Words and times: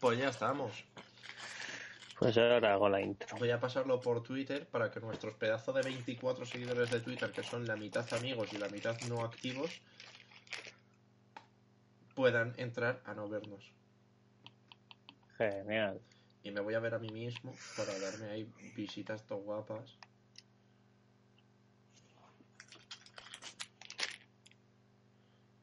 Pues 0.00 0.18
ya 0.18 0.28
estamos. 0.28 0.84
Pues 2.18 2.36
ahora 2.36 2.74
hago 2.74 2.88
la 2.88 3.00
intro. 3.00 3.36
Voy 3.38 3.50
a 3.50 3.60
pasarlo 3.60 4.00
por 4.00 4.22
Twitter 4.22 4.66
para 4.66 4.90
que 4.90 4.98
nuestros 5.00 5.34
pedazos 5.34 5.74
de 5.74 5.82
24 5.82 6.44
seguidores 6.46 6.90
de 6.90 7.00
Twitter, 7.00 7.30
que 7.30 7.44
son 7.44 7.66
la 7.66 7.76
mitad 7.76 8.12
amigos 8.12 8.52
y 8.52 8.58
la 8.58 8.68
mitad 8.68 9.00
no 9.08 9.22
activos, 9.22 9.80
puedan 12.14 12.54
entrar 12.56 13.00
a 13.04 13.14
no 13.14 13.28
vernos. 13.28 13.72
Genial. 15.36 16.00
Y 16.42 16.50
me 16.50 16.60
voy 16.60 16.74
a 16.74 16.80
ver 16.80 16.94
a 16.94 16.98
mí 16.98 17.10
mismo 17.10 17.54
para 17.76 17.96
darme 18.00 18.30
ahí 18.30 18.52
visitas 18.74 19.24
tan 19.24 19.38
guapas. 19.38 19.96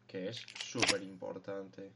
Que 0.08 0.30
es 0.30 0.38
súper 0.63 1.03
importante. 1.03 1.91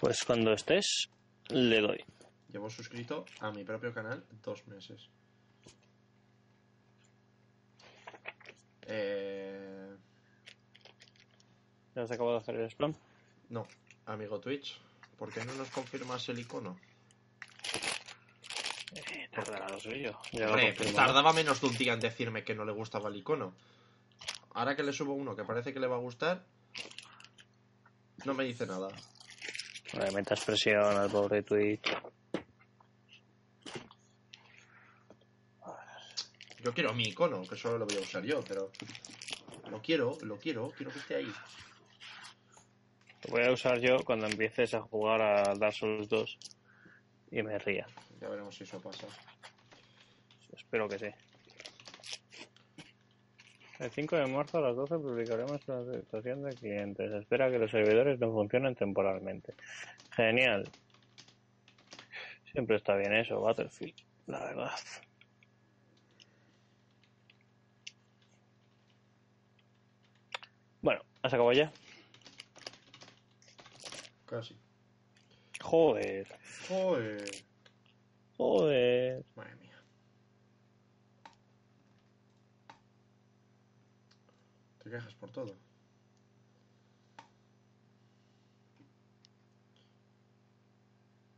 Pues 0.00 0.24
cuando 0.24 0.52
estés, 0.52 1.08
le 1.48 1.80
doy. 1.80 2.04
Llevo 2.52 2.68
suscrito 2.70 3.24
a 3.40 3.50
mi 3.50 3.64
propio 3.64 3.92
canal 3.92 4.24
dos 4.42 4.66
meses. 4.66 5.08
Eh, 8.82 9.96
¿Ya 11.94 12.02
has 12.02 12.10
acabado 12.10 12.36
de 12.36 12.42
hacer 12.42 12.54
el 12.56 12.70
spam? 12.70 12.94
no, 13.48 13.66
amigo 14.06 14.38
Twitch, 14.38 14.78
¿por 15.18 15.32
qué 15.32 15.44
no 15.44 15.54
nos 15.54 15.70
confirmas 15.70 16.28
el 16.28 16.38
icono? 16.38 16.78
Eh, 18.94 19.28
tardará 19.32 19.68
lo 19.68 19.80
suyo. 19.80 20.18
Lo 20.32 20.48
Hombre, 20.50 20.72
tardaba 20.94 21.32
menos 21.32 21.60
de 21.60 21.66
un 21.66 21.76
día 21.76 21.94
en 21.94 22.00
decirme 22.00 22.44
que 22.44 22.54
no 22.54 22.64
le 22.64 22.72
gustaba 22.72 23.08
el 23.08 23.16
icono. 23.16 23.54
Ahora 24.54 24.76
que 24.76 24.82
le 24.82 24.92
subo 24.92 25.14
uno 25.14 25.34
que 25.34 25.44
parece 25.44 25.72
que 25.72 25.80
le 25.80 25.86
va 25.86 25.96
a 25.96 26.00
gustar, 26.00 26.44
no 28.24 28.34
me 28.34 28.44
dice 28.44 28.66
nada. 28.66 28.88
No 29.94 30.04
le 30.04 30.10
metas 30.10 30.44
presión 30.44 30.96
al 30.96 31.10
pobre 31.10 31.42
Twitch. 31.42 31.88
Yo 36.62 36.74
quiero 36.74 36.92
mi 36.94 37.04
icono, 37.04 37.42
que 37.42 37.56
solo 37.56 37.78
lo 37.78 37.86
voy 37.86 37.96
a 37.96 38.00
usar 38.00 38.24
yo, 38.24 38.42
pero 38.42 38.72
lo 39.70 39.80
quiero, 39.80 40.18
lo 40.22 40.36
quiero, 40.36 40.70
quiero 40.70 40.92
que 40.92 40.98
esté 40.98 41.14
ahí. 41.16 41.32
Lo 43.24 43.30
voy 43.30 43.44
a 43.44 43.52
usar 43.52 43.78
yo 43.78 43.98
cuando 44.04 44.26
empieces 44.26 44.74
a 44.74 44.80
jugar 44.80 45.22
a 45.22 45.54
Dark 45.54 45.74
Souls 45.74 46.08
2 46.08 46.38
y 47.30 47.42
me 47.42 47.58
ría. 47.58 47.86
Ya 48.20 48.28
veremos 48.28 48.54
si 48.56 48.64
eso 48.64 48.80
pasa. 48.80 49.06
Espero 50.52 50.88
que 50.88 50.98
sí. 50.98 51.25
El 53.78 53.90
5 53.90 54.16
de 54.16 54.26
marzo 54.26 54.58
a 54.58 54.62
las 54.62 54.76
12 54.76 54.98
publicaremos 54.98 55.68
la 55.68 55.84
situación 56.00 56.42
de 56.42 56.54
clientes. 56.54 57.12
Espera 57.12 57.50
que 57.50 57.58
los 57.58 57.70
servidores 57.70 58.18
no 58.18 58.32
funcionen 58.32 58.74
temporalmente. 58.74 59.54
Genial. 60.12 60.68
Siempre 62.52 62.76
está 62.76 62.96
bien 62.96 63.12
eso, 63.14 63.40
Battlefield. 63.40 63.94
La 64.26 64.40
verdad. 64.40 64.70
Bueno, 70.80 71.02
¿has 71.22 71.34
acabado 71.34 71.52
ya? 71.52 71.70
Casi. 74.24 74.56
Joder, 75.60 76.26
Joder. 76.68 77.24
joder. 78.36 79.24
Madre 79.34 79.56
mía. 79.56 79.65
Te 84.86 84.92
quejas 84.92 85.14
por 85.14 85.32
todo. 85.32 85.52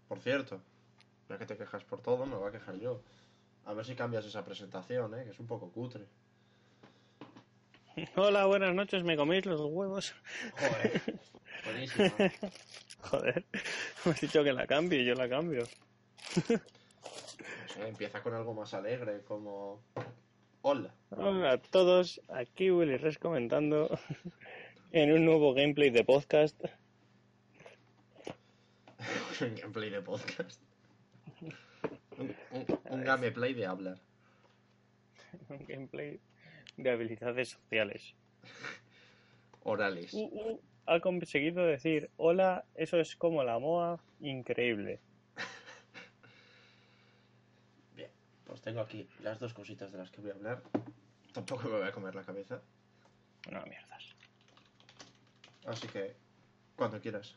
Por 0.07 0.21
cierto, 0.21 0.61
ya 1.31 1.39
que 1.39 1.47
te 1.47 1.57
quejas 1.57 1.83
por 1.83 2.03
todo, 2.03 2.27
me 2.27 2.37
voy 2.37 2.51
a 2.51 2.53
quejar 2.53 2.75
yo. 2.79 3.01
A 3.65 3.73
ver 3.73 3.87
si 3.87 3.95
cambias 3.95 4.27
esa 4.27 4.45
presentación, 4.45 5.19
¿eh? 5.19 5.25
que 5.25 5.31
es 5.31 5.41
un 5.41 5.47
poco 5.47 5.73
cutre. 5.73 6.05
Hola, 8.17 8.45
buenas 8.45 8.75
noches, 8.75 9.03
¿me 9.03 9.17
coméis 9.17 9.47
los 9.47 9.63
huevos? 9.63 10.15
Joder, 10.53 11.03
buenísima. 11.65 12.13
Joder, 13.01 13.47
me 14.05 14.13
has 14.13 14.21
dicho 14.21 14.45
que 14.45 14.53
la 14.53 14.67
cambie, 14.67 15.07
yo 15.07 15.15
la 15.15 15.27
cambio. 15.27 15.63
No 16.51 16.59
sé, 17.73 17.89
empieza 17.89 18.23
con 18.23 18.35
algo 18.35 18.53
más 18.53 18.75
alegre, 18.75 19.23
como... 19.23 19.81
Hola. 20.63 20.93
Hola 21.11 21.53
a 21.53 21.59
todos, 21.59 22.21
aquí 22.29 22.71
Willy 22.71 22.97
Res 22.97 23.19
comentando 23.19 23.99
en 24.93 25.13
un 25.13 25.25
nuevo 25.25 25.55
gameplay 25.55 25.91
de 25.91 26.05
podcast. 26.05 26.61
un 29.41 29.55
gameplay 29.55 29.91
de 29.91 30.03
podcast. 30.03 30.61
Un, 32.21 32.35
un- 32.53 32.79
un 32.91 33.05
gameplay 33.05 33.55
de 33.55 33.67
hablar. 33.67 33.99
Un 35.49 35.65
gameplay 35.67 36.21
de 36.77 36.91
habilidades 36.91 37.51
sociales. 37.51 38.15
Orales. 39.63 40.13
Uh, 40.15 40.25
uh, 40.25 40.61
ha 40.87 41.01
conseguido 41.01 41.65
decir, 41.65 42.11
hola, 42.17 42.65
eso 42.75 42.99
es 42.99 43.15
como 43.17 43.45
la 43.45 43.59
MOA, 43.59 44.01
increíble. 44.21 45.01
Pues 48.59 48.65
tengo 48.65 48.81
aquí 48.81 49.09
las 49.23 49.39
dos 49.39 49.55
cositas 49.55 49.93
de 49.93 49.99
las 49.99 50.11
que 50.11 50.21
voy 50.21 50.31
a 50.31 50.35
hablar. 50.35 50.63
Tampoco 51.33 51.69
me 51.69 51.79
voy 51.79 51.87
a 51.87 51.93
comer 51.93 52.13
la 52.17 52.25
cabeza. 52.25 52.61
No, 53.53 53.63
mierdas. 53.67 54.17
Así 55.65 55.87
que, 55.87 56.17
cuando 56.75 57.01
quieras. 57.01 57.37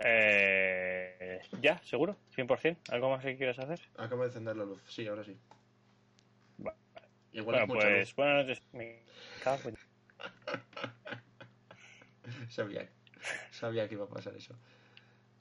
Eh, 0.00 1.40
ya, 1.60 1.78
seguro, 1.84 2.16
100%. 2.34 2.78
¿Algo 2.90 3.10
más 3.10 3.22
que 3.22 3.36
quieras 3.36 3.60
hacer? 3.60 3.80
Acabo 3.96 4.22
de 4.22 4.28
encender 4.28 4.56
la 4.56 4.64
luz. 4.64 4.82
Sí, 4.88 5.06
ahora 5.06 5.22
sí. 5.22 5.38
Va. 6.66 6.74
Igual 7.32 7.44
Bueno, 7.44 7.62
es 7.62 7.68
mucha 7.68 7.86
pues 7.86 8.14
buenas 8.16 8.46
noches. 8.46 8.62
Me 8.72 9.04
cago 9.44 9.68
en- 9.68 9.70
luz. 9.70 9.86
Sabía, 12.48 12.88
sabía 13.52 13.88
que 13.88 13.94
iba 13.94 14.04
a 14.04 14.08
pasar 14.08 14.34
eso. 14.34 14.58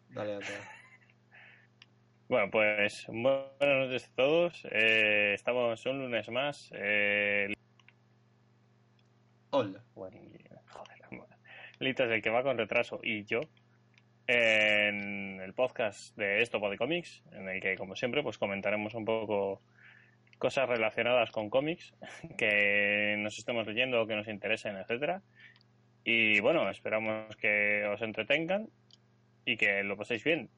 Dale, 0.10 0.36
anda. 0.36 0.79
Bueno, 2.30 2.52
pues 2.52 3.08
buenas 3.08 3.50
noches 3.60 4.06
a 4.06 4.16
todos. 4.16 4.64
Eh, 4.70 5.34
estamos 5.34 5.84
un 5.88 5.98
lunes 5.98 6.30
más. 6.30 6.70
Eh, 6.76 7.52
Hola. 9.50 9.84
Bueno, 9.96 10.20
joder, 10.68 11.00
Litos, 11.80 12.12
el 12.12 12.22
que 12.22 12.30
va 12.30 12.44
con 12.44 12.56
retraso, 12.56 13.00
y 13.02 13.24
yo, 13.24 13.40
en 14.28 15.42
el 15.42 15.56
podcast 15.56 16.16
de 16.18 16.44
Esto 16.44 16.60
de 16.60 16.78
Comics, 16.78 17.24
en 17.32 17.50
el 17.50 17.60
que, 17.60 17.76
como 17.76 17.96
siempre, 17.96 18.22
pues 18.22 18.38
comentaremos 18.38 18.94
un 18.94 19.06
poco 19.06 19.64
cosas 20.38 20.70
relacionadas 20.70 21.32
con 21.32 21.50
cómics 21.50 21.96
que 22.38 23.16
nos 23.18 23.40
estemos 23.40 23.66
leyendo 23.66 24.04
o 24.04 24.06
que 24.06 24.16
nos 24.16 24.28
interesen, 24.28 24.76
etcétera. 24.76 25.24
Y 26.04 26.40
bueno, 26.42 26.70
esperamos 26.70 27.36
que 27.38 27.86
os 27.86 28.04
entretengan 28.04 28.70
y 29.46 29.58
que 29.58 29.82
lo 29.82 29.98
paséis 29.98 30.24
bien. 30.24 30.52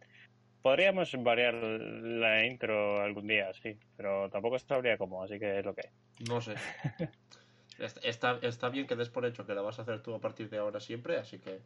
Podríamos 0.61 1.11
variar 1.23 1.53
la 1.55 2.45
intro 2.45 3.01
algún 3.01 3.27
día, 3.27 3.51
sí, 3.53 3.77
pero 3.97 4.29
tampoco 4.29 4.59
sabría 4.59 4.97
cómo, 4.97 5.23
así 5.23 5.39
que 5.39 5.59
es 5.59 5.65
lo 5.65 5.73
que 5.73 5.87
hay. 5.87 6.25
No 6.27 6.39
sé. 6.41 6.55
Est- 7.79 7.97
Está, 8.03 8.37
está 8.43 8.69
bien 8.69 8.85
que 8.85 8.95
des 8.95 9.09
por 9.09 9.25
hecho 9.25 9.45
que 9.47 9.55
la 9.55 9.61
vas 9.61 9.79
a 9.79 9.81
hacer 9.81 10.01
tú 10.03 10.13
a 10.13 10.19
partir 10.21 10.49
de 10.49 10.57
ahora 10.59 10.79
siempre, 10.79 11.17
así 11.17 11.39
que 11.39 11.59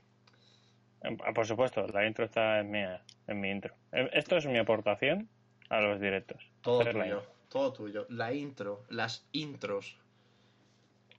Ah, 1.04 1.34
Por 1.34 1.46
supuesto, 1.46 1.86
la 1.88 2.08
intro 2.08 2.26
está 2.26 2.60
en, 2.62 2.72
mía, 2.72 3.04
en 3.28 3.40
mi 3.40 3.52
intro. 3.52 3.76
Eh, 3.92 4.10
Esto 4.14 4.38
es 4.38 4.46
mi 4.48 4.58
aportación 4.58 5.30
a 5.70 5.80
los 5.82 6.00
directos. 6.00 6.42
todo 6.62 6.84
tuyo. 6.86 7.22
Todo 7.50 7.74
tuyo. 7.74 8.06
La 8.10 8.34
intro, 8.34 8.84
las 8.90 9.28
intros 9.32 9.98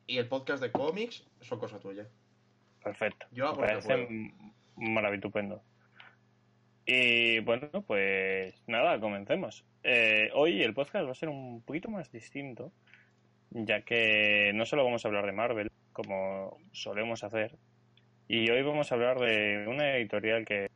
y 0.08 0.18
el 0.18 0.26
podcast 0.28 0.62
de 0.62 0.72
cómics 0.72 1.24
son 1.40 1.58
cosa 1.60 1.78
tuya. 1.78 2.06
Perfecto. 2.82 3.26
Yo 3.30 3.46
hago 3.46 3.60
Me 3.60 3.62
lo 3.62 3.66
que 3.80 3.86
parece 3.86 3.88
puedo. 4.06 4.08
m- 4.08 4.34
maravitupendo. 4.76 5.62
Y 6.86 7.40
bueno, 7.40 7.68
pues 7.86 8.62
nada, 8.68 9.00
comencemos. 9.00 9.64
Eh, 9.82 10.30
hoy 10.34 10.62
el 10.62 10.72
podcast 10.72 11.06
va 11.06 11.10
a 11.10 11.14
ser 11.14 11.28
un 11.28 11.62
poquito 11.62 11.88
más 11.90 12.12
distinto, 12.12 12.72
ya 13.50 13.82
que 13.82 14.52
no 14.54 14.64
solo 14.64 14.84
vamos 14.84 15.04
a 15.04 15.08
hablar 15.08 15.26
de 15.26 15.32
Marvel, 15.32 15.70
como 15.92 16.58
solemos 16.72 17.24
hacer, 17.24 17.56
y 18.28 18.50
hoy 18.50 18.62
vamos 18.62 18.92
a 18.92 18.94
hablar 18.94 19.18
de 19.18 19.66
una 19.68 19.96
editorial 19.96 20.44
que. 20.44 20.68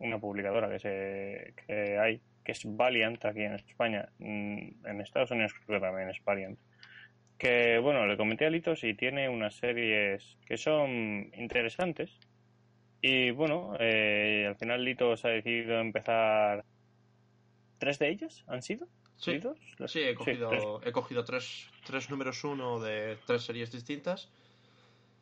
una 0.00 0.18
publicadora 0.18 0.68
que, 0.70 0.78
se, 0.80 1.54
que 1.66 1.98
hay, 1.98 2.20
que 2.44 2.52
es 2.52 2.62
Valiant 2.64 3.24
aquí 3.24 3.42
en 3.42 3.54
España. 3.54 4.08
Mm, 4.18 4.86
En 4.86 5.00
Estados 5.00 5.30
Unidos 5.30 5.52
creo 5.54 5.80
que 5.80 5.86
también 5.86 6.10
es 6.10 6.22
Valiant. 6.24 6.58
Que 7.38 7.78
bueno, 7.78 8.06
le 8.06 8.16
comenté 8.16 8.46
a 8.46 8.50
Litos 8.50 8.84
y 8.84 8.94
tiene 8.94 9.28
unas 9.28 9.54
series 9.56 10.38
que 10.46 10.56
son 10.56 11.30
interesantes. 11.36 12.18
Y 13.02 13.30
bueno, 13.30 13.74
eh, 13.78 14.46
al 14.48 14.56
final 14.56 14.84
Litos 14.84 15.24
ha 15.24 15.28
decidido 15.28 15.80
empezar. 15.80 16.64
¿Tres 17.78 17.98
de 17.98 18.10
ellas 18.10 18.44
han 18.46 18.62
sido? 18.62 18.86
Sí, 19.16 19.32
¿Litos? 19.32 19.58
Las- 19.78 19.90
sí, 19.92 20.00
he 20.00 20.14
tres. 20.14 20.16
cogido, 20.16 20.80
he 20.84 20.92
cogido 20.92 21.24
tres, 21.24 21.68
tres 21.84 22.10
números 22.10 22.44
uno 22.44 22.78
de 22.78 23.16
tres 23.26 23.42
series 23.42 23.72
distintas. 23.72 24.28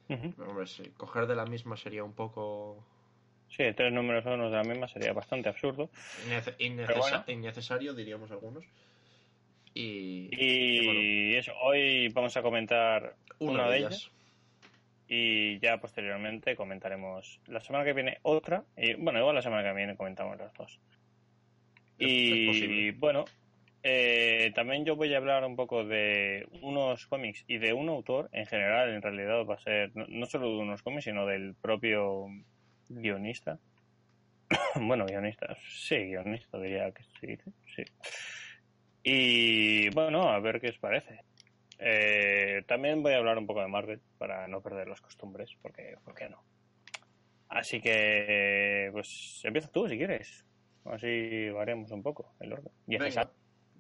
Pero, 0.09 0.51
hombre, 0.51 0.67
sí, 0.67 0.85
coger 0.97 1.27
de 1.27 1.37
la 1.37 1.45
misma 1.45 1.77
sería 1.77 2.03
un 2.03 2.15
poco 2.15 2.85
Sí, 3.51 3.65
tres 3.77 3.93
números 3.93 4.25
unos 4.27 4.51
de 4.51 4.57
la 4.57 4.65
misma 4.65 4.89
sería 4.89 5.13
bastante 5.13 5.49
absurdo. 5.49 5.89
innece- 6.27 6.55
innecesa- 6.59 6.87
Pero 6.87 6.99
bueno. 7.01 7.25
innecesario, 7.29 7.95
diríamos 7.95 8.31
algunos. 8.31 8.65
Y, 9.75 10.29
Y, 10.33 10.85
bueno, 10.85 11.01
eso, 11.39 11.53
hoy 11.63 12.09
vamos 12.09 12.37
a 12.37 12.43
comentar 12.43 13.17
una, 13.39 13.53
una 13.53 13.65
de 13.67 13.71
de 13.73 13.79
ellas. 13.79 14.11
Y 15.09 15.59
ya 15.61 15.81
posteriormente 15.81 16.55
comentaremos 16.55 17.41
la 17.47 17.61
semana 17.61 17.85
que 17.85 17.95
viene 17.95 18.19
otra. 18.23 18.65
Y 18.77 18.95
bueno, 18.95 19.19
igual 19.19 19.35
la 19.35 19.43
semana 19.43 19.67
que 19.67 19.75
viene 19.75 19.97
comentamos 19.97 20.39
las 20.39 20.53
dos. 20.53 20.79
Y 21.99 22.91
bueno, 22.93 23.25
eh, 23.83 24.53
también 24.55 24.85
yo 24.85 24.97
voy 24.97 25.15
a 25.15 25.17
hablar 25.17 25.45
un 25.45 25.57
poco 25.57 25.85
de 25.85 26.47
unos 26.61 27.07
cómics 27.07 27.45
y 27.49 27.59
de 27.59 27.73
un 27.73 27.89
autor 27.89 28.29
en 28.33 28.47
general, 28.47 28.91
en 28.91 29.03
realidad 29.03 29.45
va 29.47 29.55
a 29.55 29.59
ser 29.59 29.91
no, 29.97 30.07
no 30.09 30.27
solo 30.27 30.51
de 30.51 30.59
unos 30.59 30.83
cómics, 30.83 31.05
sino 31.05 31.27
del 31.27 31.55
propio 31.55 32.27
guionista. 32.89 33.59
bueno, 34.75 35.07
guionista, 35.07 35.57
sí, 35.69 35.97
guionista 35.97 36.59
diría 36.59 36.93
que 36.93 37.03
se 37.03 37.27
dice, 37.27 37.53
sí. 37.75 37.83
Y 39.03 39.89
bueno, 39.91 40.29
a 40.29 40.39
ver 40.41 40.61
qué 40.61 40.69
os 40.69 40.79
parece. 40.79 41.21
Eh, 41.79 42.63
también 42.67 43.03
voy 43.03 43.13
a 43.13 43.19
hablar 43.19 43.39
un 43.39 43.47
poco 43.47 43.61
de 43.61 43.69
Marvel 43.69 44.01
para 44.19 44.49
no 44.49 44.61
perder 44.61 44.89
las 44.89 45.01
costumbres, 45.01 45.51
porque 45.63 45.97
¿por 46.05 46.15
qué 46.15 46.29
no? 46.29 46.43
Así 47.49 47.81
que, 47.81 48.91
pues 48.93 49.41
empieza 49.45 49.71
tú 49.71 49.89
si 49.89 49.97
quieres. 49.97 50.45
Así 50.85 51.51
variamos 51.51 51.91
un 51.91 52.03
poco 52.03 52.35
el 52.41 52.53
orden. 52.53 52.73
Y 52.87 52.97
Venga, 52.97 53.31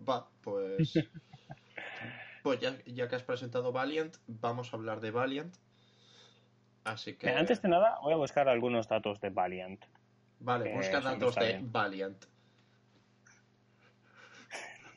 va, 0.09 0.29
pues. 0.43 0.95
pues 2.43 2.61
ya, 2.61 2.77
ya 2.87 3.09
que 3.09 3.17
has 3.17 3.23
presentado 3.23 3.73
Valiant, 3.73 4.17
vamos 4.27 4.73
a 4.73 4.77
hablar 4.77 5.01
de 5.01 5.11
Valiant. 5.11 5.55
Así 6.85 7.17
que. 7.17 7.31
Antes 7.31 7.61
de 7.61 7.69
nada, 7.69 7.99
voy 8.03 8.15
a 8.15 8.17
buscar 8.17 8.49
algunos 8.49 8.89
datos 8.89 9.21
de 9.21 9.31
Valiant. 9.31 9.85
Vale, 10.41 10.75
busca 10.75 11.01
datos 11.01 11.35
de 11.35 11.47
bien. 11.47 11.73
Valiant. 11.73 12.25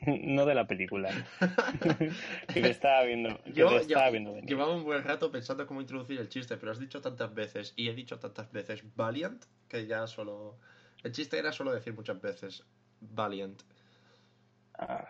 no 0.23 0.45
de 0.45 0.55
la 0.55 0.65
película. 0.65 1.09
que 2.53 2.61
te 2.61 2.69
estaba 2.69 3.03
viendo. 3.03 3.41
Que 3.43 3.53
Yo 3.53 3.69
te 3.69 3.75
estaba 3.77 4.05
ya- 4.05 4.11
viendo 4.11 4.33
venir. 4.33 4.49
llevaba 4.49 4.75
un 4.75 4.83
buen 4.83 5.03
rato 5.03 5.31
pensando 5.31 5.65
cómo 5.67 5.81
introducir 5.81 6.19
el 6.19 6.29
chiste, 6.29 6.57
pero 6.57 6.71
has 6.71 6.79
dicho 6.79 7.01
tantas 7.01 7.33
veces 7.33 7.73
y 7.75 7.89
he 7.89 7.93
dicho 7.93 8.19
tantas 8.19 8.51
veces 8.51 8.83
Valiant 8.95 9.43
que 9.67 9.85
ya 9.87 10.07
solo. 10.07 10.57
El 11.03 11.11
chiste 11.11 11.37
era 11.37 11.51
solo 11.51 11.71
decir 11.71 11.93
muchas 11.93 12.19
veces 12.21 12.63
Valiant. 12.99 13.61
Ah. 14.77 15.05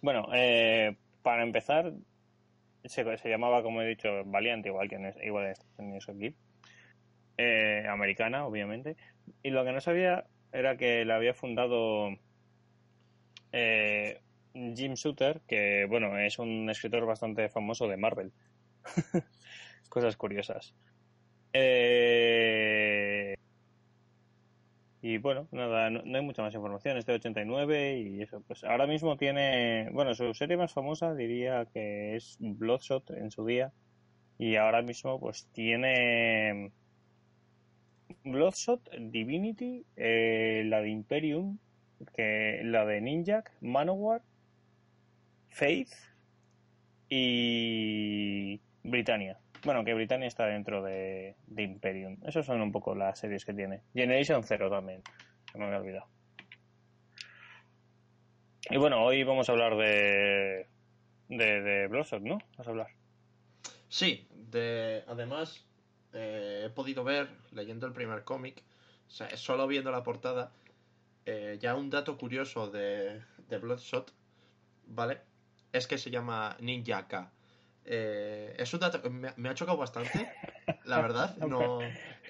Bueno, 0.00 0.28
eh, 0.34 0.96
para 1.22 1.42
empezar, 1.42 1.92
se, 2.84 3.16
se 3.16 3.28
llamaba, 3.28 3.62
como 3.62 3.80
he 3.82 3.86
dicho, 3.88 4.08
Valiant, 4.26 4.64
igual 4.66 4.88
que 4.88 4.96
en, 4.96 5.14
igual 5.24 5.46
en 5.46 5.50
Estados 5.52 5.78
Unidos 5.78 6.08
aquí. 6.08 6.34
Eh, 7.38 7.84
americana, 7.88 8.46
obviamente. 8.46 8.96
Y 9.42 9.50
lo 9.50 9.64
que 9.64 9.72
no 9.72 9.80
sabía 9.80 10.26
era 10.52 10.76
que 10.76 11.04
la 11.04 11.16
había 11.16 11.34
fundado 11.34 12.10
eh, 13.56 14.20
Jim 14.52 14.94
Shooter, 14.94 15.40
que, 15.46 15.86
bueno, 15.88 16.18
es 16.18 16.38
un 16.40 16.68
escritor 16.68 17.06
bastante 17.06 17.48
famoso 17.48 17.86
de 17.86 17.96
Marvel. 17.96 18.32
Cosas 19.88 20.16
curiosas. 20.16 20.74
Eh, 21.52 23.36
y 25.02 25.18
bueno, 25.18 25.46
nada, 25.52 25.88
no, 25.90 26.00
hay 26.16 26.24
mucha 26.24 26.42
más 26.42 26.54
información. 26.54 26.96
Es 26.96 27.06
de 27.06 27.14
89 27.14 28.00
y 28.00 28.22
eso, 28.22 28.42
pues 28.46 28.64
ahora 28.64 28.88
mismo 28.88 29.16
tiene, 29.16 29.88
bueno, 29.92 30.14
su 30.14 30.34
serie 30.34 30.56
más 30.56 30.72
famosa 30.72 31.14
diría 31.14 31.66
que 31.72 32.16
es 32.16 32.36
Bloodshot 32.40 33.10
en 33.10 33.30
su 33.30 33.46
día. 33.46 33.72
Y 34.36 34.56
ahora 34.56 34.82
mismo 34.82 35.20
pues 35.20 35.46
tiene 35.52 36.72
Bloodshot, 38.24 38.90
Divinity, 38.98 39.84
eh, 39.96 40.64
la 40.66 40.80
de 40.80 40.88
Imperium, 40.88 41.58
que 42.10 42.60
la 42.64 42.84
de 42.84 43.00
Ninjak, 43.00 43.52
Manowar, 43.60 44.22
Faith 45.48 45.92
y 47.08 48.60
Britannia. 48.82 49.38
Bueno, 49.64 49.84
que 49.84 49.94
Britannia 49.94 50.28
está 50.28 50.46
dentro 50.46 50.82
de, 50.82 51.36
Imperium. 51.56 52.18
Esas 52.26 52.44
son 52.44 52.60
un 52.60 52.72
poco 52.72 52.94
las 52.94 53.18
series 53.18 53.44
que 53.44 53.54
tiene. 53.54 53.82
Generation 53.94 54.42
Zero 54.42 54.68
también, 54.70 55.02
se 55.50 55.58
me 55.58 55.64
había 55.64 55.78
olvidado. 55.78 56.06
Y 58.70 58.76
bueno, 58.76 59.02
hoy 59.04 59.22
vamos 59.24 59.48
a 59.48 59.52
hablar 59.52 59.76
de, 59.76 60.66
de, 61.28 61.62
de 61.62 61.86
Bloodshot, 61.88 62.22
¿no? 62.22 62.38
Vas 62.56 62.66
a 62.66 62.70
hablar. 62.70 62.88
Sí, 63.88 64.26
de, 64.30 65.04
además 65.06 65.64
eh, 66.14 66.64
he 66.66 66.70
podido 66.70 67.04
ver, 67.04 67.28
leyendo 67.52 67.86
el 67.86 67.92
primer 67.92 68.24
cómic, 68.24 68.62
o 69.08 69.10
sea, 69.10 69.36
solo 69.36 69.66
viendo 69.66 69.90
la 69.90 70.02
portada, 70.02 70.52
eh, 71.26 71.58
ya 71.60 71.74
un 71.74 71.90
dato 71.90 72.16
curioso 72.16 72.70
de, 72.70 73.22
de 73.48 73.58
Bloodshot, 73.58 74.12
¿vale? 74.86 75.20
Es 75.72 75.86
que 75.86 75.98
se 75.98 76.10
llama 76.10 76.56
Ninja 76.60 77.06
K. 77.08 77.32
Eh, 77.86 78.54
es 78.58 78.72
un 78.72 78.80
dato 78.80 79.02
que 79.02 79.10
me, 79.10 79.32
me 79.36 79.48
ha 79.48 79.54
chocado 79.54 79.76
bastante, 79.78 80.28
la 80.84 81.00
verdad. 81.00 81.36
No, 81.38 81.80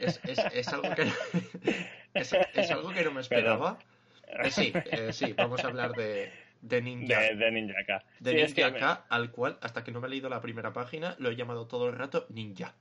es, 0.01 0.21
es, 0.25 0.39
es 0.53 0.69
algo 0.69 0.95
que 0.95 1.03
es, 2.15 2.33
es 2.55 2.71
algo 2.71 2.93
que 2.93 3.05
no 3.05 3.13
me 3.13 3.21
esperaba. 3.21 3.79
Eh, 4.27 4.51
sí, 4.51 4.73
eh, 4.75 5.13
sí, 5.13 5.33
vamos 5.35 5.63
a 5.65 5.69
hablar 5.69 5.93
de, 5.93 6.33
de 6.63 6.83
Ninja 6.83 7.21
De, 7.21 7.35
de 7.37 7.51
Ninjaka. 7.53 8.05
de 8.21 8.31
Sí, 8.33 8.39
es 8.39 8.55
que 8.55 8.65
al 8.65 9.31
cual, 9.31 9.59
hasta 9.61 9.85
que 9.85 9.93
no 9.93 10.01
me 10.01 10.07
he 10.07 10.11
leído 10.11 10.29
la 10.29 10.41
primera 10.41 10.73
página, 10.73 11.15
lo 11.19 11.31
he 11.31 11.37
llamado 11.37 11.67
todo 11.67 11.89
el 11.89 11.95
rato 11.95 12.27
Ninja. 12.31 12.75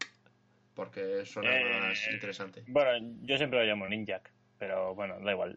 Porque 0.74 1.26
suena 1.26 1.56
Eh, 1.56 1.80
más 1.82 2.08
interesante. 2.08 2.64
Bueno, 2.68 3.16
yo 3.22 3.38
siempre 3.38 3.60
lo 3.60 3.66
llamo 3.66 3.88
Ninjak, 3.88 4.32
pero 4.58 4.96
bueno, 4.96 5.20
da 5.20 5.32
igual. 5.32 5.56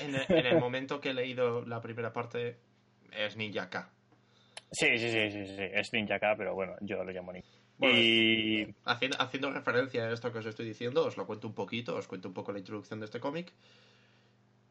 En 0.00 0.14
el, 0.14 0.24
en 0.28 0.46
el 0.46 0.58
momento 0.58 1.00
que 1.00 1.10
he 1.10 1.14
leído 1.14 1.64
la 1.64 1.80
primera 1.80 2.12
parte, 2.12 2.56
es 3.12 3.36
Ninja 3.36 3.70
K. 3.70 3.90
Sí, 4.70 4.98
sí, 4.98 5.10
sí, 5.10 5.30
sí, 5.30 5.46
sí, 5.46 5.62
es 5.72 5.92
Ninjaka, 5.92 6.34
pero 6.36 6.54
bueno, 6.54 6.74
yo 6.80 7.02
lo 7.04 7.12
llamo 7.12 7.32
Ninja. 7.32 7.48
Bueno, 7.78 7.98
y 7.98 8.74
Haciendo, 8.84 9.20
haciendo 9.20 9.50
referencia 9.52 10.04
a 10.04 10.12
esto 10.12 10.32
que 10.32 10.38
os 10.38 10.46
estoy 10.46 10.66
diciendo, 10.66 11.04
os 11.04 11.16
lo 11.16 11.26
cuento 11.26 11.48
un 11.48 11.54
poquito, 11.54 11.96
os 11.96 12.06
cuento 12.06 12.28
un 12.28 12.34
poco 12.34 12.52
la 12.52 12.58
introducción 12.58 13.00
de 13.00 13.06
este 13.06 13.20
cómic. 13.20 13.52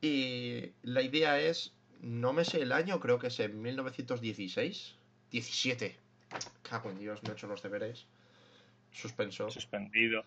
Y 0.01 0.71
la 0.83 1.01
idea 1.01 1.39
es, 1.39 1.73
no 2.01 2.33
me 2.33 2.43
sé 2.43 2.61
el 2.61 2.71
año, 2.71 2.99
creo 2.99 3.19
que 3.19 3.27
es 3.27 3.39
en 3.39 3.61
1916. 3.61 4.95
17. 5.31 5.95
Cago 6.61 6.91
en 6.91 6.99
Dios, 6.99 7.23
no 7.23 7.29
he 7.29 7.33
hecho 7.33 7.47
los 7.47 7.61
deberes. 7.61 8.05
Suspenso. 8.91 9.49
suspendido. 9.49 10.23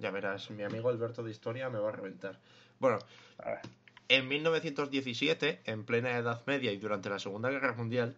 Ya 0.00 0.10
verás, 0.10 0.50
mi 0.50 0.62
amigo 0.62 0.88
Alberto 0.88 1.22
de 1.22 1.30
Historia 1.30 1.68
me 1.70 1.78
va 1.78 1.88
a 1.88 1.92
reventar. 1.92 2.38
Bueno, 2.78 2.98
A 3.38 3.50
ver. 3.50 3.60
en 4.08 4.28
1917, 4.28 5.60
en 5.64 5.84
plena 5.84 6.16
Edad 6.16 6.42
Media 6.46 6.72
y 6.72 6.76
durante 6.76 7.10
la 7.10 7.18
Segunda 7.18 7.50
Guerra 7.50 7.72
Mundial, 7.74 8.16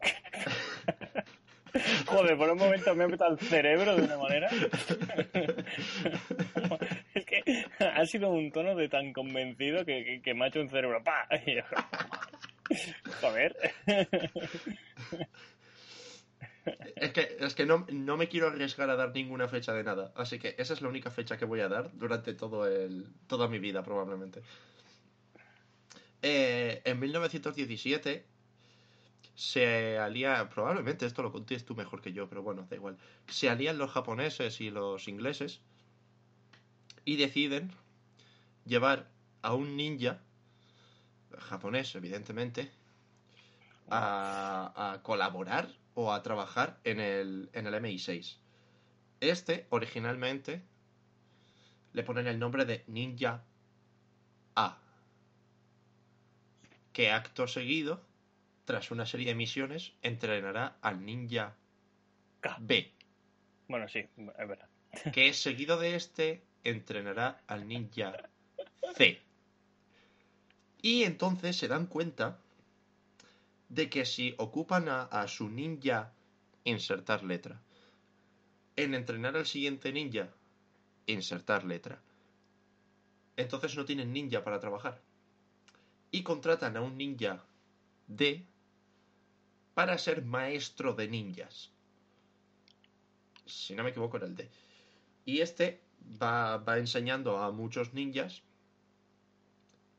Joder, 2.06 2.36
por 2.36 2.50
un 2.50 2.58
momento 2.58 2.94
me 2.94 3.04
ha 3.04 3.08
metido 3.08 3.26
al 3.26 3.38
cerebro 3.38 3.96
de 3.96 4.02
una 4.02 4.16
manera. 4.16 4.48
es 7.14 7.26
que 7.26 7.64
ha 7.78 8.04
sido 8.06 8.30
un 8.30 8.50
tono 8.50 8.74
de 8.74 8.88
tan 8.88 9.12
convencido 9.12 9.84
que, 9.84 10.04
que, 10.04 10.22
que 10.22 10.34
me 10.34 10.44
ha 10.44 10.48
hecho 10.48 10.60
un 10.60 10.70
cerebro. 10.70 11.02
¡Pa! 11.02 11.28
Joder. 13.20 13.56
Es 16.96 17.12
que, 17.12 17.36
es 17.40 17.54
que 17.54 17.66
no, 17.66 17.86
no 17.90 18.16
me 18.16 18.28
quiero 18.28 18.48
arriesgar 18.48 18.90
a 18.90 18.96
dar 18.96 19.12
ninguna 19.12 19.48
fecha 19.48 19.72
de 19.72 19.84
nada. 19.84 20.12
Así 20.16 20.38
que 20.38 20.54
esa 20.58 20.74
es 20.74 20.82
la 20.82 20.88
única 20.88 21.10
fecha 21.10 21.36
que 21.38 21.44
voy 21.44 21.60
a 21.60 21.68
dar 21.68 21.96
durante 21.96 22.34
todo 22.34 22.66
el, 22.66 23.06
toda 23.26 23.48
mi 23.48 23.58
vida, 23.58 23.82
probablemente. 23.82 24.42
Eh, 26.22 26.82
en 26.84 26.98
1917 26.98 28.26
se 29.34 29.98
alía, 29.98 30.48
probablemente 30.48 31.06
esto 31.06 31.22
lo 31.22 31.30
contéis 31.30 31.64
tú 31.64 31.74
mejor 31.74 32.00
que 32.00 32.12
yo, 32.12 32.28
pero 32.28 32.42
bueno, 32.42 32.66
da 32.68 32.76
igual. 32.76 32.96
Se 33.28 33.48
alían 33.48 33.78
los 33.78 33.90
japoneses 33.90 34.60
y 34.60 34.70
los 34.70 35.08
ingleses 35.08 35.60
y 37.04 37.16
deciden 37.16 37.70
llevar 38.64 39.08
a 39.42 39.54
un 39.54 39.76
ninja 39.76 40.20
japonés, 41.38 41.94
evidentemente, 41.94 42.70
a, 43.88 44.94
a 44.94 45.02
colaborar 45.02 45.68
o 45.96 46.12
a 46.12 46.22
trabajar 46.22 46.78
en 46.84 47.00
el, 47.00 47.48
en 47.54 47.66
el 47.66 47.74
MI6. 47.74 48.36
Este, 49.20 49.66
originalmente, 49.70 50.62
le 51.94 52.02
ponen 52.02 52.26
el 52.26 52.38
nombre 52.38 52.66
de 52.66 52.84
Ninja 52.86 53.42
A, 54.54 54.78
que 56.92 57.10
acto 57.10 57.48
seguido, 57.48 58.04
tras 58.66 58.90
una 58.90 59.06
serie 59.06 59.28
de 59.28 59.34
misiones, 59.34 59.94
entrenará 60.02 60.76
al 60.82 61.02
Ninja 61.02 61.56
K. 62.40 62.58
B, 62.60 62.92
Bueno, 63.66 63.88
sí, 63.88 64.00
es 64.00 64.48
verdad. 64.48 64.68
que 65.14 65.32
seguido 65.32 65.78
de 65.78 65.96
este 65.96 66.44
entrenará 66.62 67.42
al 67.46 67.66
Ninja 67.66 68.28
C. 68.94 69.18
Y 70.82 71.04
entonces 71.04 71.56
se 71.56 71.68
dan 71.68 71.86
cuenta 71.86 72.38
de 73.68 73.90
que 73.90 74.04
si 74.04 74.34
ocupan 74.38 74.88
a, 74.88 75.28
su 75.28 75.48
ninja 75.48 76.12
insertar 76.64 77.24
letra, 77.24 77.62
en 78.76 78.94
entrenar 78.94 79.36
al 79.36 79.46
siguiente 79.46 79.92
ninja 79.92 80.28
insertar 81.06 81.64
letra, 81.64 82.00
entonces 83.36 83.76
no 83.76 83.84
tienen 83.84 84.12
ninja 84.12 84.44
para 84.44 84.60
trabajar. 84.60 85.00
Y 86.10 86.22
contratan 86.22 86.76
a 86.76 86.80
un 86.80 86.96
ninja 86.96 87.44
D 88.06 88.46
para 89.74 89.98
ser 89.98 90.24
maestro 90.24 90.94
de 90.94 91.08
ninjas. 91.08 91.72
Si 93.44 93.74
no 93.74 93.82
me 93.82 93.90
equivoco 93.90 94.16
era 94.16 94.26
el 94.26 94.34
D. 94.34 94.50
Y 95.24 95.40
este 95.40 95.82
va, 96.22 96.58
va 96.58 96.78
enseñando 96.78 97.38
a 97.38 97.50
muchos 97.50 97.92
ninjas 97.92 98.42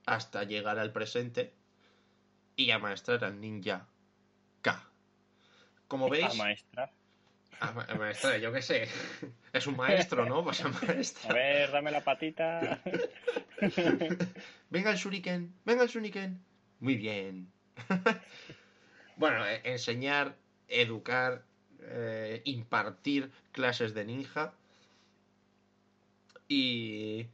hasta 0.05 0.45
llegar 0.45 0.79
al 0.79 0.93
presente 0.93 1.53
y 2.57 2.71
amaestrar 2.71 3.23
al 3.23 3.39
ninja 3.39 3.87
K. 4.61 4.91
Como 5.87 6.09
veis, 6.09 6.29
A 6.29 6.33
maestra. 6.33 6.91
a 7.59 7.71
ma- 7.71 7.85
a 7.89 7.95
maestrar, 7.95 8.39
yo 8.39 8.51
qué 8.53 8.61
sé, 8.61 8.87
es 9.53 9.67
un 9.67 9.75
maestro, 9.77 10.25
¿no? 10.25 10.43
Pues 10.43 10.61
a 10.63 10.69
A 11.21 11.31
maestra. 11.31 11.33
ver, 11.33 11.71
dame 11.71 11.91
la 11.91 12.03
patita. 12.03 12.81
Venga 14.69 14.91
el 14.91 14.97
shuriken, 14.97 15.53
venga 15.65 15.83
el 15.83 15.89
shuriken. 15.89 16.39
Muy 16.79 16.95
bien. 16.95 17.51
bueno, 19.15 19.45
eh, 19.45 19.61
enseñar, 19.63 20.37
educar, 20.67 21.45
eh, 21.81 22.41
impartir 22.45 23.31
clases 23.51 23.93
de 23.93 24.05
ninja. 24.05 24.53
Y 26.49 27.27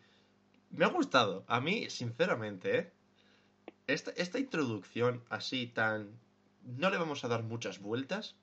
me 0.71 0.85
ha 0.85 0.89
gustado. 0.89 1.45
A 1.47 1.61
mí, 1.61 1.89
sinceramente, 1.91 2.79
¿eh? 2.79 2.92
Esta, 3.87 4.11
esta 4.11 4.39
introducción 4.39 5.23
así 5.29 5.67
tan... 5.67 6.09
No 6.63 6.89
le 6.89 6.97
vamos 6.97 7.23
a 7.23 7.27
dar 7.27 7.43
muchas 7.43 7.79
vueltas. 7.79 8.35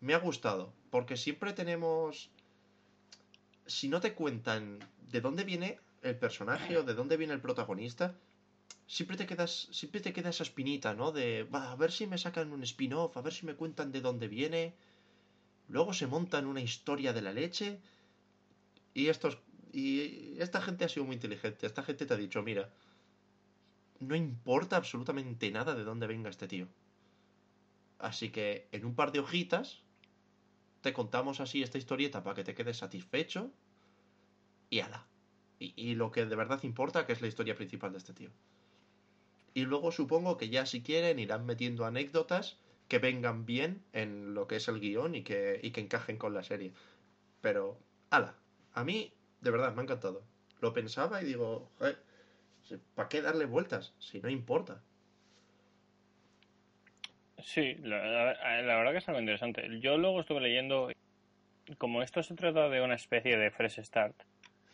Me 0.00 0.14
ha 0.14 0.18
gustado. 0.18 0.72
Porque 0.90 1.16
siempre 1.16 1.52
tenemos... 1.52 2.30
Si 3.66 3.88
no 3.88 4.00
te 4.00 4.14
cuentan 4.14 4.80
de 5.10 5.20
dónde 5.20 5.44
viene 5.44 5.78
el 6.02 6.16
personaje 6.16 6.76
o 6.76 6.82
de 6.82 6.94
dónde 6.94 7.16
viene 7.16 7.32
el 7.32 7.40
protagonista, 7.40 8.14
siempre 8.86 9.16
te 9.16 9.26
quedas, 9.26 9.68
siempre 9.70 10.00
te 10.00 10.12
queda 10.12 10.30
esa 10.30 10.42
espinita, 10.42 10.94
¿no? 10.94 11.12
De, 11.12 11.44
va, 11.44 11.72
a 11.72 11.76
ver 11.76 11.92
si 11.92 12.06
me 12.06 12.18
sacan 12.18 12.52
un 12.52 12.62
spin-off, 12.64 13.16
a 13.16 13.22
ver 13.22 13.32
si 13.32 13.46
me 13.46 13.54
cuentan 13.54 13.92
de 13.92 14.00
dónde 14.00 14.28
viene. 14.28 14.74
Luego 15.68 15.94
se 15.94 16.06
montan 16.06 16.46
una 16.46 16.60
historia 16.60 17.12
de 17.12 17.22
la 17.22 17.32
leche. 17.32 17.78
Y 18.92 19.08
estos, 19.08 19.38
y 19.72 20.38
esta 20.38 20.60
gente 20.60 20.84
ha 20.84 20.88
sido 20.88 21.06
muy 21.06 21.14
inteligente. 21.14 21.66
Esta 21.66 21.82
gente 21.82 22.04
te 22.04 22.12
ha 22.12 22.18
dicho, 22.18 22.42
mira, 22.42 22.68
no 24.02 24.16
importa 24.16 24.76
absolutamente 24.76 25.50
nada 25.50 25.74
de 25.74 25.84
dónde 25.84 26.06
venga 26.06 26.30
este 26.30 26.48
tío. 26.48 26.68
Así 27.98 28.30
que 28.30 28.68
en 28.72 28.84
un 28.84 28.94
par 28.94 29.12
de 29.12 29.20
hojitas 29.20 29.82
te 30.80 30.92
contamos 30.92 31.40
así 31.40 31.62
esta 31.62 31.78
historieta 31.78 32.22
para 32.22 32.34
que 32.34 32.44
te 32.44 32.54
quedes 32.54 32.78
satisfecho 32.78 33.50
y 34.68 34.80
ala. 34.80 35.06
Y, 35.58 35.94
lo 35.94 36.10
que 36.10 36.26
de 36.26 36.34
verdad 36.34 36.60
importa, 36.64 37.06
que 37.06 37.12
es 37.12 37.22
la 37.22 37.28
historia 37.28 37.54
principal 37.54 37.92
de 37.92 37.98
este 37.98 38.12
tío. 38.12 38.30
Y 39.54 39.62
luego 39.62 39.92
supongo 39.92 40.36
que 40.36 40.48
ya 40.48 40.66
si 40.66 40.82
quieren 40.82 41.20
irán 41.20 41.46
metiendo 41.46 41.84
anécdotas 41.84 42.58
que 42.88 42.98
vengan 42.98 43.46
bien 43.46 43.84
en 43.92 44.34
lo 44.34 44.48
que 44.48 44.56
es 44.56 44.66
el 44.66 44.80
guion 44.80 45.14
y 45.14 45.22
que, 45.22 45.60
y 45.62 45.70
que 45.70 45.80
encajen 45.80 46.18
con 46.18 46.34
la 46.34 46.42
serie. 46.42 46.72
Pero, 47.40 47.78
ala, 48.10 48.34
a 48.72 48.82
mí 48.82 49.14
de 49.40 49.50
verdad 49.52 49.72
me 49.72 49.82
ha 49.82 49.84
encantado. 49.84 50.24
Lo 50.60 50.72
pensaba 50.72 51.22
y 51.22 51.26
digo, 51.26 51.70
¿para 52.94 53.08
qué 53.08 53.22
darle 53.22 53.44
vueltas? 53.46 53.94
Si 53.98 54.20
no 54.20 54.28
importa. 54.28 54.82
Sí, 57.38 57.74
la, 57.76 58.04
la- 58.34 58.62
la 58.62 58.76
verdad 58.76 58.92
que 58.92 58.98
es 58.98 59.08
algo 59.08 59.20
interesante. 59.20 59.68
Yo 59.80 59.98
luego 59.98 60.20
estuve 60.20 60.40
leyendo, 60.40 60.90
como 61.78 62.02
esto 62.02 62.22
se 62.22 62.34
trata 62.34 62.68
de 62.68 62.80
una 62.82 62.94
especie 62.94 63.36
de 63.36 63.50
fresh 63.50 63.80
start, 63.82 64.16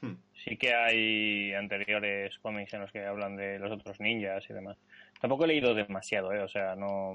Hmm. 0.01 0.15
sí 0.33 0.57
que 0.57 0.75
hay 0.75 1.53
anteriores 1.55 2.39
cómics 2.39 2.73
en 2.73 2.83
los 2.83 2.93
que 2.93 3.05
hablan 3.05 3.35
de 3.37 3.59
los 3.59 3.73
otros 3.73 3.99
ninjas 3.99 4.49
y 4.49 4.53
demás. 4.53 4.77
Tampoco 5.21 5.45
he 5.45 5.49
leído 5.49 5.75
demasiado, 5.75 6.33
¿eh? 6.33 6.41
O 6.41 6.49
sea, 6.49 6.77
no... 6.77 7.15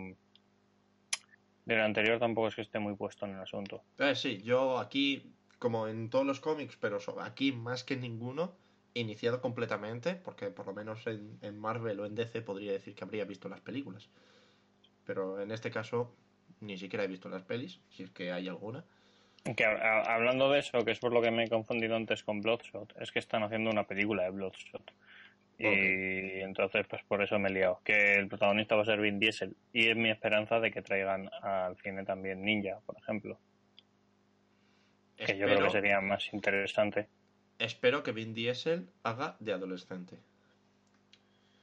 Del 1.65 1.79
anterior 1.79 2.19
tampoco 2.19 2.49
es 2.49 2.55
que 2.55 2.61
esté 2.61 2.79
muy 2.79 2.93
puesto 2.95 3.25
en 3.25 3.35
el 3.35 3.39
asunto. 3.39 3.83
Eh, 3.99 4.15
sí, 4.15 4.41
yo 4.43 4.79
aquí, 4.79 5.31
como 5.59 5.87
en 5.87 6.09
todos 6.09 6.25
los 6.25 6.41
cómics, 6.41 6.75
pero 6.75 6.97
aquí 7.21 7.53
más 7.53 7.85
que 7.85 7.95
ninguno, 7.95 8.57
iniciado 8.93 9.41
completamente, 9.41 10.15
porque 10.15 10.47
por 10.47 10.67
lo 10.67 10.73
menos 10.73 11.05
en, 11.07 11.37
en 11.41 11.57
Marvel 11.57 11.99
o 11.99 12.05
en 12.05 12.15
DC 12.15 12.41
podría 12.41 12.71
decir 12.73 12.95
que 12.95 13.03
habría 13.03 13.25
visto 13.25 13.49
las 13.49 13.61
películas. 13.61 14.09
Pero 15.05 15.41
en 15.41 15.51
este 15.51 15.71
caso, 15.71 16.15
ni 16.61 16.77
siquiera 16.77 17.03
he 17.03 17.07
visto 17.07 17.29
las 17.29 17.43
pelis, 17.43 17.81
si 17.89 18.03
es 18.03 18.11
que 18.11 18.31
hay 18.31 18.47
alguna. 18.47 18.85
Que 19.55 19.65
a- 19.65 20.01
hablando 20.13 20.49
de 20.51 20.59
eso, 20.59 20.85
que 20.85 20.91
es 20.91 20.99
por 20.99 21.11
lo 21.11 21.21
que 21.21 21.31
me 21.31 21.43
he 21.45 21.49
confundido 21.49 21.95
antes 21.95 22.23
con 22.23 22.39
Bloodshot, 22.41 22.93
es 22.99 23.11
que 23.11 23.19
están 23.19 23.43
haciendo 23.43 23.69
una 23.71 23.85
película 23.85 24.23
de 24.23 24.29
Bloodshot. 24.29 24.91
Y 25.59 26.41
entonces, 26.41 26.85
pues 26.87 27.03
por 27.03 27.21
eso 27.21 27.37
me 27.39 27.49
he 27.49 27.53
liado. 27.53 27.79
Que 27.83 28.15
el 28.15 28.27
protagonista 28.27 28.75
va 28.75 28.81
a 28.81 28.85
ser 28.85 28.99
Vin 28.99 29.19
Diesel. 29.19 29.55
Y 29.71 29.87
es 29.87 29.95
mi 29.95 30.09
esperanza 30.09 30.59
de 30.59 30.71
que 30.71 30.81
traigan 30.81 31.29
al 31.41 31.77
cine 31.77 32.03
también 32.03 32.43
Ninja, 32.43 32.79
por 32.85 32.97
ejemplo. 32.97 33.39
Que 35.15 35.37
yo 35.37 35.45
creo 35.45 35.63
que 35.65 35.69
sería 35.69 36.01
más 36.01 36.33
interesante. 36.33 37.07
Espero 37.59 38.03
que 38.03 38.11
Vin 38.11 38.33
Diesel 38.33 38.89
haga 39.03 39.35
de 39.39 39.53
adolescente. 39.53 40.19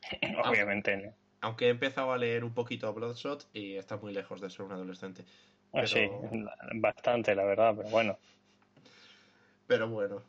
Obviamente, 0.44 0.96
¿no? 0.96 1.14
Aunque 1.42 1.66
he 1.66 1.70
empezado 1.70 2.12
a 2.12 2.18
leer 2.18 2.44
un 2.44 2.52
poquito 2.52 2.92
Bloodshot 2.92 3.48
y 3.54 3.76
está 3.76 3.96
muy 3.96 4.12
lejos 4.12 4.40
de 4.40 4.50
ser 4.50 4.62
un 4.62 4.72
adolescente. 4.72 5.24
Ah, 5.72 5.86
Sí, 5.86 6.08
Pero- 6.30 6.50
bastante, 6.74 7.34
la 7.34 7.44
verdad, 7.44 7.74
pero 7.76 7.88
bueno. 7.88 8.18
Pero 9.66 9.88
bueno. 9.88 10.22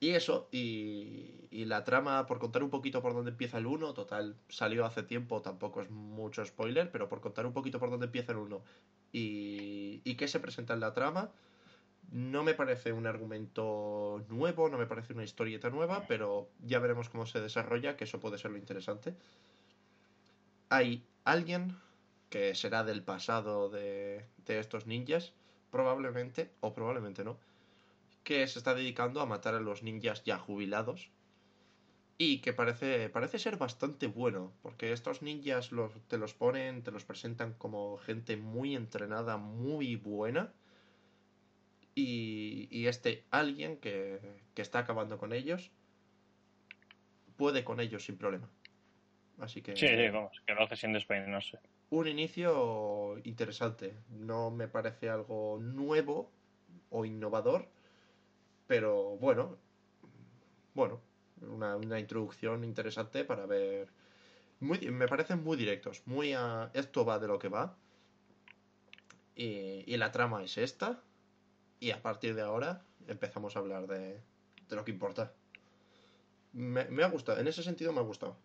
Y 0.00 0.10
eso, 0.10 0.48
y, 0.50 1.46
y 1.50 1.64
la 1.64 1.84
trama, 1.84 2.26
por 2.26 2.38
contar 2.38 2.62
un 2.62 2.70
poquito 2.70 3.00
por 3.02 3.14
dónde 3.14 3.30
empieza 3.30 3.58
el 3.58 3.66
1, 3.66 3.94
total, 3.94 4.36
salió 4.48 4.84
hace 4.84 5.02
tiempo, 5.02 5.40
tampoco 5.42 5.80
es 5.80 5.90
mucho 5.90 6.44
spoiler, 6.44 6.90
pero 6.90 7.08
por 7.08 7.20
contar 7.20 7.46
un 7.46 7.52
poquito 7.52 7.78
por 7.78 7.90
dónde 7.90 8.06
empieza 8.06 8.32
el 8.32 8.38
1 8.38 8.62
y, 9.12 10.00
y 10.04 10.14
qué 10.16 10.28
se 10.28 10.40
presenta 10.40 10.74
en 10.74 10.80
la 10.80 10.92
trama, 10.92 11.30
no 12.12 12.44
me 12.44 12.54
parece 12.54 12.92
un 12.92 13.06
argumento 13.06 14.24
nuevo, 14.28 14.68
no 14.68 14.78
me 14.78 14.86
parece 14.86 15.12
una 15.12 15.24
historieta 15.24 15.70
nueva, 15.70 16.06
pero 16.06 16.48
ya 16.64 16.78
veremos 16.78 17.08
cómo 17.08 17.26
se 17.26 17.40
desarrolla, 17.40 17.96
que 17.96 18.04
eso 18.04 18.20
puede 18.20 18.38
ser 18.38 18.50
lo 18.50 18.58
interesante. 18.58 19.14
Hay 20.68 21.04
alguien 21.24 21.76
que 22.30 22.54
será 22.54 22.84
del 22.84 23.02
pasado 23.02 23.68
de, 23.68 24.24
de 24.46 24.58
estos 24.58 24.86
ninjas, 24.86 25.32
probablemente, 25.70 26.50
o 26.60 26.72
probablemente 26.74 27.24
no, 27.24 27.38
que 28.24 28.46
se 28.46 28.58
está 28.58 28.74
dedicando 28.74 29.20
a 29.20 29.26
matar 29.26 29.54
a 29.54 29.60
los 29.60 29.82
ninjas 29.82 30.24
ya 30.24 30.38
jubilados 30.38 31.10
y 32.18 32.38
que 32.38 32.52
parece, 32.52 33.08
parece 33.10 33.38
ser 33.38 33.56
bastante 33.56 34.06
bueno, 34.06 34.52
porque 34.62 34.92
estos 34.92 35.22
ninjas 35.22 35.70
los, 35.70 35.92
te 36.08 36.18
los 36.18 36.34
ponen, 36.34 36.82
te 36.82 36.90
los 36.90 37.04
presentan 37.04 37.52
como 37.54 37.98
gente 37.98 38.36
muy 38.36 38.74
entrenada, 38.74 39.36
muy 39.36 39.96
buena, 39.96 40.52
y, 41.96 42.68
y 42.70 42.86
este 42.86 43.24
alguien 43.32 43.78
que, 43.78 44.20
que 44.54 44.62
está 44.62 44.78
acabando 44.80 45.18
con 45.18 45.32
ellos 45.32 45.72
puede 47.36 47.64
con 47.64 47.80
ellos 47.80 48.04
sin 48.04 48.16
problema. 48.18 48.48
Así 49.38 49.62
que 49.62 49.74
Sí, 49.76 49.86
sí, 49.88 50.08
vamos, 50.10 50.40
que 50.46 50.54
lo 50.54 50.62
hace 50.62 50.76
sin 50.76 50.92
despeinarse. 50.92 51.58
un 51.90 52.06
inicio 52.08 53.18
interesante. 53.24 53.94
No 54.10 54.50
me 54.50 54.68
parece 54.68 55.08
algo 55.10 55.58
nuevo 55.60 56.30
o 56.90 57.04
innovador, 57.04 57.68
pero 58.66 59.16
bueno, 59.18 59.58
bueno, 60.74 61.00
una, 61.42 61.76
una 61.76 61.98
introducción 62.00 62.64
interesante 62.64 63.24
para 63.24 63.46
ver. 63.46 63.88
Muy, 64.60 64.78
me 64.90 65.06
parecen 65.08 65.42
muy 65.44 65.56
directos, 65.56 66.02
muy 66.06 66.32
a 66.32 66.70
esto 66.74 67.04
va 67.04 67.18
de 67.18 67.28
lo 67.28 67.38
que 67.38 67.48
va. 67.48 67.76
Y, 69.34 69.84
y 69.86 69.96
la 69.98 70.12
trama 70.12 70.42
es 70.42 70.56
esta. 70.58 71.02
Y 71.80 71.90
a 71.90 72.00
partir 72.02 72.34
de 72.34 72.42
ahora 72.42 72.82
empezamos 73.08 73.54
a 73.56 73.58
hablar 73.58 73.86
de, 73.86 74.20
de 74.68 74.76
lo 74.76 74.84
que 74.84 74.90
importa. 74.92 75.32
Me, 76.52 76.84
me 76.86 77.02
ha 77.04 77.08
gustado, 77.08 77.38
en 77.40 77.48
ese 77.48 77.62
sentido 77.62 77.92
me 77.92 78.00
ha 78.00 78.04
gustado. 78.04 78.36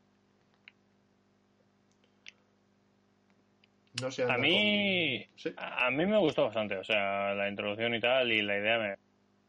No 4.02 4.10
sé. 4.12 4.24
A 4.24 4.38
mí, 4.38 5.26
con- 5.28 5.38
Sí. 5.38 5.54
a 5.58 5.92
mí 5.92 6.06
me 6.06 6.18
gustó 6.18 6.46
bastante, 6.46 6.78
o 6.78 6.84
sea, 6.84 7.34
la 7.34 7.50
introducción 7.50 7.94
y 7.94 8.00
tal, 8.00 8.32
y 8.32 8.42
la 8.42 8.58
idea 8.58 8.78
me 8.80 8.96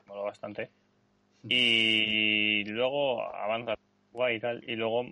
moló 0.07 0.25
bastante. 0.25 0.71
Y 1.49 2.65
luego 2.67 3.23
avanza 3.35 3.75
guay 4.13 4.37
y 4.37 4.41
tal, 4.41 4.63
y 4.69 4.77
luego 4.77 5.07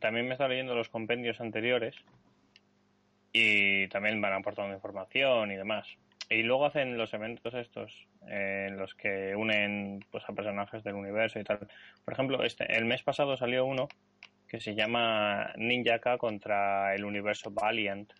también 0.00 0.26
me 0.26 0.32
está 0.32 0.48
leyendo 0.48 0.74
los 0.74 0.88
compendios 0.88 1.40
anteriores 1.40 1.94
y 3.32 3.86
también 3.88 4.20
van 4.20 4.32
aportando 4.34 4.74
información 4.74 5.50
y 5.50 5.56
demás. 5.56 5.86
Y 6.30 6.42
luego 6.42 6.66
hacen 6.66 6.98
los 6.98 7.14
eventos 7.14 7.54
estos 7.54 8.06
eh, 8.28 8.66
en 8.68 8.76
los 8.76 8.94
que 8.94 9.34
unen 9.34 10.04
pues 10.10 10.24
a 10.28 10.34
personajes 10.34 10.84
del 10.84 10.94
universo 10.94 11.40
y 11.40 11.44
tal. 11.44 11.66
Por 12.04 12.14
ejemplo, 12.14 12.44
este 12.44 12.76
el 12.76 12.84
mes 12.84 13.02
pasado 13.02 13.36
salió 13.36 13.64
uno 13.64 13.88
que 14.46 14.60
se 14.60 14.74
llama 14.74 15.52
Ninjaka 15.56 16.18
contra 16.18 16.94
el 16.94 17.04
universo 17.04 17.50
Valiant 17.50 18.12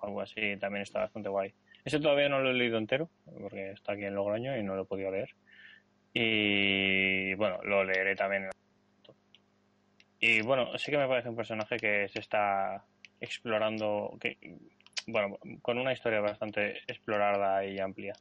algo 0.00 0.20
así, 0.20 0.56
también 0.56 0.82
está 0.82 1.00
bastante 1.00 1.28
guay. 1.28 1.52
Ese 1.84 2.00
todavía 2.00 2.28
no 2.28 2.40
lo 2.40 2.50
he 2.50 2.54
leído 2.54 2.78
entero, 2.78 3.10
porque 3.40 3.70
está 3.70 3.92
aquí 3.92 4.04
en 4.04 4.14
Logroño 4.14 4.56
y 4.56 4.62
no 4.62 4.74
lo 4.74 4.82
he 4.82 4.86
podido 4.86 5.10
leer. 5.10 5.34
Y 6.12 7.34
bueno, 7.34 7.60
lo 7.62 7.84
leeré 7.84 8.16
también. 8.16 8.48
Y 10.18 10.42
bueno, 10.42 10.76
sí 10.78 10.90
que 10.90 10.98
me 10.98 11.06
parece 11.06 11.28
un 11.28 11.36
personaje 11.36 11.76
que 11.76 12.08
se 12.08 12.20
está 12.20 12.84
explorando, 13.20 14.16
que 14.20 14.38
bueno, 15.06 15.38
con 15.62 15.78
una 15.78 15.92
historia 15.92 16.20
bastante 16.20 16.78
explorada 16.86 17.64
y 17.64 17.78
amplia. 17.78 18.14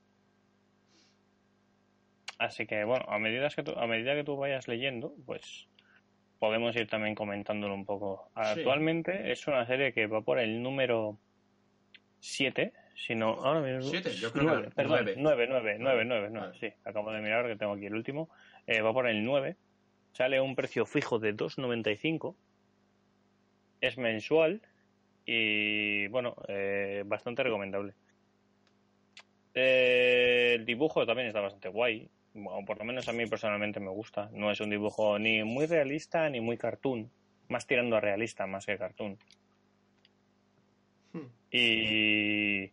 Así 2.38 2.66
que 2.68 2.84
bueno, 2.84 3.06
a 3.08 3.18
medida 3.18 3.50
que 3.50 3.64
tú, 3.64 3.72
a 3.72 3.88
medida 3.88 4.14
que 4.14 4.24
tú 4.24 4.38
vayas 4.38 4.68
leyendo, 4.68 5.14
pues 5.26 5.68
podemos 6.40 6.76
ir 6.76 6.88
también 6.88 7.16
comentándolo 7.16 7.74
un 7.74 7.86
poco. 7.86 8.30
Actualmente 8.36 9.32
es 9.32 9.48
una 9.48 9.66
serie 9.66 9.94
que 9.94 10.08
va 10.08 10.22
por 10.22 10.40
el 10.40 10.62
número 10.62 11.18
7, 12.20 12.74
si 12.96 13.16
no, 13.16 13.30
ahora 13.30 13.62
mismo. 13.62 13.82
Siete, 13.90 14.12
yo 14.14 14.32
creo 14.32 14.44
nueve, 14.46 14.64
que 14.66 14.72
perdón, 14.72 15.06
nueve. 15.18 15.48
9, 15.48 15.48
9, 15.50 15.78
9, 15.80 16.06
9, 16.06 16.30
Vale. 16.30 16.60
sí, 16.60 16.74
acabo 16.84 17.12
de 17.12 17.22
mirar 17.22 17.48
que 17.48 17.56
tengo 17.56 17.74
aquí 17.74 17.86
el 17.86 17.96
último. 17.96 18.30
Eh, 18.68 18.82
va 18.82 18.94
por 18.94 19.08
el 19.08 19.24
9, 19.24 19.56
sale 20.12 20.38
a 20.38 20.44
un 20.44 20.56
precio 20.56 20.86
fijo 20.86 21.20
de 21.20 21.36
2,95, 21.36 22.36
es 23.82 23.98
mensual 23.98 24.62
y 25.26 26.08
bueno, 26.08 26.36
eh, 26.48 27.04
bastante 27.06 27.44
recomendable. 27.44 27.94
Eh, 29.54 30.54
el 30.56 30.66
dibujo 30.66 31.06
también 31.06 31.28
está 31.28 31.40
bastante 31.40 31.70
guay, 31.70 32.10
o 32.36 32.66
por 32.66 32.78
lo 32.78 32.86
menos 32.86 33.08
a 33.08 33.14
mí 33.14 33.26
personalmente 33.26 33.80
me 33.80 33.90
gusta. 33.90 34.30
No 34.34 34.52
es 34.52 34.60
un 34.60 34.70
dibujo 34.70 35.18
ni 35.18 35.44
muy 35.44 35.66
realista 35.66 36.30
ni 36.30 36.42
muy 36.42 36.58
cartoon, 36.58 37.10
más 37.48 37.66
tirando 37.66 37.96
a 37.96 38.02
realista 38.02 38.46
más 38.48 38.66
que 38.66 38.78
cartoon. 38.78 39.18
Hmm. 41.14 41.28
Y. 41.52 42.72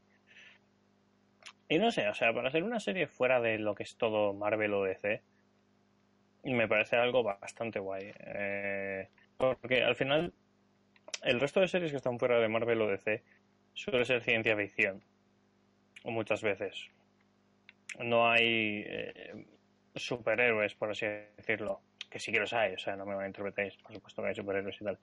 Y 1.69 1.79
no 1.79 1.91
sé, 1.91 2.07
o 2.09 2.15
sea, 2.15 2.35
para 2.35 2.49
hacer 2.49 2.65
una 2.65 2.81
serie 2.81 3.07
fuera 3.07 3.41
de 3.41 3.59
lo 3.59 3.75
que 3.75 3.85
es 3.85 3.97
todo 3.97 4.35
Marvel 4.35 4.75
o 4.75 4.83
DC, 4.85 5.23
me 6.45 6.69
parece 6.69 6.97
algo 6.97 7.23
bastante 7.23 7.79
guay. 7.79 8.13
Eh, 8.19 9.09
porque 9.39 9.83
al 9.83 9.95
final, 9.97 10.35
el 11.23 11.41
resto 11.41 11.61
de 11.61 11.69
series 11.69 11.91
que 11.93 11.99
están 11.99 12.19
fuera 12.19 12.39
de 12.41 12.49
Marvel 12.49 12.83
o 12.83 12.89
DC 12.89 13.23
suele 13.75 14.05
ser 14.05 14.23
ciencia 14.23 14.57
ficción. 14.57 15.03
O 16.05 16.11
muchas 16.13 16.43
veces. 16.43 16.91
No 18.01 18.31
hay 18.31 18.85
eh, 18.87 19.47
superhéroes, 19.95 20.75
por 20.75 20.91
así 20.91 21.07
decirlo. 21.37 21.81
Que 22.11 22.19
sí 22.19 22.31
que 22.33 22.41
los 22.41 22.53
hay, 22.53 22.75
o 22.75 22.79
sea, 22.79 22.97
no 22.97 23.07
me 23.07 23.15
malinterpretéis, 23.17 23.77
por 23.79 23.95
supuesto 23.95 24.23
que 24.23 24.29
hay 24.29 24.35
superhéroes 24.35 24.81
y 24.81 24.85
tal. 24.85 24.99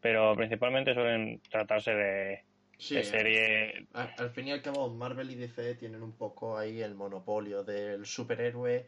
Pero 0.00 0.34
principalmente 0.36 0.94
suelen 0.94 1.40
tratarse 1.50 1.94
de, 1.94 2.44
Sí, 2.78 2.94
de 2.94 3.04
serie 3.04 3.86
a- 3.94 4.14
al 4.18 4.30
fin 4.30 4.48
y 4.48 4.52
al 4.52 4.62
cabo, 4.62 4.88
Marvel 4.94 5.30
y 5.30 5.34
DC 5.34 5.74
tienen 5.76 6.02
un 6.02 6.12
poco 6.12 6.58
ahí 6.58 6.82
el 6.82 6.94
monopolio 6.94 7.64
del 7.64 8.06
superhéroe 8.06 8.86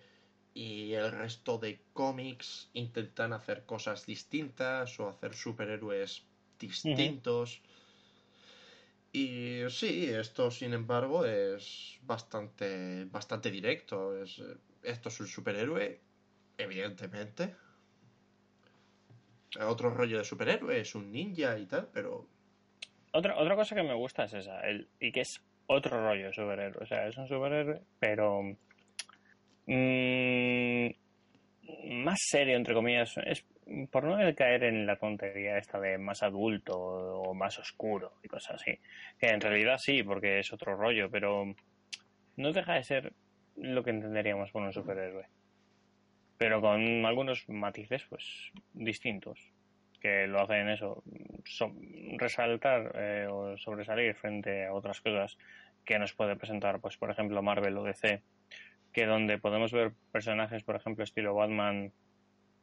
y 0.54 0.92
el 0.94 1.10
resto 1.12 1.58
de 1.58 1.80
cómics 1.94 2.70
intentan 2.74 3.32
hacer 3.32 3.64
cosas 3.64 4.06
distintas 4.06 4.98
o 5.00 5.08
hacer 5.08 5.34
superhéroes 5.34 6.27
distintos. 6.58 7.62
Y 9.12 9.62
sí, 9.70 10.06
esto 10.10 10.50
sin 10.50 10.74
embargo 10.74 11.24
es 11.24 11.98
bastante, 12.02 13.04
bastante 13.06 13.50
directo. 13.50 14.22
Es, 14.22 14.42
esto 14.82 15.08
es 15.08 15.20
un 15.20 15.26
superhéroe, 15.26 16.00
evidentemente. 16.58 17.54
Otro 19.60 19.90
rollo 19.90 20.18
de 20.18 20.24
superhéroe, 20.24 20.80
es 20.80 20.94
un 20.94 21.10
ninja 21.10 21.58
y 21.58 21.66
tal, 21.66 21.88
pero 21.92 22.28
Otra, 23.12 23.38
otra 23.38 23.56
cosa 23.56 23.74
que 23.74 23.82
me 23.82 23.94
gusta 23.94 24.24
es 24.24 24.34
esa, 24.34 24.60
el, 24.60 24.88
y 25.00 25.10
que 25.10 25.22
es 25.22 25.40
otro 25.66 26.02
rollo 26.02 26.26
de 26.26 26.32
superhéroe. 26.34 26.82
O 26.82 26.86
sea, 26.86 27.08
es 27.08 27.16
un 27.16 27.26
superhéroe, 27.26 27.80
pero 27.98 28.42
mm, 29.66 30.88
más 32.04 32.18
serio, 32.20 32.56
entre 32.56 32.74
comillas. 32.74 33.14
Es 33.24 33.44
por 33.90 34.04
no 34.04 34.16
caer 34.34 34.64
en 34.64 34.86
la 34.86 34.96
tontería 34.96 35.58
esta 35.58 35.78
de 35.80 35.98
más 35.98 36.22
adulto 36.22 36.78
o 36.78 37.34
más 37.34 37.58
oscuro 37.58 38.14
y 38.22 38.28
cosas 38.28 38.60
así. 38.60 38.78
Que 39.18 39.28
en 39.28 39.40
realidad 39.40 39.78
sí, 39.78 40.02
porque 40.02 40.38
es 40.40 40.52
otro 40.52 40.74
rollo, 40.76 41.10
pero 41.10 41.54
no 42.36 42.52
deja 42.52 42.74
de 42.74 42.84
ser 42.84 43.12
lo 43.56 43.82
que 43.84 43.90
entenderíamos 43.90 44.50
por 44.52 44.62
un 44.62 44.72
superhéroe. 44.72 45.26
Pero 46.38 46.60
con 46.60 47.04
algunos 47.04 47.48
matices, 47.48 48.04
pues, 48.08 48.52
distintos 48.72 49.40
que 50.00 50.28
lo 50.28 50.40
hacen 50.40 50.68
eso, 50.68 51.02
so- 51.44 51.74
resaltar 52.18 52.92
eh, 52.94 53.26
o 53.28 53.56
sobresalir 53.58 54.14
frente 54.14 54.64
a 54.66 54.72
otras 54.72 55.00
cosas 55.00 55.36
que 55.84 55.98
nos 55.98 56.12
puede 56.14 56.36
presentar, 56.36 56.80
pues 56.80 56.96
por 56.96 57.10
ejemplo 57.10 57.42
Marvel 57.42 57.76
o 57.78 57.82
DC, 57.82 58.22
que 58.92 59.06
donde 59.06 59.38
podemos 59.38 59.72
ver 59.72 59.92
personajes, 60.12 60.62
por 60.62 60.76
ejemplo, 60.76 61.02
estilo 61.02 61.34
Batman 61.34 61.92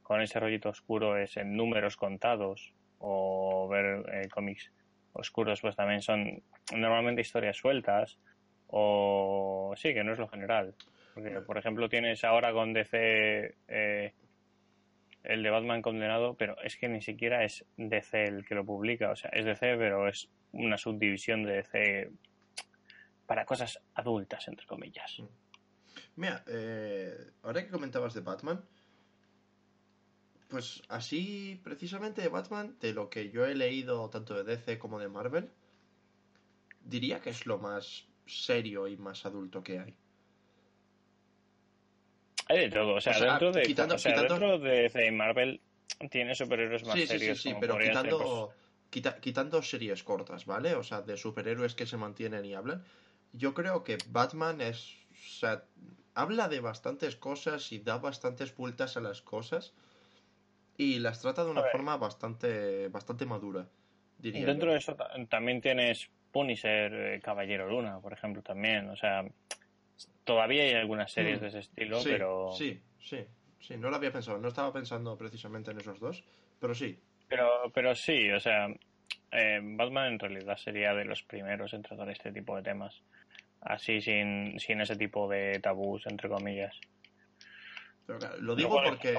con 0.06 0.22
ese 0.22 0.40
rollito 0.40 0.70
oscuro 0.70 1.18
es 1.18 1.36
en 1.36 1.58
números 1.58 1.98
contados 1.98 2.76
o 3.00 3.68
ver 3.68 4.06
eh, 4.14 4.30
cómics 4.30 4.72
oscuros 5.14 5.62
pues 5.62 5.76
también 5.76 6.04
son 6.04 6.44
normalmente 6.76 7.22
historias 7.22 7.58
sueltas 7.58 8.20
o 8.68 9.74
sí, 9.76 9.96
que 9.96 10.04
no 10.04 10.14
es 10.14 10.20
lo 10.20 10.28
general. 10.28 10.76
Porque, 11.16 11.42
por 11.42 11.58
ejemplo, 11.58 11.90
tienes 11.90 12.24
ahora 12.24 12.54
con 12.54 12.72
DC 12.72 13.56
eh, 13.68 14.14
el 15.24 15.42
de 15.42 15.50
Batman 15.50 15.82
condenado, 15.82 16.36
pero 16.36 16.56
es 16.62 16.78
que 16.78 16.88
ni 16.88 17.02
siquiera 17.02 17.44
es 17.44 17.66
DC 17.78 18.26
el 18.26 18.46
que 18.46 18.54
lo 18.54 18.64
publica, 18.64 19.10
o 19.10 19.16
sea, 19.16 19.32
es 19.32 19.44
DC, 19.44 19.76
pero 19.78 20.08
es 20.08 20.30
una 20.52 20.78
subdivisión 20.78 21.42
de 21.44 21.54
DC 21.54 22.12
para 23.26 23.44
cosas 23.44 23.82
adultas, 23.96 24.48
entre 24.50 24.68
comillas. 24.68 25.18
Mira, 26.16 26.44
eh, 26.48 27.32
ahora 27.42 27.64
que 27.64 27.72
comentabas 27.72 28.14
de 28.14 28.22
Batman, 28.22 28.64
pues 30.50 30.84
así 30.90 31.60
precisamente 31.64 32.22
de 32.22 32.30
Batman, 32.30 32.78
de 32.80 32.94
lo 32.94 33.10
que 33.10 33.30
yo 33.30 33.46
he 33.46 33.56
leído 33.56 34.10
tanto 34.10 34.34
de 34.36 34.44
DC 34.44 34.78
como 34.80 35.00
de 35.00 35.08
Marvel, 35.10 35.50
diría 36.82 37.20
que 37.22 37.32
es 37.32 37.46
lo 37.46 37.58
más 37.58 38.06
serio 38.26 38.88
y 38.88 38.98
más 38.98 39.26
adulto 39.26 39.64
que 39.64 39.80
hay. 39.80 39.96
Hay 42.48 42.60
de 42.60 42.70
todo, 42.70 42.96
o 42.96 43.02
sea, 43.02 43.14
O 43.14 43.16
sea, 43.20 43.30
dentro 43.32 43.52
de 43.52 43.64
quitando- 43.64 43.96
o 43.96 43.98
sea, 43.98 44.14
quitando- 44.14 44.34
dentro 44.36 44.60
de 44.60 44.82
DC 44.84 45.08
y 45.08 45.12
Marvel 45.12 45.62
tiene 46.12 46.36
superhéroes 46.36 46.84
más 46.86 46.94
Sí, 46.94 47.02
sí, 47.02 47.08
sí, 47.08 47.20
serios 47.20 47.42
sí, 47.42 47.50
como 47.50 47.60
pero 47.62 47.74
ser, 47.76 47.84
quitando, 47.88 48.18
pues, 48.48 48.58
quita- 48.92 49.20
quitando 49.20 49.62
series 49.64 50.04
cortas, 50.04 50.46
¿vale? 50.46 50.76
O 50.76 50.84
sea, 50.84 51.02
de 51.02 51.18
superhéroes 51.18 51.74
que 51.74 51.86
se 51.88 51.98
mantienen 51.98 52.46
y 52.46 52.54
hablan. 52.54 52.84
Yo 53.34 53.54
creo 53.56 53.84
que 53.84 53.98
Batman 54.10 54.62
es, 54.62 54.94
o 55.12 55.16
sea, 55.40 55.66
habla 56.14 56.48
de 56.48 56.60
bastantes 56.60 57.16
cosas 57.16 57.72
y 57.72 57.80
da 57.80 57.98
bastantes 57.98 58.56
vueltas 58.56 58.96
a 58.96 59.02
las 59.02 59.22
cosas 59.24 59.74
y 60.78 61.00
las 61.00 61.22
trata 61.22 61.44
de 61.44 61.52
una 61.52 61.64
forma 61.64 61.98
bastante, 61.98 62.88
bastante 62.90 63.26
madura, 63.26 63.68
diría 64.18 64.46
Dentro 64.46 64.68
yo. 64.68 64.74
de 64.74 64.78
eso 64.80 64.96
ta- 64.96 65.10
también 65.30 65.62
tienes 65.62 66.10
Punisher, 66.32 66.94
eh, 66.94 67.22
Caballero 67.22 67.68
Luna, 67.70 68.00
por 68.00 68.14
ejemplo, 68.14 68.42
también. 68.42 68.90
O 68.90 68.96
sea, 68.96 69.24
todavía 70.24 70.64
hay 70.64 70.74
algunas 70.74 71.12
series 71.12 71.40
Mm. 71.40 71.42
de 71.42 71.48
ese 71.48 71.60
estilo, 71.60 72.02
sí, 72.02 72.10
pero, 72.12 72.52
sí, 72.52 72.82
sí, 73.00 73.26
sí, 73.60 73.78
no 73.78 73.90
lo 73.90 73.96
había 73.96 74.12
pensado, 74.12 74.38
no 74.38 74.48
estaba 74.50 74.74
pensando 74.74 75.18
precisamente 75.18 75.72
en 75.72 75.78
esos 75.80 76.00
dos, 76.00 76.24
pero 76.60 76.74
sí, 76.76 77.00
pero 77.28 77.72
pero 77.74 77.96
sí, 77.96 78.30
o 78.32 78.40
sea, 78.40 78.68
eh, 79.32 79.60
Batman 79.64 80.14
en 80.14 80.20
realidad 80.20 80.58
sería 80.58 80.94
de 80.94 81.06
los 81.06 81.24
primeros 81.24 81.74
en 81.74 81.82
tratar 81.82 82.10
este 82.10 82.32
tipo 82.32 82.56
de 82.56 82.64
temas. 82.64 83.02
Así, 83.62 84.00
sin, 84.00 84.60
sin 84.60 84.82
ese 84.82 84.96
tipo 84.96 85.28
de 85.28 85.60
tabús, 85.60 86.06
entre 86.06 86.30
comillas. 86.30 86.80
pero 88.06 88.20
claro, 88.20 88.38
lo 88.38 88.56
digo 88.56 88.80
Lo 88.82 88.90
porque... 88.90 89.14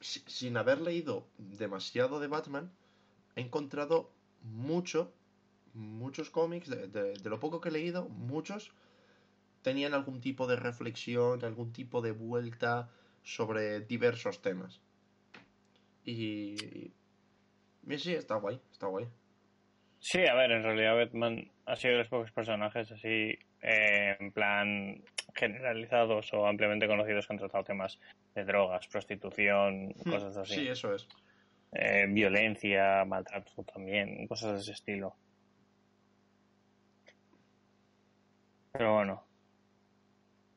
si- 0.00 0.22
sin 0.26 0.56
haber 0.56 0.80
leído 0.80 1.26
demasiado 1.38 2.20
de 2.20 2.26
Batman, 2.28 2.70
he 3.36 3.40
encontrado 3.42 4.10
mucho, 4.42 5.12
muchos 5.74 6.30
cómics, 6.30 6.68
de, 6.68 6.88
de- 6.88 7.28
lo 7.28 7.38
poco 7.40 7.60
que 7.60 7.68
he 7.68 7.72
leído, 7.72 8.08
muchos 8.08 8.72
tenían 9.62 9.94
algún 9.94 10.20
tipo 10.20 10.46
de 10.46 10.56
reflexión, 10.56 11.44
algún 11.44 11.72
tipo 11.72 12.00
de 12.00 12.12
vuelta 12.12 12.88
sobre 13.22 13.80
diversos 13.80 14.40
temas. 14.40 14.80
Y, 16.04 16.92
y 17.86 17.98
sí, 17.98 18.14
está 18.14 18.36
guay, 18.36 18.60
está 18.72 18.86
guay. 18.86 19.06
Sí, 20.00 20.24
a 20.26 20.34
ver, 20.34 20.50
en 20.52 20.62
realidad 20.62 20.96
Batman 20.96 21.50
ha 21.66 21.76
sido 21.76 21.92
de 21.92 21.98
los 21.98 22.08
pocos 22.08 22.32
personajes 22.32 22.90
así, 22.90 23.38
eh, 23.60 24.16
en 24.18 24.32
plan 24.32 25.04
generalizados 25.34 26.32
o 26.32 26.46
ampliamente 26.46 26.86
conocidos 26.86 27.26
que 27.26 27.32
han 27.32 27.38
tratado 27.38 27.64
temas 27.64 27.98
de 28.34 28.44
drogas, 28.44 28.86
prostitución, 28.88 29.94
Hmm, 30.04 30.10
cosas 30.10 30.36
así. 30.36 30.54
Sí, 30.54 30.68
eso 30.68 30.94
es. 30.94 31.06
Eh, 31.72 32.06
violencia, 32.08 33.04
maltrato 33.04 33.62
también, 33.64 34.26
cosas 34.26 34.54
de 34.54 34.60
ese 34.60 34.72
estilo. 34.72 35.14
Pero 38.72 38.94
bueno, 38.94 39.24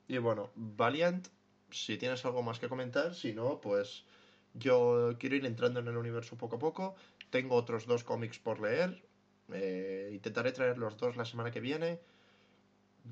Y 0.07 0.17
bueno, 0.17 0.51
Valiant, 0.55 1.27
si 1.71 1.97
tienes 1.97 2.23
algo 2.25 2.43
más 2.43 2.59
que 2.59 2.69
comentar, 2.69 3.15
si 3.15 3.33
no, 3.33 3.59
pues 3.61 4.05
yo 4.53 5.15
quiero 5.19 5.35
ir 5.35 5.45
entrando 5.45 5.79
en 5.79 5.87
el 5.87 5.97
universo 5.97 6.37
poco 6.37 6.57
a 6.57 6.59
poco. 6.59 6.95
Tengo 7.29 7.55
otros 7.55 7.87
dos 7.87 8.03
cómics 8.03 8.37
por 8.39 8.59
leer. 8.59 9.03
eh, 9.51 10.09
intentaré 10.13 10.51
traer 10.51 10.77
los 10.77 10.97
dos 10.97 11.15
la 11.17 11.25
semana 11.25 11.51
que 11.51 11.59
viene. 11.59 11.99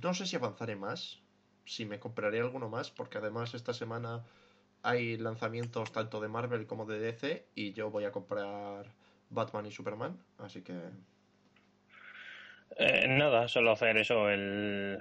No 0.02 0.14
sé 0.14 0.26
si 0.26 0.36
avanzaré 0.36 0.76
más, 0.76 1.22
si 1.66 1.86
me 1.86 2.00
compraré 2.00 2.40
alguno 2.40 2.70
más, 2.70 2.92
porque 2.92 3.18
además 3.20 3.54
esta 3.54 3.74
semana 3.74 4.24
hay 4.84 5.18
lanzamientos 5.18 5.92
tanto 5.92 6.20
de 6.22 6.28
Marvel 6.30 6.66
como 6.68 6.86
de 6.86 7.00
DC 7.00 7.48
y 7.56 7.74
yo 7.74 7.92
voy 7.92 8.06
a 8.06 8.12
comprar 8.12 8.94
Batman 9.30 9.66
y 9.68 9.72
Superman, 9.72 10.18
así 10.40 10.62
que 10.64 10.74
Eh, 12.78 13.08
nada, 13.08 13.48
solo 13.48 13.72
hacer 13.72 13.98
eso, 13.98 14.30
el, 14.30 14.98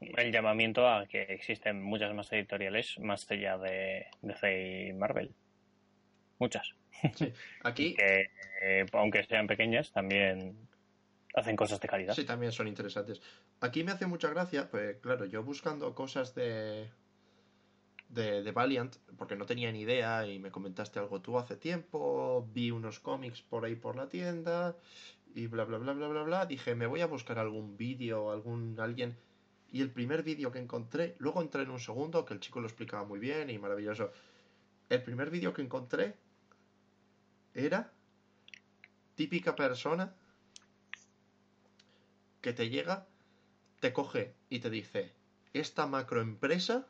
el 0.00 0.32
llamamiento 0.32 0.88
a 0.88 1.06
que 1.06 1.22
existen 1.22 1.82
muchas 1.82 2.14
más 2.14 2.32
editoriales 2.32 2.98
más 2.98 3.30
allá 3.30 3.58
de 3.58 4.06
DC 4.22 4.88
y 4.88 4.92
Marvel. 4.92 5.34
Muchas. 6.38 6.74
aquí 7.64 7.94
Que, 7.96 8.30
eh, 8.62 8.86
aunque 8.92 9.24
sean 9.24 9.46
pequeñas, 9.46 9.92
también 9.92 10.68
hacen 11.34 11.56
cosas 11.56 11.80
de 11.80 11.88
calidad. 11.88 12.14
Sí, 12.14 12.24
también 12.24 12.52
son 12.52 12.68
interesantes. 12.68 13.20
Aquí 13.60 13.84
me 13.84 13.92
hace 13.92 14.06
mucha 14.06 14.28
gracia, 14.28 14.70
pues 14.70 14.96
claro, 14.98 15.24
yo 15.24 15.42
buscando 15.42 15.94
cosas 15.94 16.34
de, 16.34 16.90
de, 18.08 18.42
de 18.42 18.52
Valiant, 18.52 18.96
porque 19.16 19.36
no 19.36 19.46
tenía 19.46 19.72
ni 19.72 19.80
idea 19.80 20.26
y 20.26 20.38
me 20.38 20.50
comentaste 20.50 20.98
algo 20.98 21.20
tú 21.20 21.38
hace 21.38 21.56
tiempo, 21.56 22.48
vi 22.52 22.70
unos 22.70 23.00
cómics 23.00 23.42
por 23.42 23.64
ahí 23.64 23.74
por 23.74 23.96
la 23.96 24.08
tienda 24.08 24.76
y 25.34 25.46
bla 25.46 25.64
bla 25.64 25.78
bla 25.78 25.92
bla 25.94 26.08
bla 26.08 26.22
bla, 26.22 26.46
dije, 26.46 26.74
me 26.74 26.86
voy 26.86 27.00
a 27.00 27.06
buscar 27.06 27.38
algún 27.38 27.76
vídeo, 27.76 28.30
algún 28.30 28.78
alguien 28.78 29.16
y 29.70 29.80
el 29.80 29.90
primer 29.90 30.22
vídeo 30.22 30.52
que 30.52 30.58
encontré, 30.58 31.16
luego 31.18 31.40
entré 31.40 31.62
en 31.62 31.70
un 31.70 31.80
segundo 31.80 32.26
que 32.26 32.34
el 32.34 32.40
chico 32.40 32.60
lo 32.60 32.66
explicaba 32.66 33.04
muy 33.04 33.18
bien 33.18 33.48
y 33.48 33.58
maravilloso. 33.58 34.12
El 34.90 35.02
primer 35.02 35.30
vídeo 35.30 35.54
que 35.54 35.62
encontré 35.62 36.14
era 37.54 37.90
típica 39.14 39.56
persona 39.56 40.14
que 42.42 42.52
te 42.52 42.68
llega, 42.68 43.06
te 43.80 43.92
coge 43.92 44.34
y 44.50 44.58
te 44.58 44.68
dice, 44.68 45.14
esta 45.54 45.86
macroempresa 45.86 46.86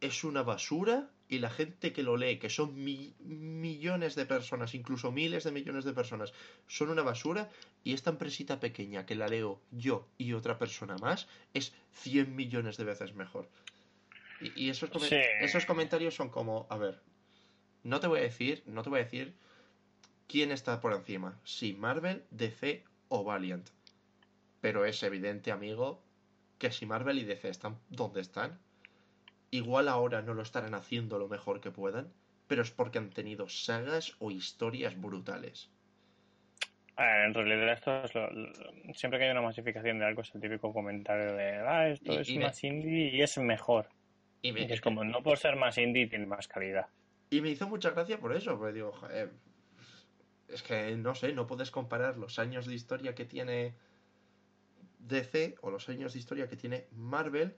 es 0.00 0.24
una 0.24 0.42
basura 0.42 1.10
y 1.28 1.38
la 1.38 1.50
gente 1.50 1.92
que 1.92 2.02
lo 2.02 2.16
lee, 2.16 2.38
que 2.38 2.50
son 2.50 2.82
mi- 2.82 3.14
millones 3.20 4.16
de 4.16 4.26
personas, 4.26 4.74
incluso 4.74 5.12
miles 5.12 5.44
de 5.44 5.52
millones 5.52 5.84
de 5.84 5.92
personas, 5.92 6.32
son 6.66 6.90
una 6.90 7.02
basura 7.02 7.48
y 7.84 7.92
esta 7.92 8.10
empresita 8.10 8.58
pequeña 8.60 9.06
que 9.06 9.14
la 9.14 9.28
leo 9.28 9.60
yo 9.70 10.08
y 10.18 10.32
otra 10.32 10.58
persona 10.58 10.96
más 10.98 11.28
es 11.54 11.72
100 11.92 12.34
millones 12.34 12.76
de 12.76 12.84
veces 12.84 13.14
mejor. 13.14 13.48
Y, 14.40 14.64
y 14.64 14.70
esos, 14.70 14.90
Sí. 15.02 15.16
esos 15.40 15.66
comentarios 15.66 16.14
son 16.14 16.30
como, 16.30 16.66
a 16.70 16.78
ver, 16.78 17.00
no 17.84 18.00
te 18.00 18.06
voy 18.08 18.20
a 18.20 18.22
decir, 18.22 18.62
no 18.66 18.82
te 18.82 18.90
voy 18.90 19.00
a 19.00 19.04
decir 19.04 19.34
quién 20.26 20.50
está 20.50 20.80
por 20.80 20.94
encima, 20.94 21.38
si 21.44 21.74
Marvel, 21.74 22.24
DC 22.30 22.84
o 23.08 23.22
Valiant. 23.22 23.68
Pero 24.60 24.84
es 24.84 25.02
evidente, 25.02 25.52
amigo, 25.52 26.02
que 26.58 26.70
si 26.70 26.86
Marvel 26.86 27.18
y 27.18 27.24
DC 27.24 27.48
están 27.48 27.78
donde 27.88 28.20
están, 28.20 28.58
igual 29.50 29.88
ahora 29.88 30.22
no 30.22 30.34
lo 30.34 30.42
estarán 30.42 30.74
haciendo 30.74 31.18
lo 31.18 31.28
mejor 31.28 31.60
que 31.60 31.70
puedan, 31.70 32.12
pero 32.46 32.62
es 32.62 32.70
porque 32.70 32.98
han 32.98 33.10
tenido 33.10 33.48
sagas 33.48 34.16
o 34.18 34.30
historias 34.30 35.00
brutales. 35.00 35.70
En 36.96 37.32
realidad 37.32 37.72
esto 37.72 38.04
es 38.04 38.14
lo- 38.14 38.30
lo- 38.30 38.52
siempre 38.94 39.18
que 39.18 39.24
hay 39.24 39.30
una 39.30 39.40
masificación 39.40 39.98
de 39.98 40.04
algo 40.04 40.20
es 40.20 40.34
el 40.34 40.40
típico 40.42 40.70
comentario 40.72 41.32
de 41.34 41.56
ah, 41.56 41.88
esto 41.88 42.12
Y- 42.12 42.16
es 42.18 42.28
y 42.28 42.38
me- 42.38 42.44
más 42.44 42.62
indie 42.62 43.08
y 43.16 43.22
es 43.22 43.38
mejor. 43.38 43.88
Y 44.42 44.52
me, 44.52 44.70
es 44.70 44.80
como, 44.82 45.02
no 45.04 45.22
por 45.22 45.38
ser 45.38 45.56
más 45.56 45.78
indie 45.78 46.06
tiene 46.08 46.26
más 46.26 46.46
calidad. 46.48 46.86
y 47.30 47.40
me 47.40 47.50
hizo 47.50 47.68
mucha 47.68 47.90
gracia 47.90 48.18
por 48.18 48.34
eso, 48.34 48.58
porque 48.58 48.72
digo, 48.74 48.90
joder, 48.92 49.30
es 50.48 50.62
que 50.64 50.96
no 50.96 51.14
sé, 51.14 51.32
no 51.32 51.46
puedes 51.46 51.70
comparar 51.70 52.16
los 52.18 52.38
años 52.40 52.66
de 52.66 52.74
historia 52.74 53.14
que 53.14 53.24
tiene 53.24 53.74
DC 55.00 55.56
o 55.62 55.70
los 55.70 55.88
años 55.88 56.12
de 56.12 56.18
historia 56.18 56.48
que 56.48 56.56
tiene 56.56 56.86
Marvel 56.92 57.56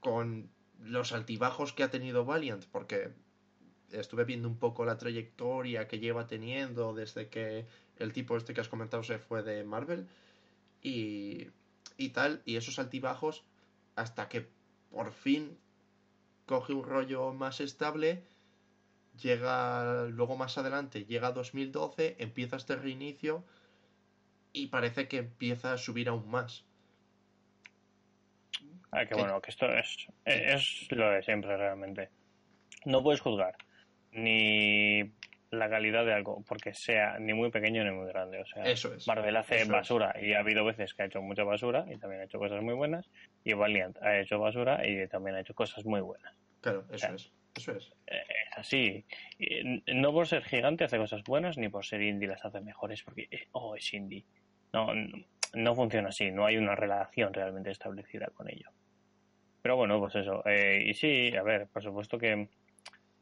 con 0.00 0.50
los 0.78 1.12
altibajos 1.12 1.72
que 1.72 1.84
ha 1.84 1.90
tenido 1.90 2.24
Valiant, 2.24 2.64
porque 2.66 3.12
estuve 3.90 4.24
viendo 4.24 4.48
un 4.48 4.58
poco 4.58 4.84
la 4.84 4.98
trayectoria 4.98 5.86
que 5.86 5.98
lleva 5.98 6.26
teniendo 6.26 6.94
desde 6.94 7.28
que 7.28 7.66
el 7.98 8.12
tipo 8.12 8.36
este 8.36 8.54
que 8.54 8.60
has 8.60 8.68
comentado 8.68 9.02
se 9.02 9.18
fue 9.18 9.42
de 9.42 9.64
Marvel 9.64 10.08
y, 10.82 11.48
y 11.96 12.08
tal, 12.10 12.42
y 12.44 12.56
esos 12.56 12.78
altibajos 12.78 13.44
hasta 13.94 14.28
que 14.28 14.48
por 14.90 15.12
fin 15.12 15.56
coge 16.46 16.72
un 16.72 16.84
rollo 16.84 17.32
más 17.32 17.60
estable, 17.60 18.24
llega 19.20 20.06
luego 20.06 20.36
más 20.36 20.58
adelante, 20.58 21.04
llega 21.04 21.28
a 21.28 21.32
2012, 21.32 22.16
empieza 22.18 22.56
este 22.56 22.76
reinicio 22.76 23.44
y 24.52 24.68
parece 24.68 25.08
que 25.08 25.18
empieza 25.18 25.72
a 25.72 25.78
subir 25.78 26.08
aún 26.08 26.28
más. 26.28 26.64
Ah, 28.90 29.06
que 29.06 29.14
bueno, 29.14 29.40
que 29.40 29.50
esto 29.50 29.66
es, 29.72 30.06
es 30.24 30.86
lo 30.90 31.10
de 31.10 31.22
siempre 31.22 31.56
realmente. 31.56 32.10
No 32.84 33.02
puedes 33.02 33.20
juzgar 33.20 33.56
ni 34.12 35.10
la 35.50 35.68
calidad 35.68 36.04
de 36.04 36.12
algo 36.14 36.42
porque 36.46 36.74
sea 36.74 37.18
ni 37.18 37.32
muy 37.32 37.50
pequeño 37.50 37.84
ni 37.84 37.90
muy 37.90 38.06
grande. 38.08 38.40
O 38.40 38.46
sea, 38.46 38.64
Eso 38.64 38.92
es. 38.94 39.06
Marvel 39.06 39.36
hace 39.36 39.56
Eso 39.56 39.64
es. 39.64 39.70
basura 39.70 40.14
y 40.20 40.34
ha 40.34 40.40
habido 40.40 40.64
veces 40.64 40.92
que 40.94 41.02
ha 41.02 41.06
hecho 41.06 41.22
mucha 41.22 41.44
basura 41.44 41.86
y 41.90 41.96
también 41.98 42.22
ha 42.22 42.24
hecho 42.24 42.38
cosas 42.38 42.62
muy 42.62 42.74
buenas. 42.74 43.08
Y 43.44 43.54
Valiant 43.54 43.96
ha 44.02 44.18
hecho 44.18 44.38
basura 44.38 44.86
y 44.86 45.06
también 45.08 45.36
ha 45.36 45.40
hecho 45.40 45.54
cosas 45.54 45.84
muy 45.84 46.00
buenas. 46.00 46.34
Claro, 46.60 46.84
eso 46.90 47.14
es. 47.14 47.32
Eso 47.54 47.72
es. 47.72 47.92
Es 48.06 48.24
así. 48.56 49.04
No 49.86 50.12
por 50.12 50.26
ser 50.26 50.42
gigante 50.44 50.84
hace 50.84 50.98
cosas 50.98 51.22
buenas 51.24 51.58
ni 51.58 51.68
por 51.68 51.84
ser 51.84 52.02
indie 52.02 52.28
las 52.28 52.44
hace 52.44 52.60
mejores 52.60 53.02
porque, 53.02 53.28
eh, 53.30 53.48
oh, 53.52 53.76
es 53.76 53.92
indie. 53.92 54.24
No, 54.72 54.88
no, 55.54 55.74
funciona 55.74 56.08
así. 56.08 56.30
No 56.30 56.46
hay 56.46 56.56
una 56.56 56.74
relación 56.74 57.32
realmente 57.32 57.70
establecida 57.70 58.28
con 58.34 58.48
ello. 58.50 58.70
Pero 59.62 59.76
bueno, 59.76 59.98
pues 60.00 60.14
eso. 60.16 60.42
Eh, 60.46 60.84
y 60.86 60.94
sí, 60.94 61.34
a 61.36 61.42
ver, 61.42 61.68
por 61.68 61.82
supuesto 61.82 62.18
que 62.18 62.48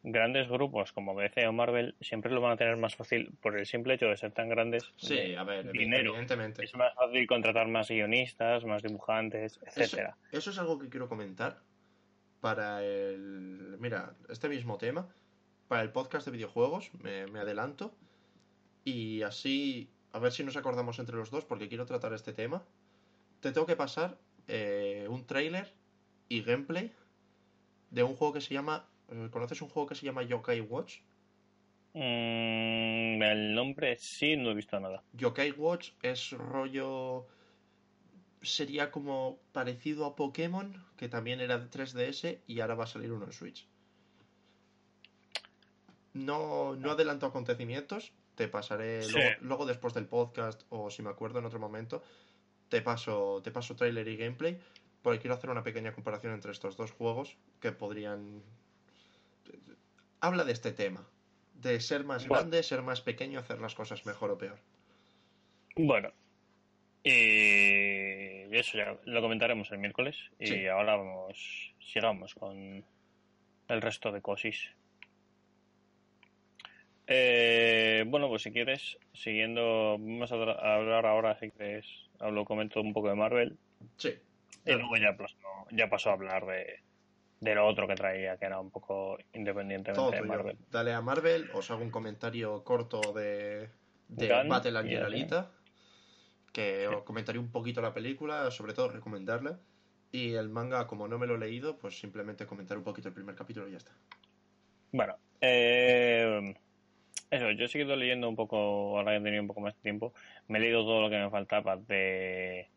grandes 0.03 0.49
grupos 0.49 0.93
como 0.93 1.19
DC 1.19 1.47
o 1.47 1.53
Marvel 1.53 1.95
siempre 2.01 2.33
lo 2.33 2.41
van 2.41 2.53
a 2.53 2.57
tener 2.57 2.77
más 2.77 2.97
fácil 2.97 3.33
por 3.43 3.59
el 3.59 3.67
simple 3.67 3.95
hecho 3.95 4.07
de 4.07 4.17
ser 4.17 4.33
tan 4.33 4.49
grandes. 4.49 4.91
Sí, 4.97 5.35
a 5.35 5.45
ver, 5.45 5.71
dinero. 5.73 6.11
evidentemente. 6.11 6.65
Es 6.65 6.75
más 6.75 6.95
fácil 6.95 7.27
contratar 7.27 7.69
más 7.69 7.89
guionistas, 7.89 8.65
más 8.65 8.83
dibujantes, 8.83 9.59
Eso, 9.67 9.81
etcétera. 9.81 10.17
eso 10.33 10.51
es 10.51 10.59
algo 10.59 10.79
que 10.79 10.89
quiero 10.89 11.09
comentar 11.09 11.61
para 12.41 12.83
el... 12.83 13.77
Mira, 13.79 14.15
este 14.31 14.49
mismo 14.49 14.79
tema, 14.79 15.09
para 15.69 15.83
el 15.83 15.93
podcast 15.93 16.25
de 16.27 16.33
videojuegos, 16.33 16.91
me, 16.95 17.27
me 17.27 17.41
adelanto, 17.41 17.95
y 18.85 19.21
así, 19.23 19.91
a 20.13 20.19
ver 20.19 20.33
si 20.33 20.43
nos 20.45 20.57
acordamos 20.57 20.99
entre 20.99 21.17
los 21.17 21.31
dos, 21.31 21.45
porque 21.45 21.69
quiero 21.69 21.87
tratar 21.87 22.13
este 22.13 22.33
tema. 22.33 22.63
Te 23.41 23.53
tengo 23.53 23.67
que 23.67 23.77
pasar 23.77 24.19
eh, 24.49 25.07
un 25.09 25.27
tráiler 25.27 25.73
y 26.29 26.43
gameplay 26.43 26.93
de 27.91 28.03
un 28.03 28.15
juego 28.17 28.35
que 28.35 28.41
se 28.41 28.55
llama... 28.55 28.89
eh, 29.09 29.29
¿Conoces 29.31 29.63
un 29.63 29.69
juego 29.69 29.89
que 29.89 29.95
se 29.95 30.07
llama 30.07 30.23
Yokai 30.23 30.61
Watch? 30.61 30.99
Mm, 31.93 33.23
el 33.23 33.55
nombre 33.55 33.97
sí, 33.97 34.37
no 34.37 34.51
he 34.51 34.55
visto 34.55 34.79
nada. 34.79 35.03
Yokai 35.13 35.53
Watch 35.53 35.91
es 36.03 36.31
rollo. 36.33 37.27
Sería 38.43 38.91
como 38.91 39.39
parecido 39.53 40.07
a 40.07 40.17
Pokémon, 40.17 40.85
que 40.97 41.09
también 41.09 41.41
era 41.41 41.59
de 41.59 41.69
3DS 41.69 42.39
y 42.47 42.61
ahora 42.61 42.75
va 42.75 42.85
a 42.85 42.87
salir 42.87 43.13
uno 43.13 43.27
en 43.27 43.33
Switch. 43.33 43.67
No, 46.13 46.75
no 46.77 46.91
adelanto 46.91 47.27
acontecimientos, 47.27 48.13
te 48.41 48.49
pasaré 48.49 49.03
Sí. 49.03 49.13
luego, 49.13 49.31
luego 49.43 49.67
después 49.67 49.93
del 49.93 50.07
podcast 50.07 50.63
o 50.71 50.89
si 50.91 51.03
me 51.03 51.11
acuerdo 51.11 51.41
en 51.41 51.45
otro 51.45 51.59
momento, 51.59 52.03
te 52.71 52.81
paso, 52.81 53.43
te 53.45 53.51
paso 53.51 53.77
trailer 53.77 54.09
y 54.09 54.17
gameplay, 54.17 54.59
porque 55.03 55.19
quiero 55.19 55.35
hacer 55.35 55.51
una 55.51 55.63
pequeña 55.63 55.93
comparación 55.93 56.33
entre 56.33 56.53
estos 56.53 56.75
dos 56.79 56.91
juegos 56.91 57.37
que 57.61 57.71
podrían... 57.73 58.43
Habla 60.23 60.45
de 60.45 60.53
este 60.53 60.73
tema, 60.73 61.07
de 61.53 61.81
ser 61.81 62.05
más 62.05 62.27
Bueno. 62.27 62.41
grande, 62.41 62.63
ser 62.63 62.81
más 62.81 63.03
pequeño, 63.03 63.41
hacer 63.41 63.61
las 63.61 63.75
cosas 63.75 64.07
mejor 64.07 64.31
o 64.31 64.39
peor. 64.39 64.59
Bueno, 65.77 66.11
y 67.05 68.57
eso 68.57 68.79
ya 68.79 68.97
lo 69.05 69.21
comentaremos 69.21 69.71
el 69.71 69.79
miércoles. 69.79 70.17
Y 70.39 70.47
Sí. 70.47 70.67
ahora 70.67 70.97
vamos, 70.97 71.75
sigamos 71.79 72.35
con 72.35 72.83
el 73.69 73.83
resto 73.83 74.13
de 74.13 74.23
cosis. 74.23 74.71
Eh, 77.13 78.05
bueno, 78.07 78.29
pues 78.29 78.43
si 78.43 78.53
quieres, 78.53 78.97
siguiendo, 79.13 79.99
vamos 79.99 80.31
a 80.31 80.37
hablar 80.37 81.07
ahora, 81.07 81.37
si 81.41 81.51
quieres, 81.51 81.85
hablo, 82.21 82.45
comento 82.45 82.81
un 82.81 82.93
poco 82.93 83.09
de 83.09 83.17
Marvel. 83.17 83.59
Sí. 83.97 84.15
Y 84.65 84.73
luego 84.73 84.97
ya, 84.97 85.17
pasó, 85.17 85.37
ya 85.73 85.91
pasó 85.91 86.11
a 86.11 86.13
hablar 86.13 86.47
de, 86.47 86.79
de 87.41 87.55
lo 87.57 87.67
otro 87.67 87.89
que 87.89 87.97
traía, 87.97 88.37
que 88.37 88.45
era 88.45 88.61
un 88.61 88.71
poco 88.71 89.19
independientemente 89.33 90.01
Todo 90.01 90.13
de. 90.13 90.23
Marvel. 90.23 90.57
Dale 90.71 90.93
a 90.93 91.01
Marvel, 91.01 91.51
os 91.53 91.69
hago 91.73 91.83
un 91.83 91.91
comentario 91.91 92.63
corto 92.63 93.01
de, 93.13 93.71
de 94.07 94.29
Gunn, 94.29 94.49
Battle 94.49 94.71
y 94.71 94.77
Angel 94.77 95.01
ya, 95.01 95.07
Alita, 95.07 95.51
que 96.53 96.87
os 96.87 97.03
comentaré 97.03 97.41
un 97.41 97.51
poquito 97.51 97.83
la 97.83 97.93
película, 97.93 98.53
sobre 98.53 98.73
todo 98.73 98.89
recomendarla. 98.89 99.59
Y 100.13 100.35
el 100.35 100.49
manga, 100.49 100.87
como 100.87 101.09
no 101.09 101.19
me 101.19 101.27
lo 101.27 101.35
he 101.35 101.39
leído, 101.39 101.77
pues 101.77 101.99
simplemente 101.99 102.47
comentar 102.47 102.79
un 102.79 102.85
poquito 102.85 103.09
el 103.09 103.15
primer 103.15 103.35
capítulo 103.35 103.67
y 103.67 103.73
ya 103.73 103.79
está. 103.79 103.93
Bueno, 104.93 105.17
eh, 105.41 106.55
eso, 107.31 107.51
yo 107.53 107.65
he 107.65 107.69
seguido 107.69 107.97
leyendo 107.97 108.29
un 108.29 108.37
poco, 108.37 108.99
ahora 108.99 109.13
que 109.13 109.19
he 109.19 109.23
tenido 109.23 109.43
un 109.43 109.49
poco 109.49 109.61
más 109.61 109.75
de 109.75 109.83
tiempo, 109.83 110.13
me 110.49 110.59
he 110.59 110.63
leído 110.63 110.85
todo 110.85 111.03
lo 111.03 111.11
que 111.11 111.19
me 111.19 111.31
faltaba 111.31 111.77
de 111.77 112.69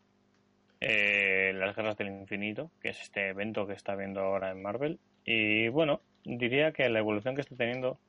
eh, 0.79 1.53
las 1.55 1.75
Guerras 1.75 1.97
del 1.97 2.09
Infinito, 2.09 2.71
que 2.81 2.89
es 2.89 3.01
este 3.01 3.29
evento 3.29 3.65
que 3.65 3.73
está 3.73 3.95
viendo 3.95 4.21
ahora 4.21 4.51
en 4.51 4.61
Marvel. 4.61 4.99
Y 5.25 5.69
bueno, 5.69 6.01
diría 6.23 6.71
que 6.71 6.89
la 6.89 6.99
evolución 6.99 7.35
que 7.35 7.41
está 7.41 7.55
teniendo 7.55 7.99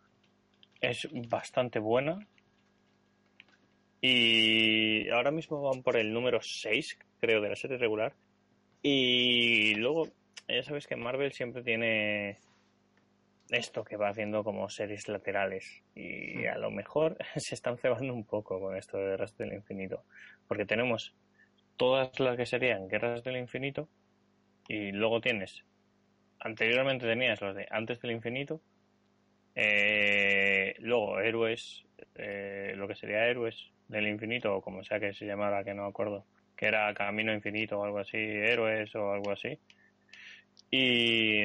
es 0.80 1.08
bastante 1.28 1.78
buena. 1.78 2.18
Y 4.00 5.08
ahora 5.10 5.30
mismo 5.30 5.62
van 5.62 5.82
por 5.82 5.96
el 5.96 6.12
número 6.12 6.42
6, 6.42 6.98
creo, 7.20 7.40
de 7.40 7.48
la 7.48 7.56
serie 7.56 7.78
regular. 7.78 8.14
Y 8.82 9.76
luego, 9.76 10.08
ya 10.46 10.62
sabes 10.62 10.86
que 10.86 10.96
Marvel 10.96 11.32
siempre 11.32 11.62
tiene 11.62 12.38
esto 13.50 13.84
que 13.84 13.96
va 13.96 14.08
haciendo 14.08 14.42
como 14.42 14.68
series 14.68 15.08
laterales 15.08 15.82
y 15.94 16.46
a 16.46 16.56
lo 16.56 16.70
mejor 16.70 17.16
se 17.36 17.54
están 17.54 17.78
cebando 17.78 18.12
un 18.14 18.24
poco 18.24 18.60
con 18.60 18.76
esto 18.76 18.96
de 18.96 19.10
Guerras 19.10 19.36
del 19.36 19.52
Infinito. 19.52 20.04
Porque 20.48 20.64
tenemos 20.64 21.14
todas 21.76 22.18
las 22.20 22.36
que 22.36 22.46
serían 22.46 22.88
Guerras 22.88 23.22
del 23.22 23.36
Infinito 23.36 23.88
y 24.68 24.92
luego 24.92 25.20
tienes 25.20 25.64
anteriormente 26.40 27.06
tenías 27.06 27.40
los 27.40 27.54
de 27.54 27.66
Antes 27.70 28.00
del 28.00 28.12
Infinito 28.12 28.60
eh, 29.54 30.74
luego 30.78 31.20
Héroes 31.20 31.84
eh, 32.14 32.72
lo 32.76 32.86
que 32.88 32.94
sería 32.94 33.26
Héroes 33.26 33.70
del 33.88 34.08
Infinito 34.08 34.56
o 34.56 34.62
como 34.62 34.84
sea 34.84 35.00
que 35.00 35.14
se 35.14 35.26
llamara 35.26 35.64
que 35.64 35.74
no 35.74 35.82
me 35.82 35.88
acuerdo 35.88 36.24
que 36.56 36.66
era 36.66 36.92
Camino 36.94 37.32
Infinito 37.32 37.80
o 37.80 37.84
algo 37.84 37.98
así 37.98 38.16
Héroes 38.16 38.94
o 38.94 39.12
algo 39.12 39.32
así. 39.32 39.58
Y 40.70 41.44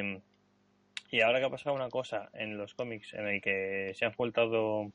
y 1.12 1.22
ahora 1.22 1.40
que 1.40 1.46
ha 1.46 1.50
pasado 1.50 1.76
una 1.76 1.90
cosa 1.90 2.30
en 2.34 2.58
los 2.58 2.74
cómics 2.74 3.14
en 3.14 3.28
el 3.28 3.42
que 3.42 3.92
se 3.96 4.06
han 4.06 4.14
juntado 4.14 4.92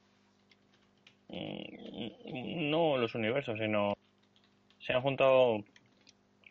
mm, 1.29 2.70
no 2.70 2.96
los 2.96 3.14
universos, 3.14 3.59
sino 3.59 3.94
se 4.79 4.92
han 4.92 5.03
juntado 5.03 5.64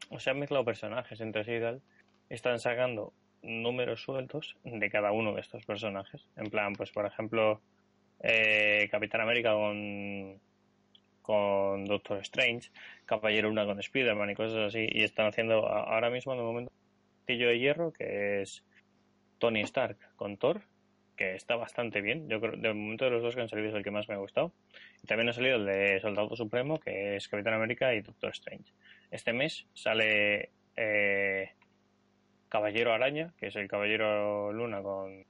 o 0.09 0.19
se 0.19 0.29
han 0.29 0.39
mezclado 0.39 0.65
personajes 0.65 1.19
entre 1.21 1.43
sí 1.43 1.53
y 1.53 1.61
tal, 1.61 1.81
están 2.29 2.59
sacando 2.59 3.13
números 3.41 4.01
sueltos 4.03 4.55
de 4.63 4.89
cada 4.89 5.11
uno 5.11 5.33
de 5.33 5.41
estos 5.41 5.65
personajes. 5.65 6.25
En 6.35 6.49
plan, 6.49 6.73
pues 6.73 6.91
por 6.91 7.05
ejemplo, 7.05 7.61
eh, 8.21 8.87
Capitán 8.91 9.21
América 9.21 9.53
con 9.53 10.39
con 11.23 11.85
Doctor 11.85 12.19
Strange, 12.19 12.69
Caballero 13.05 13.47
Luna 13.47 13.65
con 13.65 13.79
Spider-Man 13.79 14.31
y 14.31 14.35
cosas 14.35 14.67
así, 14.67 14.87
y 14.91 15.03
están 15.03 15.27
haciendo 15.27 15.67
ahora 15.67 16.09
mismo, 16.11 16.35
de 16.35 16.41
momento, 16.41 16.71
Tillo 17.25 17.47
de 17.47 17.57
Hierro, 17.57 17.93
que 17.93 18.41
es 18.41 18.63
Tony 19.43 19.59
Stark 19.63 19.97
con 20.15 20.37
Thor, 20.37 20.61
que 21.17 21.35
está 21.35 21.57
bastante 21.57 21.99
bien. 21.99 22.29
Yo 22.29 22.39
creo, 22.39 22.53
de 22.53 22.73
momento 22.73 23.03
de 23.03 23.11
los 23.11 23.21
dos 23.21 23.35
que 23.35 23.41
han 23.41 23.49
salido 23.49 23.67
es 23.67 23.75
el 23.75 23.83
que 23.83 23.91
más 23.91 24.07
me 24.07 24.15
ha 24.15 24.19
gustado. 24.19 24.53
Y 25.03 25.05
también 25.05 25.27
ha 25.27 25.33
salido 25.33 25.57
el 25.57 25.65
de 25.65 25.99
Soldado 25.99 26.33
Supremo, 26.37 26.79
que 26.79 27.17
es 27.17 27.27
Capitán 27.27 27.53
América 27.53 27.93
y 27.93 27.99
Doctor 27.99 28.29
Strange. 28.29 28.71
Este 29.11 29.33
mes 29.33 29.67
sale 29.73 30.51
eh, 30.77 31.51
Caballero 32.47 32.93
Araña, 32.93 33.33
que 33.37 33.47
es 33.47 33.55
el 33.57 33.67
Caballero 33.67 34.53
Luna 34.53 34.81
con 34.81 35.25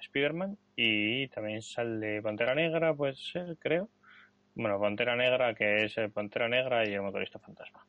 Spider-Man. 0.00 0.56
Y 0.74 1.28
también 1.28 1.60
sale 1.60 2.22
Pantera 2.22 2.54
Negra, 2.54 2.94
pues 2.94 3.18
ser, 3.18 3.58
creo. 3.58 3.90
Bueno, 4.54 4.80
Pantera 4.80 5.14
Negra, 5.14 5.52
que 5.52 5.84
es 5.84 5.98
eh, 5.98 6.08
Pantera 6.08 6.48
Negra 6.48 6.88
y 6.88 6.94
el 6.94 7.02
Motorista 7.02 7.38
Fantasma. 7.38 7.84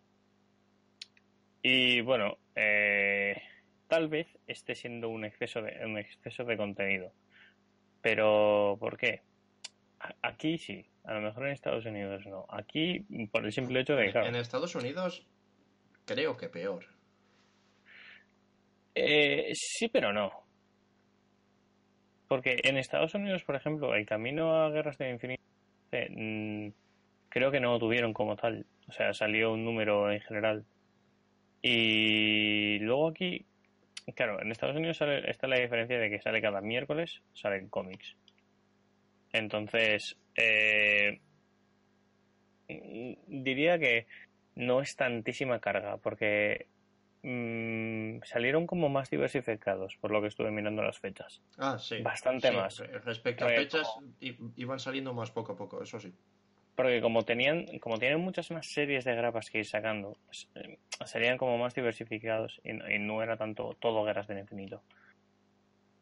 Y 1.61 2.01
bueno, 2.01 2.37
eh, 2.53 3.41
tal 3.89 4.07
vez 4.07 4.27
esté 4.47 4.75
siendo 4.75 5.09
un 5.09 5.25
exceso 5.25 5.61
de, 5.61 5.77
un 5.83 5.97
exceso 5.97 6.45
de 6.45 6.55
contenido. 6.55 7.11
Pero, 8.01 8.77
¿por 8.79 8.97
qué? 8.97 9.23
Aquí 10.21 10.57
sí, 10.57 10.85
a 11.03 11.13
lo 11.15 11.21
mejor 11.21 11.47
en 11.47 11.53
Estados 11.53 11.85
Unidos 11.85 12.25
no. 12.25 12.45
Aquí, 12.49 13.05
por 13.31 13.43
el 13.43 13.51
simple 13.51 13.81
hecho 13.81 13.95
de 13.95 14.11
claro, 14.11 14.27
En 14.27 14.35
Estados 14.35 14.73
Unidos, 14.75 15.27
creo 16.05 16.37
que 16.37 16.47
peor. 16.47 16.85
eh, 18.95 19.51
sí, 19.53 19.89
pero 19.89 20.13
no. 20.13 20.31
Porque 22.29 22.59
en 22.63 22.77
Estados 22.77 23.15
Unidos, 23.15 23.43
por 23.43 23.55
ejemplo, 23.55 23.95
el 23.95 24.05
camino 24.05 24.63
a 24.63 24.69
Guerras 24.69 24.99
del 24.99 25.13
Infinito, 25.13 25.43
eh, 25.91 26.09
mm, 26.09 26.73
creo 27.27 27.49
que 27.51 27.59
no 27.59 27.73
lo 27.73 27.79
tuvieron 27.79 28.13
como 28.13 28.35
tal. 28.35 28.65
O 28.87 28.91
sea, 28.91 29.13
salió 29.13 29.51
un 29.51 29.65
número 29.65 30.11
en 30.11 30.21
general. 30.21 30.63
Y 31.61 32.79
luego 32.79 33.09
aquí, 33.09 33.45
claro, 34.15 34.41
en 34.41 34.51
Estados 34.51 34.75
Unidos 34.75 34.97
sale- 34.97 35.29
está 35.29 35.47
la 35.47 35.59
diferencia 35.59 35.97
de 35.99 36.09
que 36.09 36.21
sale 36.21 36.41
cada 36.41 36.61
miércoles, 36.61 37.21
salen 37.33 37.69
cómics. 37.69 38.15
Entonces, 39.31 40.17
eh, 40.35 41.19
diría 43.27 43.79
que 43.79 44.07
no 44.55 44.81
es 44.81 44.95
tantísima 44.95 45.59
carga, 45.59 45.97
porque 45.97 46.67
mm, 47.23 48.21
salieron 48.23 48.65
como 48.67 48.89
más 48.89 49.09
diversificados, 49.09 49.95
por 49.97 50.11
lo 50.11 50.21
que 50.21 50.27
estuve 50.27 50.51
mirando 50.51 50.81
las 50.81 50.99
fechas. 50.99 51.41
Ah, 51.57 51.77
sí. 51.77 52.01
Bastante 52.01 52.49
Sí, 52.49 52.55
más. 52.55 52.77
re- 52.79 52.99
Respecto 52.99 53.45
a 53.45 53.49
Eh, 53.51 53.55
fechas, 53.55 53.87
iban 54.55 54.79
saliendo 54.79 55.13
más 55.13 55.31
poco 55.31 55.53
a 55.53 55.55
poco, 55.57 55.81
eso 55.83 55.99
sí. 55.99 56.13
Porque 56.79 57.01
como 57.01 57.25
tenían, 57.25 57.65
como 57.79 57.99
tienen 57.99 58.21
muchas 58.21 58.51
más 58.51 58.65
series 58.65 59.03
de 59.03 59.13
grapas 59.13 59.49
que 59.49 59.57
ir 59.59 59.65
sacando, 59.65 60.17
pues, 60.25 60.47
eh, 60.55 60.77
serían 61.05 61.37
como 61.37 61.57
más 61.57 61.75
diversificados 61.75 62.61
y, 62.63 62.71
no- 62.71 62.89
y 62.89 62.97
no 62.99 63.21
era 63.21 63.35
tanto 63.35 63.75
todo 63.81 64.05
guerras 64.05 64.27
del 64.27 64.37
infinito. 64.39 64.81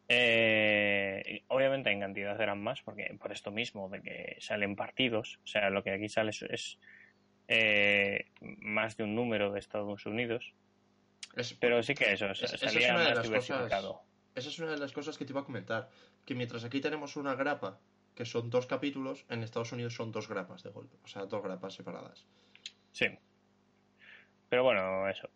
Eh, 0.06 1.42
obviamente 1.48 1.90
en 1.90 1.98
cantidad 1.98 2.40
eran 2.40 2.62
más, 2.62 2.80
porque 2.82 3.12
por 3.20 3.32
esto 3.32 3.50
mismo, 3.50 3.88
de 3.88 4.02
que 4.02 4.36
salen 4.38 4.76
partidos, 4.76 5.40
o 5.42 5.48
sea, 5.48 5.68
lo 5.70 5.82
que 5.82 5.90
aquí 5.90 6.08
sale 6.08 6.30
es, 6.30 6.42
es, 6.42 6.78
eh, 7.48 8.26
más 8.40 8.96
de 8.96 9.02
un 9.02 9.16
número 9.16 9.50
de 9.50 9.58
Estados 9.58 10.06
Unidos, 10.06 10.54
Es- 11.34 11.54
pero 11.54 11.82
sí 11.82 11.96
que 11.96 12.12
eso, 12.12 12.26
Es- 12.30 12.38
salía 12.38 12.92
más 12.94 13.02
las 13.02 13.14
cosas- 13.18 13.24
diversificado. 13.24 14.02
Esa 14.36 14.48
es 14.48 14.58
una 14.60 14.70
de 14.70 14.78
las 14.78 14.92
cosas 14.92 15.18
que 15.18 15.24
te 15.24 15.32
iba 15.32 15.40
a 15.40 15.44
comentar. 15.44 15.88
Que 16.24 16.36
mientras 16.36 16.62
aquí 16.62 16.80
tenemos 16.80 17.16
una 17.16 17.34
grapa, 17.34 17.80
que 18.18 18.24
son 18.24 18.50
dos 18.50 18.66
capítulos, 18.66 19.24
en 19.28 19.44
Estados 19.44 19.70
Unidos 19.70 19.94
son 19.94 20.10
dos 20.10 20.28
grapas 20.28 20.64
de 20.64 20.70
golpe. 20.70 20.96
O 21.04 21.06
sea, 21.06 21.26
dos 21.26 21.40
grapas 21.40 21.74
separadas. 21.74 22.26
Sí. 22.90 23.06
Pero 24.48 24.64
bueno, 24.64 25.08
eso. 25.08 25.30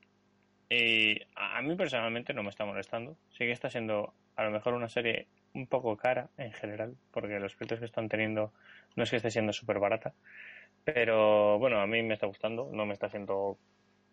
Y 0.68 1.16
a 1.36 1.62
mí 1.62 1.76
personalmente 1.76 2.34
no 2.34 2.42
me 2.42 2.50
está 2.50 2.64
molestando. 2.64 3.16
Sí 3.30 3.44
que 3.44 3.52
está 3.52 3.70
siendo 3.70 4.14
a 4.34 4.42
lo 4.42 4.50
mejor 4.50 4.74
una 4.74 4.88
serie 4.88 5.28
un 5.54 5.68
poco 5.68 5.96
cara 5.96 6.30
en 6.36 6.52
general, 6.52 6.96
porque 7.12 7.38
los 7.38 7.54
precios 7.54 7.78
que 7.78 7.86
están 7.86 8.08
teniendo 8.08 8.52
no 8.96 9.04
es 9.04 9.10
que 9.10 9.16
esté 9.18 9.30
siendo 9.30 9.52
súper 9.52 9.78
barata. 9.78 10.12
Pero 10.82 11.60
bueno, 11.60 11.80
a 11.80 11.86
mí 11.86 12.02
me 12.02 12.14
está 12.14 12.26
gustando. 12.26 12.68
No 12.72 12.84
me 12.84 12.94
está 12.94 13.08
siendo 13.08 13.58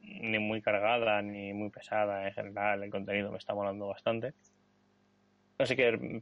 ni 0.04 0.38
muy 0.38 0.62
cargada 0.62 1.24
ni 1.24 1.54
muy 1.54 1.72
pesada 1.72 2.28
en 2.28 2.34
general. 2.34 2.84
El 2.84 2.92
contenido 2.92 3.32
me 3.32 3.40
está 3.40 3.56
molando 3.56 3.88
bastante. 3.88 4.36
Así 5.58 5.76
que 5.76 5.92
mm, 5.92 6.22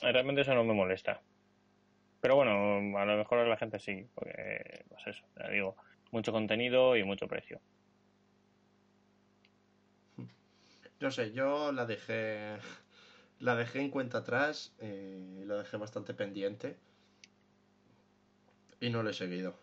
realmente 0.00 0.42
eso 0.42 0.54
no 0.54 0.62
me 0.62 0.74
molesta. 0.74 1.22
Pero 2.20 2.36
bueno, 2.36 2.98
a 2.98 3.04
lo 3.04 3.16
mejor 3.16 3.46
la 3.46 3.56
gente 3.56 3.78
sí, 3.78 4.06
porque 4.14 4.84
pues 4.88 5.06
eso, 5.06 5.24
ya 5.36 5.48
digo, 5.50 5.76
mucho 6.10 6.32
contenido 6.32 6.96
y 6.96 7.04
mucho 7.04 7.28
precio. 7.28 7.60
Yo 11.00 11.10
sé, 11.10 11.32
yo 11.32 11.72
la 11.72 11.86
dejé. 11.86 12.56
La 13.38 13.54
dejé 13.54 13.80
en 13.80 13.90
cuenta 13.90 14.18
atrás. 14.18 14.74
eh, 14.80 15.44
la 15.46 15.56
dejé 15.58 15.76
bastante 15.76 16.12
pendiente. 16.12 16.76
Y 18.80 18.90
no 18.90 19.02
lo 19.02 19.10
he 19.10 19.14
seguido. 19.14 19.54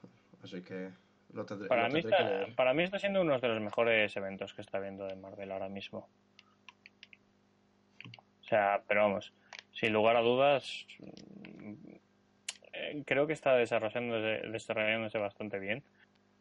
Así 0.43 0.61
que 0.61 0.91
lo 1.33 1.45
tendré, 1.45 1.67
Para 1.67 1.89
lo 1.89 1.93
mí, 1.93 2.01
tendré 2.01 2.43
está, 2.43 2.55
para 2.55 2.73
mí 2.73 2.83
está 2.83 2.99
siendo 2.99 3.21
uno 3.21 3.37
de 3.39 3.47
los 3.47 3.61
mejores 3.61 4.15
eventos 4.15 4.53
que 4.53 4.61
está 4.61 4.79
viendo 4.79 5.05
de 5.05 5.15
Marvel 5.15 5.51
ahora 5.51 5.67
mismo. 5.67 6.07
O 8.41 8.47
sea, 8.47 8.83
pero 8.87 9.01
vamos, 9.01 9.33
sin 9.73 9.91
lugar 9.91 10.15
a 10.15 10.21
dudas, 10.21 10.85
creo 13.05 13.27
que 13.27 13.33
está 13.33 13.55
desarrollándose, 13.55 14.47
desarrollándose 14.49 15.17
bastante 15.17 15.59
bien. 15.59 15.83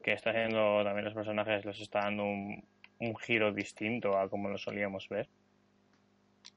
Que 0.03 0.13
está 0.13 0.31
haciendo 0.31 0.83
también 0.85 1.05
los 1.05 1.15
personajes, 1.15 1.65
les 1.65 1.81
está 1.81 2.01
dando 2.01 2.25
un, 2.25 2.65
un 2.99 3.17
giro 3.17 3.53
distinto 3.53 4.19
a 4.19 4.29
como 4.29 4.49
lo 4.49 4.59
solíamos 4.59 5.09
ver. 5.09 5.29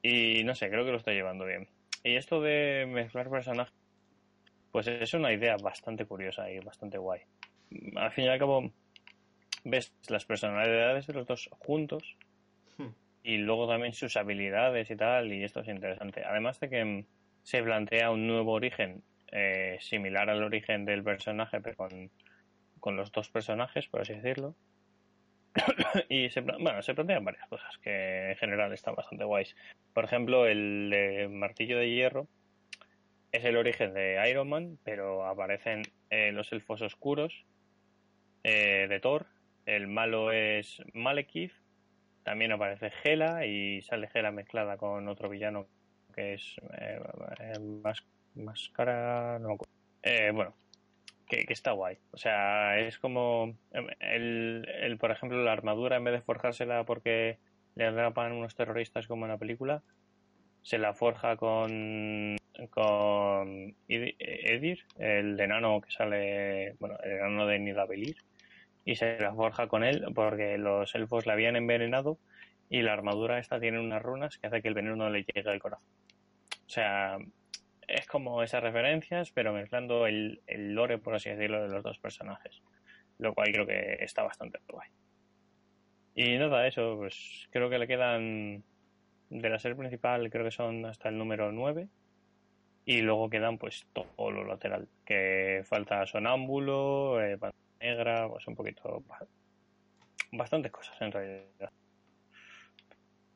Y 0.02 0.44
no 0.44 0.54
sé, 0.54 0.68
creo 0.68 0.84
que 0.84 0.92
lo 0.92 0.98
está 0.98 1.12
llevando 1.12 1.44
bien. 1.44 1.68
Y 2.04 2.16
esto 2.16 2.40
de 2.40 2.86
mezclar 2.88 3.30
personajes, 3.30 3.74
pues 4.70 4.86
es 4.86 5.14
una 5.14 5.32
idea 5.32 5.56
bastante 5.56 6.04
curiosa 6.04 6.50
y 6.50 6.58
bastante 6.60 6.98
guay. 6.98 7.22
Al 7.96 8.12
fin 8.12 8.24
y 8.24 8.28
al 8.28 8.38
cabo, 8.38 8.70
ves 9.64 9.94
las 10.08 10.24
personalidades 10.24 11.06
de 11.06 11.14
los 11.14 11.26
dos 11.26 11.48
juntos 11.58 12.16
Hmm. 12.78 12.90
y 13.22 13.38
luego 13.38 13.68
también 13.68 13.92
sus 13.92 14.16
habilidades 14.16 14.90
y 14.90 14.96
tal, 14.96 15.32
y 15.32 15.44
esto 15.44 15.60
es 15.60 15.68
interesante. 15.68 16.24
Además 16.24 16.60
de 16.60 16.70
que 16.70 17.04
se 17.42 17.62
plantea 17.62 18.10
un 18.10 18.26
nuevo 18.26 18.52
origen 18.52 19.02
eh, 19.32 19.78
similar 19.80 20.30
al 20.30 20.42
origen 20.42 20.84
del 20.84 21.02
personaje, 21.02 21.60
pero 21.60 21.76
con, 21.76 22.10
con 22.80 22.96
los 22.96 23.12
dos 23.12 23.30
personajes, 23.30 23.88
por 23.88 24.00
así 24.00 24.14
decirlo. 24.14 24.54
y 26.08 26.30
se, 26.30 26.40
bueno, 26.40 26.82
se 26.82 26.94
plantean 26.94 27.24
varias 27.24 27.48
cosas 27.48 27.76
que 27.78 28.30
en 28.30 28.36
general 28.36 28.72
están 28.72 28.94
bastante 28.94 29.24
guays. 29.24 29.56
Por 29.94 30.04
ejemplo, 30.04 30.46
el 30.46 30.90
de 30.90 31.28
martillo 31.28 31.78
de 31.78 31.90
hierro 31.90 32.28
es 33.32 33.44
el 33.44 33.56
origen 33.56 33.94
de 33.94 34.28
Iron 34.30 34.48
Man, 34.48 34.78
pero 34.84 35.26
aparecen 35.26 35.82
eh, 36.10 36.32
los 36.32 36.52
elfos 36.52 36.82
oscuros 36.82 37.44
eh, 38.42 38.86
de 38.88 39.00
Thor. 39.00 39.26
El 39.66 39.86
malo 39.86 40.32
es 40.32 40.82
Malekith. 40.94 41.52
También 42.22 42.52
aparece 42.52 42.92
Hela 43.04 43.46
y 43.46 43.82
sale 43.82 44.08
Hela 44.12 44.30
mezclada 44.32 44.76
con 44.76 45.08
otro 45.08 45.28
villano 45.28 45.66
que 46.14 46.34
es 46.34 46.56
eh, 46.78 47.00
eh, 47.40 47.58
más, 47.60 48.02
máscara. 48.38 49.38
No. 49.38 49.56
Eh, 50.02 50.30
bueno, 50.32 50.54
que, 51.26 51.44
que 51.44 51.52
está 51.52 51.72
guay. 51.72 51.98
O 52.12 52.16
sea, 52.16 52.78
es 52.80 52.98
como 52.98 53.54
em, 53.72 53.86
el, 54.00 54.68
el, 54.80 54.98
por 54.98 55.10
ejemplo, 55.10 55.42
la 55.42 55.52
armadura 55.52 55.96
en 55.96 56.04
vez 56.04 56.14
de 56.14 56.20
forjársela 56.22 56.84
porque 56.84 57.38
le 57.74 57.86
atrapan 57.86 58.32
unos 58.32 58.54
terroristas 58.54 59.06
como 59.06 59.26
en 59.26 59.32
la 59.32 59.38
película, 59.38 59.82
se 60.62 60.78
la 60.78 60.94
forja 60.94 61.36
con 61.36 62.36
con 62.70 63.76
Edi- 63.88 64.16
Edir, 64.18 64.80
el 64.98 65.38
enano 65.38 65.80
que 65.80 65.92
sale, 65.92 66.74
bueno, 66.80 66.96
el 67.04 67.12
enano 67.12 67.46
de 67.46 67.60
Nidavellir, 67.60 68.16
y 68.84 68.96
se 68.96 69.18
la 69.20 69.32
forja 69.32 69.68
con 69.68 69.84
él 69.84 70.04
porque 70.14 70.58
los 70.58 70.92
elfos 70.96 71.24
la 71.26 71.34
habían 71.34 71.54
envenenado 71.54 72.18
y 72.68 72.82
la 72.82 72.94
armadura 72.94 73.38
esta 73.38 73.60
tiene 73.60 73.78
unas 73.78 74.02
runas 74.02 74.38
que 74.38 74.48
hace 74.48 74.60
que 74.60 74.68
el 74.68 74.74
veneno 74.74 74.96
no 74.96 75.08
le 75.08 75.24
llegue 75.24 75.48
al 75.48 75.60
corazón. 75.60 75.86
O 76.66 76.70
sea, 76.70 77.18
es 77.88 78.06
como 78.06 78.42
esas 78.42 78.62
referencias, 78.62 79.32
pero 79.32 79.52
mezclando 79.52 80.06
el, 80.06 80.42
el 80.46 80.74
lore, 80.74 80.98
por 80.98 81.14
así 81.14 81.30
decirlo, 81.30 81.62
de 81.62 81.68
los 81.68 81.82
dos 81.82 81.98
personajes. 81.98 82.62
Lo 83.18 83.34
cual 83.34 83.50
creo 83.50 83.66
que 83.66 83.96
está 84.00 84.22
bastante 84.22 84.60
guay. 84.68 84.88
Y 86.14 86.36
nada, 86.36 86.66
eso, 86.66 86.96
pues 86.96 87.48
creo 87.50 87.70
que 87.70 87.78
le 87.78 87.86
quedan 87.86 88.62
de 89.30 89.50
la 89.50 89.58
serie 89.58 89.76
principal, 89.76 90.30
creo 90.30 90.44
que 90.44 90.50
son 90.50 90.84
hasta 90.84 91.08
el 91.08 91.18
número 91.18 91.50
9. 91.50 91.88
Y 92.84 93.02
luego 93.02 93.28
quedan 93.28 93.58
pues 93.58 93.86
todo 93.92 94.30
lo 94.30 94.44
lateral. 94.44 94.88
Que 95.04 95.62
falta 95.64 96.06
Sonámbulo, 96.06 97.22
eh, 97.22 97.38
Negra, 97.80 98.28
pues 98.28 98.46
un 98.46 98.54
poquito. 98.54 99.02
Bastantes 100.32 100.72
cosas 100.72 101.00
en 101.00 101.12
realidad. 101.12 101.70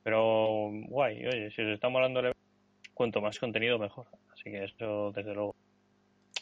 Pero 0.02 0.70
guay, 0.88 1.26
oye, 1.26 1.50
si 1.50 1.62
os 1.62 1.68
está 1.68 1.88
molando 1.88 2.20
el 2.20 2.34
cuanto 2.94 3.20
más 3.20 3.38
contenido 3.38 3.78
mejor. 3.78 4.06
Así 4.32 4.44
que 4.44 4.64
eso, 4.64 5.12
desde 5.12 5.34
luego. 5.34 5.54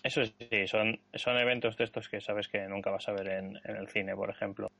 Eso 0.02 0.24
sí, 0.24 0.66
son, 0.66 0.98
son 1.14 1.36
eventos 1.36 1.76
de 1.76 1.84
estos 1.84 2.08
que 2.08 2.20
sabes 2.20 2.48
que 2.48 2.66
nunca 2.66 2.90
vas 2.90 3.08
a 3.08 3.12
ver 3.12 3.28
en, 3.28 3.60
en 3.64 3.76
el 3.76 3.88
cine, 3.88 4.14
por 4.16 4.30
ejemplo, 4.30 4.70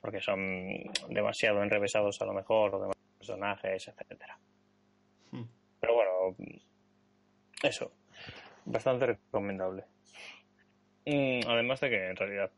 porque 0.00 0.20
son 0.20 0.84
demasiado 1.08 1.62
enrevesados 1.62 2.20
a 2.20 2.26
lo 2.26 2.32
mejor, 2.32 2.74
o 2.74 2.80
demasiados 2.80 3.18
personajes, 3.18 3.88
etcétera. 3.88 4.38
Hmm. 5.32 5.44
Pero 5.80 5.94
bueno, 5.94 6.36
eso, 7.62 7.92
bastante 8.64 9.06
recomendable. 9.06 9.84
Mm, 11.06 11.40
Además 11.48 11.80
de 11.80 11.90
que 11.90 12.08
en 12.08 12.16
realidad 12.16 12.50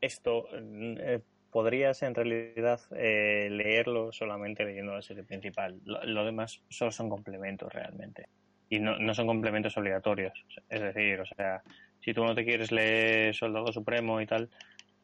esto 0.00 0.46
eh, 0.52 1.20
podrías 1.50 2.02
en 2.02 2.14
realidad 2.14 2.80
eh, 2.96 3.48
leerlo 3.50 4.12
solamente 4.12 4.64
leyendo 4.64 4.94
la 4.94 5.02
serie 5.02 5.24
principal. 5.24 5.80
Lo, 5.84 6.24
demás 6.24 6.62
solo 6.68 6.90
son 6.90 7.08
complementos 7.08 7.72
realmente. 7.72 8.28
Y 8.68 8.80
no, 8.80 8.98
no 8.98 9.14
son 9.14 9.26
complementos 9.26 9.76
obligatorios. 9.76 10.44
Es 10.68 10.80
decir, 10.80 11.20
o 11.20 11.26
sea, 11.26 11.62
si 12.00 12.12
tú 12.12 12.24
no 12.24 12.34
te 12.34 12.44
quieres 12.44 12.70
leer 12.70 13.34
Soldado 13.34 13.72
Supremo 13.72 14.20
y 14.20 14.26
tal, 14.26 14.50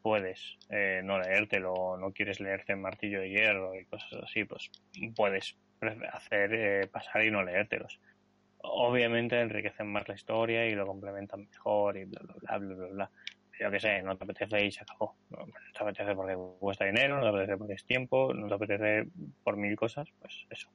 puedes 0.02 0.58
eh, 0.68 1.00
no 1.02 1.18
leértelo, 1.18 1.96
no 1.96 2.12
quieres 2.12 2.38
leerte 2.38 2.76
Martillo 2.76 3.20
de 3.20 3.30
Hierro 3.30 3.74
y 3.74 3.86
cosas 3.86 4.12
así, 4.22 4.44
pues 4.44 4.70
puedes 5.16 5.56
hacer 6.12 6.52
eh, 6.52 6.86
pasar 6.88 7.24
y 7.24 7.30
no 7.30 7.42
leértelos. 7.42 8.00
Obviamente 8.58 9.40
enriquecen 9.40 9.90
más 9.90 10.06
la 10.06 10.14
historia 10.14 10.66
y 10.66 10.74
lo 10.74 10.86
complementan 10.86 11.48
mejor 11.48 11.96
y 11.96 12.04
bla 12.04 12.20
bla 12.22 12.34
bla 12.34 12.58
bla 12.58 12.74
bla. 12.74 12.86
bla. 12.88 13.10
Yo 13.60 13.70
qué 13.70 13.80
sé, 13.80 14.02
no 14.02 14.16
te 14.16 14.24
apetece 14.24 14.66
y 14.66 14.70
se 14.72 14.82
acabó. 14.82 15.14
No 15.30 15.46
te 15.46 15.82
apetece 15.82 16.14
porque 16.14 16.36
cuesta 16.58 16.84
dinero, 16.84 17.16
no 17.16 17.22
te 17.22 17.28
apetece 17.28 17.56
porque 17.56 17.74
es 17.74 17.84
tiempo, 17.84 18.34
no 18.34 18.48
te 18.48 18.54
apetece 18.54 19.08
por 19.42 19.56
mil 19.56 19.76
cosas, 19.76 20.08
pues 20.18 20.46
eso. 20.50 20.68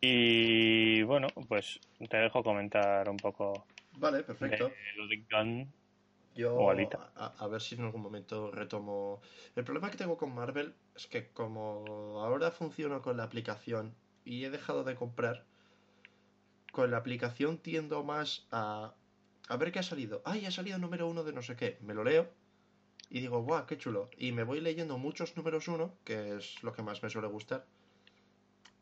Y 0.00 1.02
bueno, 1.02 1.28
pues 1.48 1.80
te 2.08 2.16
dejo 2.18 2.42
comentar 2.42 3.08
un 3.08 3.16
poco 3.16 3.66
Vale, 3.98 4.22
perfecto. 4.22 4.68
de. 4.68 5.66
Yo 6.34 6.54
O 6.54 6.70
Alita. 6.70 7.12
a, 7.16 7.32
a 7.38 7.46
ver 7.48 7.62
si 7.62 7.76
en 7.76 7.84
algún 7.84 8.02
momento 8.02 8.50
retomo. 8.50 9.22
El 9.54 9.64
problema 9.64 9.90
que 9.90 9.96
tengo 9.96 10.18
con 10.18 10.34
Marvel 10.34 10.74
es 10.94 11.06
que 11.06 11.32
como 11.32 12.22
ahora 12.22 12.50
funciono 12.50 13.00
con 13.00 13.16
la 13.16 13.24
aplicación 13.24 13.94
y 14.22 14.44
he 14.44 14.50
dejado 14.50 14.84
de 14.84 14.96
comprar, 14.96 15.46
con 16.76 16.90
la 16.90 16.98
aplicación 16.98 17.56
tiendo 17.56 18.04
más 18.04 18.46
a 18.52 18.92
a 19.48 19.56
ver 19.56 19.72
qué 19.72 19.78
ha 19.78 19.82
salido. 19.82 20.20
Ay, 20.26 20.44
ha 20.44 20.50
salido 20.50 20.78
número 20.78 21.08
uno 21.08 21.24
de 21.24 21.32
no 21.32 21.40
sé 21.40 21.56
qué. 21.56 21.78
Me 21.80 21.94
lo 21.94 22.04
leo 22.04 22.28
y 23.08 23.20
digo, 23.20 23.40
guau, 23.40 23.64
qué 23.64 23.78
chulo. 23.78 24.10
Y 24.18 24.32
me 24.32 24.44
voy 24.44 24.60
leyendo 24.60 24.98
muchos 24.98 25.36
números 25.38 25.68
uno, 25.68 25.94
que 26.04 26.36
es 26.36 26.62
lo 26.62 26.74
que 26.74 26.82
más 26.82 27.02
me 27.02 27.08
suele 27.08 27.28
gustar. 27.28 27.64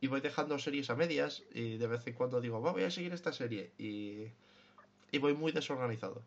Y 0.00 0.08
voy 0.08 0.20
dejando 0.22 0.58
series 0.58 0.90
a 0.90 0.96
medias 0.96 1.44
y 1.52 1.76
de 1.76 1.86
vez 1.86 2.04
en 2.08 2.14
cuando 2.14 2.40
digo, 2.40 2.60
"Va, 2.60 2.72
voy 2.72 2.82
a 2.82 2.90
seguir 2.90 3.12
esta 3.12 3.32
serie. 3.32 3.70
Y, 3.78 4.24
y 5.12 5.18
voy 5.18 5.34
muy 5.34 5.52
desorganizado. 5.52 6.20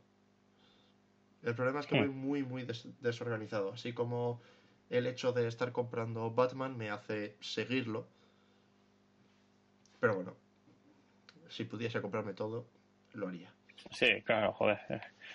El 1.41 1.55
problema 1.55 1.79
es 1.81 1.87
que 1.87 1.95
Hmm. 1.95 1.99
voy 1.99 2.09
muy, 2.09 2.43
muy 2.43 2.63
des- 2.63 2.87
desorganizado. 3.01 3.73
Así 3.73 3.91
como 3.91 4.39
el 4.89 5.05
hecho 5.05 5.33
de 5.33 5.47
estar 5.47 5.71
comprando 5.73 6.31
Batman 6.31 6.77
me 6.77 6.89
hace 6.91 7.35
seguirlo. 7.41 8.05
Pero 9.99 10.15
bueno, 10.15 10.35
si 11.49 11.65
pudiese 11.65 12.01
comprarme 12.01 12.33
todo, 12.33 12.67
lo 13.13 13.27
haría. 13.27 13.53
Sí, 13.91 14.21
claro, 14.23 14.53
joder. 14.53 14.79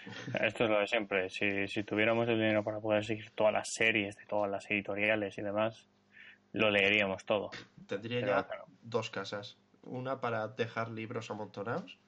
Esto 0.41 0.65
es 0.65 0.71
lo 0.71 0.79
de 0.81 0.87
siempre. 0.87 1.31
Si, 1.31 1.69
si 1.69 1.85
tuviéramos 1.85 2.29
el 2.29 2.37
dinero 2.37 2.65
para 2.65 2.81
poder 2.81 3.05
seguir 3.05 3.31
todas 3.31 3.53
las 3.53 3.73
series 3.73 4.17
de 4.17 4.27
todas 4.27 4.51
las 4.51 4.71
editoriales 4.71 5.39
y 5.39 5.43
demás, 5.43 5.89
lo 6.53 6.71
leeríamos 6.71 7.25
todo. 7.25 7.51
Tendría 7.87 8.21
Pero, 8.21 8.33
ya 8.33 8.47
claro. 8.47 8.65
dos 8.83 9.11
casas. 9.11 9.59
Una 9.83 10.21
para 10.21 10.49
dejar 10.49 10.91
libros 10.91 11.31
amontonados. 11.31 11.99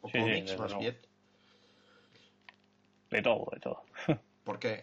O 0.00 0.08
Sí, 0.08 0.18
cómics, 0.18 0.58
más 0.58 0.78
bien. 0.78 0.98
De 3.10 3.22
todo, 3.22 3.48
de 3.52 3.60
todo. 3.60 3.84
Porque 4.44 4.82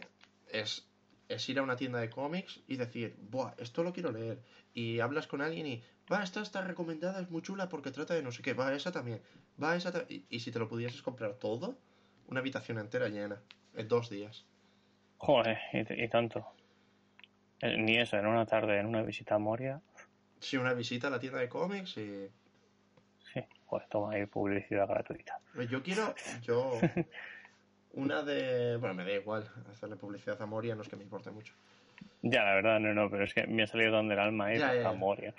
es, 0.49 0.89
es 1.27 1.49
ir 1.49 1.59
a 1.59 1.63
una 1.63 1.75
tienda 1.75 1.99
de 1.99 2.09
cómics 2.09 2.61
y 2.67 2.77
decir, 2.77 3.15
Buah, 3.19 3.53
esto 3.57 3.83
lo 3.83 3.93
quiero 3.93 4.11
leer. 4.11 4.41
Y 4.73 4.99
hablas 4.99 5.27
con 5.27 5.41
alguien 5.41 5.67
y, 5.67 5.83
va, 6.11 6.23
esta 6.23 6.41
está 6.41 6.61
recomendada, 6.61 7.21
es 7.21 7.29
muy 7.29 7.41
chula 7.41 7.69
porque 7.69 7.91
trata 7.91 8.13
de 8.13 8.23
no 8.23 8.31
sé 8.31 8.41
qué. 8.41 8.53
Va, 8.53 8.73
esa 8.73 8.91
también. 8.91 9.21
Va, 9.61 9.75
esa 9.75 9.91
ta-". 9.91 10.05
y, 10.07 10.25
y 10.29 10.39
si 10.39 10.51
te 10.51 10.59
lo 10.59 10.67
pudieses 10.69 11.01
comprar 11.01 11.33
todo, 11.33 11.75
una 12.27 12.39
habitación 12.39 12.77
entera 12.77 13.09
llena. 13.09 13.41
En 13.73 13.87
dos 13.87 14.09
días. 14.09 14.45
Joder, 15.17 15.57
y, 15.73 16.03
y 16.03 16.07
tanto. 16.09 16.45
Eh, 17.61 17.77
Ni 17.77 17.97
eso, 17.97 18.17
en 18.17 18.25
una 18.25 18.45
tarde, 18.45 18.79
en 18.79 18.87
una 18.87 19.03
visita 19.03 19.35
a 19.35 19.39
Moria. 19.39 19.81
Sí, 20.39 20.57
una 20.57 20.73
visita 20.73 21.07
a 21.07 21.09
la 21.11 21.19
tienda 21.19 21.39
de 21.39 21.47
cómics 21.47 21.97
y... 21.97 22.27
Sí, 23.31 23.41
joder, 23.65 23.87
toma 23.87 24.13
ahí 24.13 24.25
publicidad 24.25 24.87
gratuita. 24.87 25.39
Yo 25.69 25.83
quiero, 25.83 26.15
yo... 26.41 26.79
Una 27.93 28.23
de... 28.23 28.77
Bueno, 28.77 28.95
me 28.95 29.03
da 29.03 29.11
igual 29.11 29.49
hacerle 29.69 29.97
publicidad 29.97 30.41
a 30.41 30.45
Moria, 30.45 30.75
no 30.75 30.81
es 30.81 30.87
que 30.89 30.95
me 30.95 31.03
importe 31.03 31.29
mucho. 31.29 31.53
Ya, 32.21 32.43
la 32.43 32.55
verdad, 32.55 32.79
no, 32.79 32.93
no, 32.93 33.09
pero 33.09 33.23
es 33.23 33.33
que 33.33 33.47
me 33.47 33.63
ha 33.63 33.67
salido 33.67 33.91
donde 33.91 34.13
el 34.13 34.19
alma 34.19 34.53
es 34.53 34.61
a 34.61 34.93
Moria. 34.93 35.33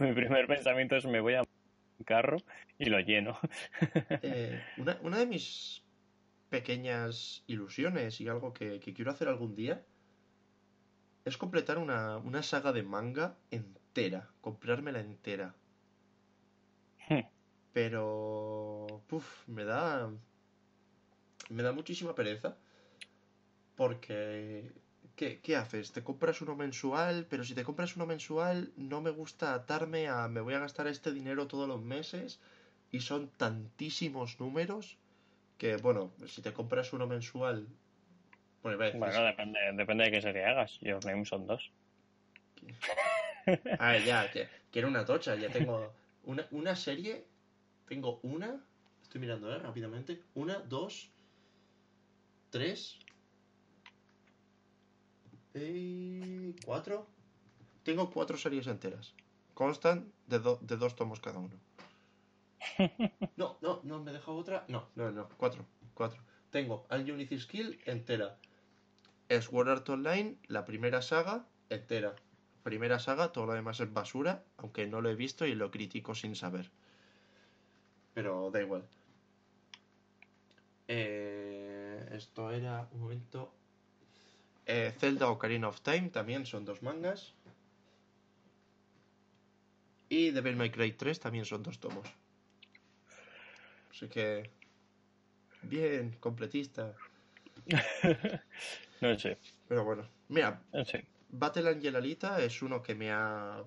Mi 0.00 0.12
primer 0.12 0.46
pensamiento 0.46 0.96
es 0.96 1.06
me 1.06 1.20
voy 1.20 1.34
a 1.34 1.42
un 1.42 2.04
carro 2.04 2.38
y 2.78 2.86
lo 2.86 2.98
lleno. 3.00 3.38
Eh, 4.22 4.60
una, 4.78 4.98
una 5.02 5.18
de 5.18 5.26
mis 5.26 5.82
pequeñas 6.48 7.44
ilusiones 7.46 8.20
y 8.20 8.28
algo 8.28 8.52
que, 8.52 8.78
que 8.80 8.92
quiero 8.92 9.10
hacer 9.10 9.28
algún 9.28 9.54
día 9.54 9.82
es 11.24 11.36
completar 11.36 11.78
una, 11.78 12.18
una 12.18 12.42
saga 12.42 12.72
de 12.72 12.82
manga 12.82 13.36
entera, 13.50 14.30
comprármela 14.40 15.00
entera. 15.00 15.54
Hmm. 17.08 17.20
Pero, 17.72 19.02
puf, 19.06 19.48
me 19.48 19.64
da, 19.64 20.10
me 21.48 21.62
da 21.62 21.72
muchísima 21.72 22.14
pereza 22.14 22.56
Porque, 23.76 24.72
¿qué, 25.16 25.40
¿qué 25.40 25.56
haces? 25.56 25.92
Te 25.92 26.02
compras 26.02 26.40
uno 26.40 26.54
mensual, 26.56 27.26
pero 27.28 27.44
si 27.44 27.54
te 27.54 27.64
compras 27.64 27.96
uno 27.96 28.06
mensual, 28.06 28.72
no 28.76 29.00
me 29.00 29.10
gusta 29.10 29.54
atarme 29.54 30.08
a 30.08 30.28
me 30.28 30.40
voy 30.40 30.54
a 30.54 30.58
gastar 30.58 30.86
este 30.86 31.12
dinero 31.12 31.46
todos 31.46 31.68
los 31.68 31.82
meses 31.82 32.40
y 32.90 33.00
son 33.00 33.28
tantísimos 33.36 34.38
números 34.40 34.98
que, 35.58 35.76
bueno, 35.76 36.12
si 36.26 36.42
te 36.42 36.52
compras 36.52 36.92
uno 36.92 37.06
mensual, 37.06 37.66
pues 38.62 38.76
ves. 38.78 38.96
Bueno, 38.98 39.22
depende, 39.24 39.58
depende 39.74 40.04
de 40.04 40.10
qué 40.10 40.20
serie 40.20 40.44
hagas. 40.44 40.78
Your 40.80 41.04
Name 41.04 41.24
son 41.24 41.46
dos. 41.46 41.70
A 43.78 43.92
ver, 43.92 44.04
ya, 44.04 44.28
que- 44.32 44.48
quiero 44.70 44.88
una 44.88 45.04
tocha, 45.04 45.34
ya 45.36 45.48
tengo 45.48 45.92
una, 46.24 46.46
una 46.50 46.76
serie, 46.76 47.24
tengo 47.88 48.20
una, 48.22 48.64
estoy 49.02 49.20
mirando, 49.20 49.54
¿eh? 49.54 49.58
Rápidamente, 49.58 50.22
una, 50.34 50.58
dos, 50.58 51.10
tres, 52.50 52.98
eh, 55.54 56.54
cuatro, 56.64 57.06
tengo 57.82 58.10
cuatro 58.10 58.36
series 58.36 58.66
enteras, 58.66 59.14
constan 59.54 60.12
de, 60.26 60.38
do- 60.38 60.58
de 60.62 60.76
dos 60.76 60.96
tomos 60.96 61.20
cada 61.20 61.38
uno. 61.38 61.56
No, 63.36 63.56
no, 63.62 63.80
no, 63.84 64.02
me 64.02 64.12
deja 64.12 64.30
otra, 64.30 64.64
no, 64.68 64.88
no, 64.94 65.10
no, 65.10 65.28
cuatro, 65.36 65.64
cuatro. 65.94 66.20
Tengo 66.50 66.86
Unity 66.90 67.38
Skill 67.40 67.80
entera, 67.86 68.38
Sword 69.40 69.68
Art 69.70 69.88
Online, 69.88 70.36
la 70.48 70.64
primera 70.64 71.00
saga 71.00 71.46
entera, 71.70 72.14
primera 72.62 72.98
saga, 72.98 73.32
todo 73.32 73.46
lo 73.46 73.54
demás 73.54 73.80
es 73.80 73.92
basura, 73.92 74.44
aunque 74.58 74.86
no 74.86 75.00
lo 75.00 75.08
he 75.08 75.14
visto 75.14 75.46
y 75.46 75.54
lo 75.54 75.70
critico 75.70 76.14
sin 76.14 76.36
saber. 76.36 76.70
Pero 78.14 78.50
da 78.50 78.60
igual. 78.60 78.84
Eh, 80.88 82.08
esto 82.12 82.50
era 82.50 82.88
un 82.92 83.00
momento. 83.00 83.52
Eh, 84.66 84.92
Zelda 84.98 85.28
Ocarina 85.28 85.68
of 85.68 85.80
Time 85.80 86.10
también 86.10 86.46
son 86.46 86.64
dos 86.64 86.82
mangas. 86.82 87.34
Y 90.08 90.30
Devil 90.30 90.56
May 90.56 90.70
Cry 90.70 90.92
3 90.92 91.20
también 91.20 91.44
son 91.44 91.62
dos 91.62 91.78
tomos. 91.78 92.06
Así 93.90 94.08
que. 94.08 94.50
Bien, 95.62 96.16
completista. 96.20 96.94
No 99.00 99.18
sé, 99.18 99.36
Pero 99.66 99.84
bueno, 99.84 100.08
mira, 100.28 100.62
no 100.72 100.84
sé. 100.84 101.04
Battle 101.30 101.70
Angel 101.70 101.96
Alita 101.96 102.40
es 102.40 102.62
uno 102.62 102.84
que 102.84 102.94
me 102.94 103.10
ha. 103.10 103.64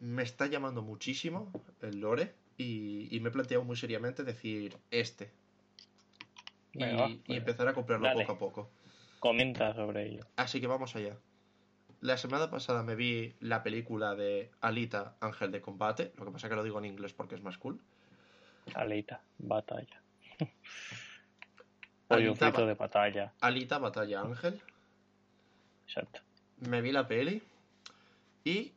Me 0.00 0.22
está 0.22 0.46
llamando 0.46 0.82
muchísimo 0.82 1.50
el 1.80 2.00
lore. 2.00 2.34
Y, 2.58 3.08
y 3.16 3.20
me 3.20 3.30
he 3.30 3.32
planteado 3.32 3.64
muy 3.64 3.76
seriamente 3.76 4.24
decir 4.24 4.76
este. 4.90 5.30
Y, 6.74 6.80
Venga, 6.80 7.08
y 7.08 7.16
pues, 7.16 7.38
empezar 7.38 7.68
a 7.68 7.72
comprarlo 7.72 8.08
dale. 8.08 8.26
poco 8.26 8.32
a 8.32 8.38
poco. 8.38 8.70
Comenta 9.20 9.74
sobre 9.74 10.06
ello. 10.06 10.26
Así 10.36 10.60
que 10.60 10.66
vamos 10.66 10.94
allá. 10.96 11.16
La 12.00 12.16
semana 12.16 12.50
pasada 12.50 12.82
me 12.82 12.94
vi 12.94 13.34
la 13.40 13.62
película 13.62 14.14
de 14.14 14.50
Alita, 14.60 15.16
Ángel 15.20 15.50
de 15.50 15.60
Combate. 15.60 16.12
Lo 16.16 16.24
que 16.24 16.30
pasa 16.30 16.48
que 16.48 16.54
lo 16.54 16.62
digo 16.62 16.78
en 16.78 16.84
inglés 16.84 17.12
porque 17.12 17.34
es 17.34 17.42
más 17.42 17.58
cool. 17.58 17.80
Alita, 18.74 19.20
batalla. 19.38 20.00
Pollo 22.08 22.30
Alita, 22.30 22.46
frito 22.46 22.66
de 22.66 22.74
batalla. 22.74 23.32
Alita, 23.40 23.78
Batalla 23.78 24.20
Ángel. 24.20 24.60
Exacto. 25.86 26.20
me 26.58 26.82
vi 26.82 26.92
la 26.92 27.08
peli 27.08 27.42
y 28.44 28.72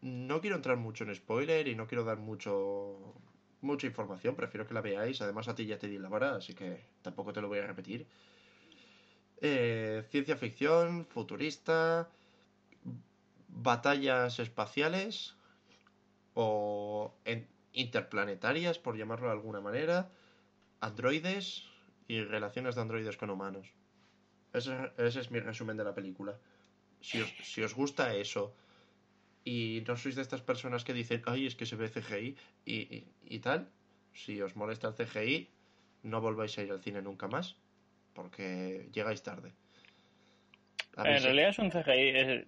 no 0.00 0.40
quiero 0.40 0.56
entrar 0.56 0.78
mucho 0.78 1.04
en 1.04 1.14
spoiler 1.14 1.68
y 1.68 1.74
no 1.74 1.86
quiero 1.86 2.04
dar 2.04 2.16
mucho 2.16 3.14
mucha 3.60 3.86
información, 3.86 4.34
prefiero 4.34 4.66
que 4.66 4.74
la 4.74 4.80
veáis. 4.80 5.20
Además 5.20 5.48
a 5.48 5.54
ti 5.54 5.66
ya 5.66 5.78
te 5.78 5.88
di 5.88 5.98
la 5.98 6.08
vara, 6.08 6.36
así 6.36 6.54
que 6.54 6.80
tampoco 7.02 7.32
te 7.32 7.40
lo 7.40 7.48
voy 7.48 7.58
a 7.58 7.66
repetir. 7.66 8.06
Eh, 9.40 10.04
ciencia 10.10 10.36
ficción, 10.36 11.06
futurista, 11.06 12.10
batallas 13.48 14.38
espaciales 14.38 15.34
o 16.34 17.14
interplanetarias, 17.72 18.78
por 18.78 18.96
llamarlo 18.96 19.26
de 19.28 19.32
alguna 19.32 19.60
manera, 19.60 20.10
androides 20.80 21.64
y 22.08 22.22
relaciones 22.22 22.74
de 22.74 22.82
androides 22.82 23.16
con 23.16 23.30
humanos. 23.30 23.72
Ese, 24.52 24.92
ese 24.98 25.20
es 25.20 25.30
mi 25.30 25.40
resumen 25.40 25.76
de 25.76 25.84
la 25.84 25.94
película. 25.94 26.38
Si 27.00 27.62
os, 27.62 27.74
gusta 27.74 28.14
eso 28.14 28.52
y 29.42 29.82
no 29.86 29.96
sois 29.96 30.16
de 30.16 30.22
estas 30.22 30.42
personas 30.42 30.84
que 30.84 30.92
dicen, 30.92 31.22
ay, 31.24 31.46
es 31.46 31.54
que 31.56 31.64
se 31.64 31.76
ve 31.76 31.88
CGI 31.88 32.36
y- 32.66 33.04
y 33.24 33.38
tal, 33.38 33.70
si 34.12 34.42
os 34.42 34.54
molesta 34.54 34.88
el 34.88 34.94
CGI, 34.94 35.48
no 36.02 36.20
volváis 36.20 36.58
a 36.58 36.62
ir 36.62 36.72
al 36.72 36.82
cine 36.82 37.00
nunca 37.00 37.26
más, 37.26 37.56
porque 38.14 38.88
llegáis 38.92 39.22
tarde. 39.22 39.52
En 40.96 41.22
realidad 41.22 41.50
es 41.50 41.58
un 41.58 41.70
CGI. 41.70 42.08
Es, 42.10 42.46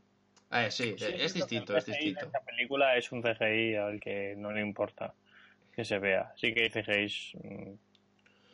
Ah, 0.54 0.70
sí, 0.70 0.96
sí, 0.98 1.06
es 1.16 1.32
distinto, 1.32 1.74
es 1.74 1.86
distinto. 1.86 2.26
Esta 2.26 2.40
película 2.42 2.94
es 2.98 3.10
un 3.10 3.22
CGI 3.22 3.74
al 3.76 3.98
que 3.98 4.34
no 4.36 4.52
le 4.52 4.60
importa 4.60 5.14
que 5.74 5.82
se 5.82 5.98
vea. 5.98 6.30
Sí 6.36 6.52
que 6.52 6.64
hay 6.64 6.68
CGIs 6.70 7.32
mm, 7.42 7.72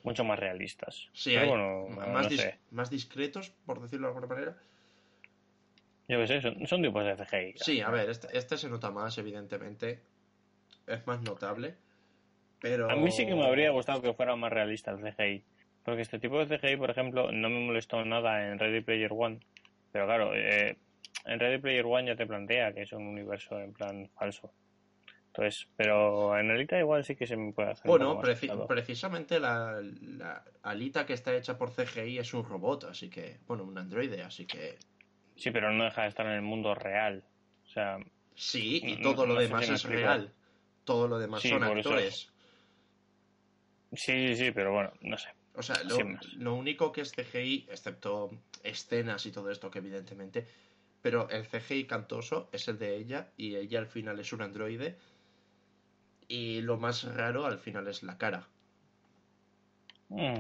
mucho 0.05 0.23
más 0.23 0.39
realistas. 0.39 1.09
Sí, 1.13 1.35
hay 1.35 1.49
bueno, 1.49 1.89
más, 1.89 2.27
no 2.27 2.31
dis- 2.31 2.37
sé. 2.37 2.59
más 2.71 2.89
discretos, 2.89 3.51
por 3.67 3.83
decirlo 3.83 4.07
de 4.07 4.15
alguna 4.15 4.33
manera. 4.33 4.57
Yo 6.07 6.21
qué 6.21 6.27
sé, 6.29 6.41
son, 6.41 6.65
son 6.69 6.83
tipos 6.83 7.05
de 7.05 7.17
CGI. 7.17 7.55
Sí, 7.57 7.81
a 7.81 7.91
ver, 7.91 8.09
este, 8.09 8.29
este 8.39 8.57
se 8.57 8.69
nota 8.69 8.93
más, 8.93 9.19
evidentemente. 9.19 10.01
Es 10.87 11.05
más 11.05 11.21
notable. 11.23 11.75
Pero. 12.61 12.89
A 12.89 12.95
mí 12.95 13.11
sí 13.11 13.27
que 13.27 13.35
me 13.35 13.45
habría 13.45 13.71
gustado 13.71 14.01
que 14.01 14.15
fuera 14.15 14.37
más 14.37 14.53
realista 14.53 14.93
el 14.93 14.99
CGI. 14.99 15.45
Porque 15.85 16.03
este 16.03 16.19
tipo 16.19 16.45
de 16.45 16.59
CGI, 16.59 16.77
por 16.77 16.91
ejemplo, 16.91 17.33
no 17.33 17.49
me 17.49 17.61
molestó 17.61 18.05
nada 18.05 18.47
en 18.47 18.59
Ready 18.59 18.83
Player 18.83 19.11
One. 19.13 19.41
Pero 19.93 20.07
claro, 20.07 20.35
eh, 20.35 20.77
en 21.25 21.41
Ready 21.41 21.59
Player 21.59 21.87
One 21.87 22.09
ya 22.09 22.17
te 22.17 22.27
plantea 22.27 22.73
que 22.73 22.83
es 22.83 22.93
un 22.93 23.07
universo 23.07 23.59
en 23.59 23.73
plan 23.73 24.09
falso. 24.15 24.53
Entonces, 25.29 25.69
pero 25.77 26.37
en 26.39 26.51
Alita 26.51 26.79
igual 26.79 27.05
sí 27.05 27.15
que 27.15 27.27
se 27.27 27.37
me 27.37 27.53
puede 27.53 27.71
hacer. 27.71 27.87
Bueno, 27.87 28.21
preci- 28.21 28.67
precisamente 28.67 29.39
la, 29.39 29.81
la 29.83 30.45
alita 30.63 31.07
que 31.07 31.13
está 31.13 31.35
hecha 31.35 31.57
por 31.57 31.71
CGI 31.71 32.19
es 32.19 32.35
un 32.35 32.45
robot, 32.45 32.85
así 32.85 33.09
que. 33.09 33.39
Bueno, 33.47 33.65
un 33.65 33.79
androide, 33.79 34.23
así 34.23 34.47
que. 34.47 34.79
Sí, 35.37 35.51
pero 35.53 35.71
no 35.73 35.85
deja 35.85 36.03
de 36.03 36.09
estar 36.09 36.27
en 36.27 36.33
el 36.33 36.43
mundo 36.43 36.75
real. 36.75 37.25
O 37.65 37.69
sea, 37.69 37.99
Sí, 38.35 38.81
y 38.85 38.97
No- 38.97 39.15
todo 39.15 39.27
lo 39.27 39.35
no 39.35 39.41
demás 39.41 39.67
si 39.67 39.73
es 39.73 39.85
real. 39.85 40.33
Todo 40.85 41.07
lo 41.09 41.19
demás 41.19 41.43
Sí, 41.43 41.49
son 41.51 41.63
actores. 41.65 42.33
sí, 43.93 44.35
sí, 44.37 44.51
pero 44.53 44.73
bueno, 44.73 44.93
no 45.03 45.17
sé. 45.19 45.29
O 45.59 45.63
sea, 45.63 45.77
lo, 46.37 46.55
único 46.55 46.93
que 46.93 47.01
es 47.01 47.13
CGI, 47.13 47.67
excepto 47.69 48.31
escenas 48.63 49.27
y 49.27 49.33
todo 49.33 49.51
esto, 49.51 49.73
que 49.73 49.81
evidentemente. 49.81 50.47
Pero 51.03 51.29
el 51.31 51.49
CGI 51.49 51.85
cantoso 51.85 52.49
es 52.53 52.69
el 52.69 52.79
de 52.79 52.95
ella, 52.97 53.33
y 53.37 53.57
ella 53.57 53.81
al 53.81 53.89
final 53.89 54.21
es 54.21 54.33
un 54.33 54.43
androide. 54.43 54.97
Y 56.29 56.61
lo 56.61 56.77
más 56.77 57.03
raro 57.13 57.45
al 57.45 57.59
final 57.59 57.89
es 57.89 58.05
la 58.05 58.17
cara. 58.19 58.47
Mm, 60.11 60.39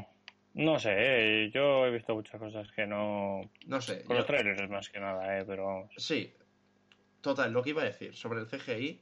No 0.54 0.78
sé, 0.78 0.94
eh, 0.96 1.50
yo 1.52 1.84
he 1.86 1.90
visto 1.90 2.14
muchas 2.14 2.40
cosas 2.40 2.70
que 2.70 2.86
no... 2.86 3.50
No 3.66 3.80
sé. 3.80 4.04
Con 4.04 4.14
yo- 4.14 4.18
los 4.20 4.26
trailers 4.26 4.70
más 4.70 4.88
que 4.88 5.00
nada, 5.00 5.36
eh, 5.36 5.44
pero... 5.44 5.88
Sí. 5.96 6.32
Total, 7.22 7.52
lo 7.52 7.60
que 7.64 7.70
iba 7.70 7.82
a 7.82 7.86
decir 7.86 8.14
sobre 8.14 8.38
el 8.38 8.46
CGI. 8.46 9.00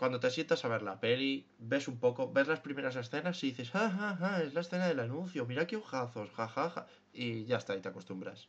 Cuando 0.00 0.18
te 0.18 0.30
sientas 0.30 0.64
a 0.64 0.68
ver 0.68 0.82
la 0.82 0.98
peli, 0.98 1.32
ves 1.58 1.86
un 1.86 1.98
poco, 2.00 2.32
ves 2.32 2.48
las 2.48 2.60
primeras 2.60 2.96
escenas 2.96 3.44
y 3.44 3.48
dices, 3.50 3.70
ah, 3.74 3.92
ah, 4.06 4.18
ah, 4.20 4.42
es 4.42 4.54
la 4.54 4.62
escena 4.62 4.88
del 4.88 4.98
anuncio, 5.00 5.46
mira 5.46 5.66
qué 5.68 5.76
ojazos, 5.76 6.30
jajaja. 6.32 6.86
Y 7.12 7.44
ya 7.44 7.58
está, 7.58 7.76
y 7.76 7.80
te 7.82 7.88
acostumbras. 7.90 8.48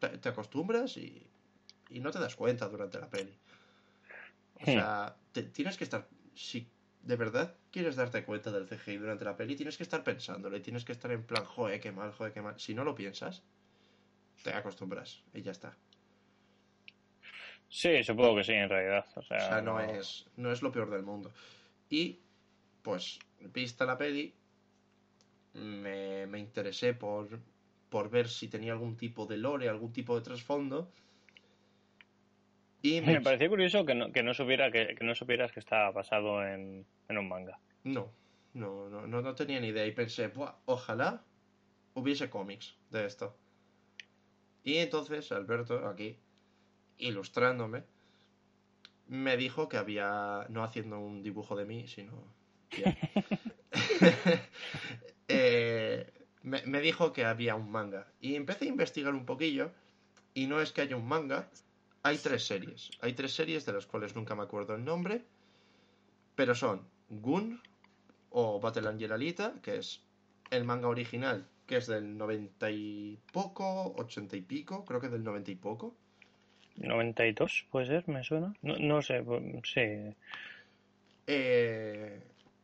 Te, 0.00 0.08
te 0.18 0.28
acostumbras 0.30 0.96
y, 0.96 1.30
y 1.90 2.00
no 2.00 2.10
te 2.10 2.18
das 2.18 2.36
cuenta 2.36 2.68
durante 2.68 2.98
la 3.00 3.10
peli. 3.10 3.38
O 4.54 4.66
Hmm. 4.66 4.66
sea, 4.66 5.16
te- 5.32 5.42
tienes 5.44 5.76
que 5.76 5.84
estar. 5.84 6.08
Si 6.34 6.72
de 7.02 7.16
verdad 7.16 7.56
quieres 7.72 7.96
darte 7.96 8.24
cuenta 8.24 8.50
del 8.52 8.68
CGI 8.68 8.96
durante 8.98 9.24
la 9.24 9.36
peli, 9.36 9.56
tienes 9.56 9.76
que 9.76 9.82
estar 9.82 10.04
pensándolo 10.04 10.56
y 10.56 10.60
tienes 10.60 10.84
que 10.84 10.92
estar 10.92 11.10
en 11.12 11.26
plan, 11.26 11.44
joder, 11.44 11.80
qué 11.80 11.92
mal, 11.92 12.12
joder, 12.12 12.32
qué 12.32 12.42
mal. 12.42 12.58
Si 12.60 12.74
no 12.74 12.84
lo 12.84 12.94
piensas, 12.94 13.42
te 14.42 14.52
acostumbras 14.54 15.24
y 15.32 15.42
ya 15.42 15.52
está. 15.52 15.78
Sí, 17.70 18.02
supongo 18.02 18.36
que 18.36 18.44
sí, 18.44 18.52
en 18.52 18.68
realidad. 18.68 19.06
O 19.14 19.22
sea, 19.22 19.36
O 19.36 19.40
sea, 19.48 19.62
no 19.62 19.78
es, 19.80 20.26
no 20.36 20.50
es 20.50 20.60
lo 20.60 20.72
peor 20.72 20.90
del 20.90 21.04
mundo. 21.04 21.30
Y, 21.88 22.18
pues, 22.82 23.20
vista 23.40 23.86
la 23.86 23.96
peli, 23.96 24.34
me, 25.54 26.26
me 26.26 26.40
interesé 26.40 26.94
por, 26.94 27.28
por 27.88 28.10
ver 28.10 28.28
si 28.28 28.48
tenía 28.48 28.72
algún 28.72 28.96
tipo 28.96 29.24
de 29.24 29.36
lore, 29.36 29.68
algún 29.68 29.92
tipo 29.92 30.16
de 30.16 30.22
trasfondo. 30.22 30.90
Y 32.82 33.00
me... 33.02 33.14
Me 33.14 33.20
pareció 33.20 33.48
curioso 33.48 33.86
que 33.86 33.94
no, 33.94 34.10
que 34.10 34.24
no, 34.24 34.34
supiera 34.34 34.72
que, 34.72 34.96
que 34.96 35.04
no 35.04 35.14
supieras 35.14 35.52
que 35.52 35.60
estaba 35.60 35.92
basado 35.92 36.44
en, 36.44 36.84
en 37.08 37.18
un 37.18 37.28
manga. 37.28 37.60
No, 37.84 38.10
no, 38.54 38.88
no, 38.88 39.06
no, 39.06 39.22
no 39.22 39.34
tenía 39.36 39.60
ni 39.60 39.68
idea. 39.68 39.86
Y 39.86 39.92
pensé, 39.92 40.26
"Buah, 40.28 40.54
ojalá 40.64 41.22
hubiese 41.94 42.28
cómics 42.30 42.76
de 42.90 43.06
esto. 43.06 43.36
Y 44.64 44.76
entonces 44.78 45.30
Alberto, 45.32 45.86
aquí, 45.86 46.18
ilustrándome, 47.00 47.84
me 49.08 49.36
dijo 49.36 49.68
que 49.68 49.76
había, 49.76 50.46
no 50.48 50.62
haciendo 50.62 51.00
un 51.00 51.22
dibujo 51.22 51.56
de 51.56 51.64
mí, 51.64 51.86
sino... 51.88 52.12
Eh, 55.32 56.12
me, 56.42 56.60
me 56.66 56.80
dijo 56.80 57.12
que 57.12 57.24
había 57.24 57.54
un 57.54 57.70
manga. 57.70 58.08
Y 58.20 58.34
empecé 58.34 58.64
a 58.64 58.68
investigar 58.68 59.14
un 59.14 59.24
poquillo. 59.24 59.70
Y 60.34 60.48
no 60.48 60.60
es 60.60 60.72
que 60.72 60.80
haya 60.80 60.96
un 60.96 61.06
manga. 61.06 61.48
Hay 62.02 62.18
tres 62.18 62.44
series. 62.46 62.90
Hay 63.00 63.12
tres 63.12 63.32
series 63.32 63.64
de 63.64 63.74
las 63.74 63.86
cuales 63.86 64.16
nunca 64.16 64.34
me 64.34 64.42
acuerdo 64.42 64.74
el 64.74 64.84
nombre. 64.84 65.24
Pero 66.34 66.56
son 66.56 66.84
Gun 67.10 67.60
o 68.30 68.60
Battle 68.60 68.88
Angel 68.88 69.12
Alita, 69.12 69.54
que 69.62 69.76
es 69.76 70.02
el 70.50 70.64
manga 70.64 70.88
original, 70.88 71.46
que 71.66 71.76
es 71.76 71.86
del 71.86 72.16
90 72.16 72.70
y 72.70 73.18
poco, 73.32 73.92
80 73.96 74.36
y 74.36 74.42
pico, 74.42 74.84
creo 74.84 75.00
que 75.00 75.08
del 75.08 75.24
90 75.24 75.50
y 75.50 75.56
poco. 75.56 75.96
92, 76.76 77.66
puede 77.70 77.86
ser, 77.86 78.08
me 78.08 78.24
suena. 78.24 78.54
No, 78.62 78.76
no 78.78 79.02
sé, 79.02 79.22
pues, 79.22 79.42
sí. 79.64 80.14
Eh, 81.26 82.20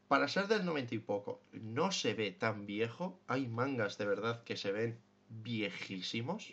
para 0.09 0.28
ser 0.28 0.46
del 0.46 0.64
90 0.64 0.94
y 0.94 0.98
poco, 0.98 1.40
no 1.52 1.90
se 1.92 2.14
ve 2.14 2.30
tan 2.30 2.66
viejo. 2.66 3.20
Hay 3.26 3.46
mangas 3.46 3.98
de 3.98 4.07
verdad 4.07 4.44
que 4.44 4.57
se 4.57 4.72
ven 4.72 4.98
viejísimos. 5.28 6.52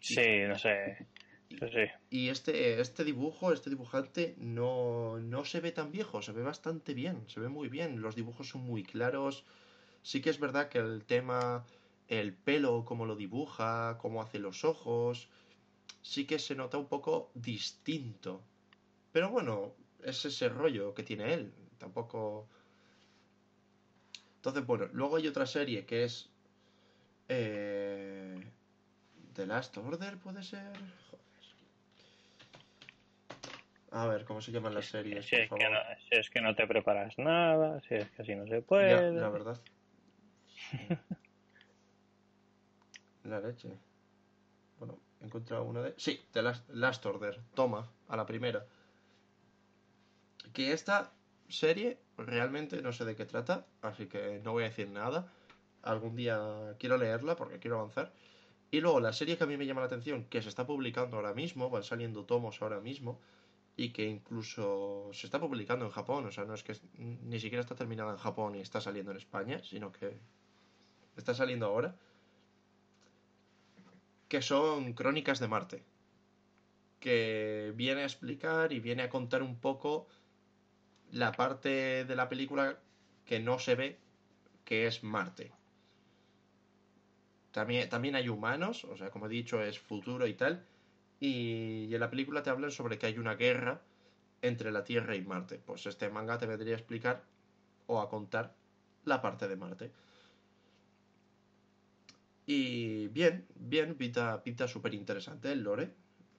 Sí, 0.00 0.40
no 0.48 0.58
sé. 0.58 1.06
Sí. 1.48 1.56
Y 2.10 2.28
este, 2.28 2.80
este 2.80 3.04
dibujo, 3.04 3.52
este 3.52 3.70
dibujante, 3.70 4.34
no, 4.38 5.18
no 5.18 5.44
se 5.44 5.60
ve 5.60 5.70
tan 5.70 5.92
viejo, 5.92 6.22
se 6.22 6.32
ve 6.32 6.42
bastante 6.42 6.94
bien, 6.94 7.22
se 7.28 7.40
ve 7.40 7.48
muy 7.48 7.68
bien. 7.68 8.00
Los 8.00 8.16
dibujos 8.16 8.48
son 8.48 8.62
muy 8.62 8.82
claros. 8.82 9.44
Sí 10.02 10.20
que 10.20 10.30
es 10.30 10.40
verdad 10.40 10.68
que 10.68 10.78
el 10.78 11.04
tema, 11.04 11.64
el 12.08 12.32
pelo, 12.32 12.84
cómo 12.84 13.06
lo 13.06 13.16
dibuja, 13.16 13.98
cómo 14.00 14.22
hace 14.22 14.38
los 14.38 14.64
ojos, 14.64 15.28
sí 16.02 16.26
que 16.26 16.38
se 16.38 16.54
nota 16.54 16.76
un 16.78 16.86
poco 16.88 17.30
distinto. 17.34 18.42
Pero 19.12 19.30
bueno, 19.30 19.74
es 20.02 20.24
ese 20.24 20.48
rollo 20.48 20.92
que 20.94 21.02
tiene 21.02 21.32
él. 21.32 21.52
Tampoco. 21.78 22.48
Entonces, 24.36 24.66
bueno, 24.66 24.88
luego 24.92 25.16
hay 25.16 25.28
otra 25.28 25.46
serie 25.46 25.86
que 25.86 26.04
es. 26.04 26.28
Eh, 27.28 28.34
The 29.34 29.46
Last 29.46 29.76
Order, 29.78 30.18
puede 30.18 30.42
ser. 30.42 30.72
Joder. 31.10 31.22
A 33.92 34.06
ver, 34.06 34.24
¿cómo 34.24 34.40
se 34.40 34.50
llaman 34.52 34.74
las 34.74 34.86
series? 34.86 35.26
Si 35.26 35.36
es, 35.36 35.50
que 35.50 35.68
no, 35.68 35.78
si 36.08 36.16
es 36.18 36.30
que 36.30 36.40
no 36.40 36.54
te 36.54 36.66
preparas 36.66 37.16
nada, 37.18 37.80
si 37.82 37.94
es 37.94 38.10
que 38.10 38.22
así 38.22 38.34
no 38.34 38.44
se 38.46 38.56
Ya, 38.60 38.62
puede. 38.62 39.12
la 39.12 39.28
verdad. 39.28 39.60
La 43.24 43.38
leche. 43.40 43.68
Bueno, 44.78 44.98
he 45.22 45.26
encontrado 45.26 45.64
una 45.64 45.82
de. 45.82 45.94
Sí, 45.96 46.20
de 46.32 46.42
Last, 46.42 46.68
Last 46.70 47.06
Order. 47.06 47.40
Toma, 47.54 47.88
a 48.08 48.16
la 48.16 48.26
primera. 48.26 48.66
Que 50.52 50.72
esta 50.72 51.12
serie 51.48 51.98
realmente 52.16 52.82
no 52.82 52.92
sé 52.92 53.04
de 53.04 53.16
qué 53.16 53.24
trata, 53.24 53.66
así 53.80 54.06
que 54.06 54.40
no 54.44 54.52
voy 54.52 54.64
a 54.64 54.68
decir 54.68 54.88
nada. 54.90 55.32
Algún 55.82 56.16
día 56.16 56.76
quiero 56.78 56.96
leerla 56.98 57.36
porque 57.36 57.58
quiero 57.58 57.78
avanzar. 57.78 58.12
Y 58.70 58.80
luego 58.80 59.00
la 59.00 59.12
serie 59.12 59.36
que 59.36 59.44
a 59.44 59.46
mí 59.46 59.56
me 59.56 59.66
llama 59.66 59.80
la 59.80 59.86
atención, 59.86 60.24
que 60.24 60.42
se 60.42 60.48
está 60.48 60.66
publicando 60.66 61.16
ahora 61.16 61.34
mismo, 61.34 61.68
van 61.68 61.84
saliendo 61.84 62.24
tomos 62.24 62.62
ahora 62.62 62.80
mismo, 62.80 63.20
y 63.76 63.90
que 63.90 64.04
incluso 64.06 65.10
se 65.12 65.26
está 65.26 65.40
publicando 65.40 65.84
en 65.84 65.90
Japón, 65.90 66.26
o 66.26 66.30
sea, 66.30 66.44
no 66.44 66.54
es 66.54 66.62
que 66.62 66.76
ni 66.96 67.40
siquiera 67.40 67.60
está 67.60 67.74
terminada 67.74 68.12
en 68.12 68.18
Japón 68.18 68.54
y 68.54 68.60
está 68.60 68.80
saliendo 68.80 69.10
en 69.10 69.16
España, 69.16 69.62
sino 69.62 69.92
que 69.92 70.18
está 71.16 71.34
saliendo 71.34 71.66
ahora, 71.66 71.96
que 74.32 74.40
son 74.40 74.94
Crónicas 74.94 75.40
de 75.40 75.46
Marte, 75.46 75.84
que 77.00 77.70
viene 77.76 78.00
a 78.00 78.04
explicar 78.04 78.72
y 78.72 78.80
viene 78.80 79.02
a 79.02 79.10
contar 79.10 79.42
un 79.42 79.60
poco 79.60 80.08
la 81.10 81.32
parte 81.32 82.06
de 82.06 82.16
la 82.16 82.30
película 82.30 82.78
que 83.26 83.40
no 83.40 83.58
se 83.58 83.74
ve, 83.74 83.98
que 84.64 84.86
es 84.86 85.04
Marte. 85.04 85.52
También, 87.50 87.90
también 87.90 88.14
hay 88.16 88.30
humanos, 88.30 88.84
o 88.84 88.96
sea, 88.96 89.10
como 89.10 89.26
he 89.26 89.28
dicho, 89.28 89.62
es 89.62 89.78
futuro 89.78 90.26
y 90.26 90.32
tal. 90.32 90.64
Y, 91.20 91.88
y 91.90 91.94
en 91.94 92.00
la 92.00 92.08
película 92.08 92.42
te 92.42 92.48
hablan 92.48 92.70
sobre 92.70 92.96
que 92.98 93.04
hay 93.04 93.18
una 93.18 93.34
guerra 93.34 93.82
entre 94.40 94.72
la 94.72 94.82
Tierra 94.82 95.14
y 95.14 95.20
Marte. 95.20 95.58
Pues 95.58 95.84
este 95.84 96.08
manga 96.08 96.38
te 96.38 96.46
vendría 96.46 96.72
a 96.72 96.78
explicar 96.78 97.22
o 97.86 98.00
a 98.00 98.08
contar 98.08 98.54
la 99.04 99.20
parte 99.20 99.46
de 99.46 99.56
Marte. 99.56 99.92
Y 102.46 103.08
bien, 103.08 103.46
bien, 103.54 103.94
pinta, 103.94 104.42
pinta 104.42 104.66
súper 104.66 104.94
interesante 104.94 105.52
el 105.52 105.62
lore 105.62 105.94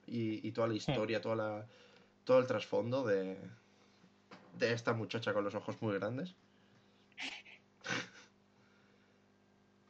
y, 0.06 0.46
y 0.46 0.52
toda 0.52 0.68
la 0.68 0.74
historia, 0.74 1.20
toda 1.20 1.36
la, 1.36 1.66
todo 2.24 2.38
el 2.38 2.46
trasfondo 2.46 3.04
de, 3.04 3.38
de 4.58 4.72
esta 4.72 4.92
muchacha 4.92 5.32
con 5.32 5.44
los 5.44 5.54
ojos 5.54 5.80
muy 5.80 5.94
grandes. 5.94 6.34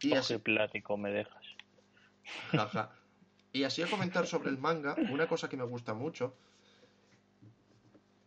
Y 0.01 0.13
así, 0.13 0.37
plático 0.37 0.99
me 0.99 1.11
dejas. 1.11 1.47
Jaja. 2.51 2.91
Y 3.55 3.65
así 3.65 3.81
a 3.83 3.87
comentar 3.87 4.27
sobre 4.27 4.51
el 4.51 4.59
manga, 4.59 4.97
una 5.11 5.27
cosa 5.27 5.49
que 5.49 5.57
me 5.57 5.65
gusta 5.65 5.95
mucho, 5.95 6.37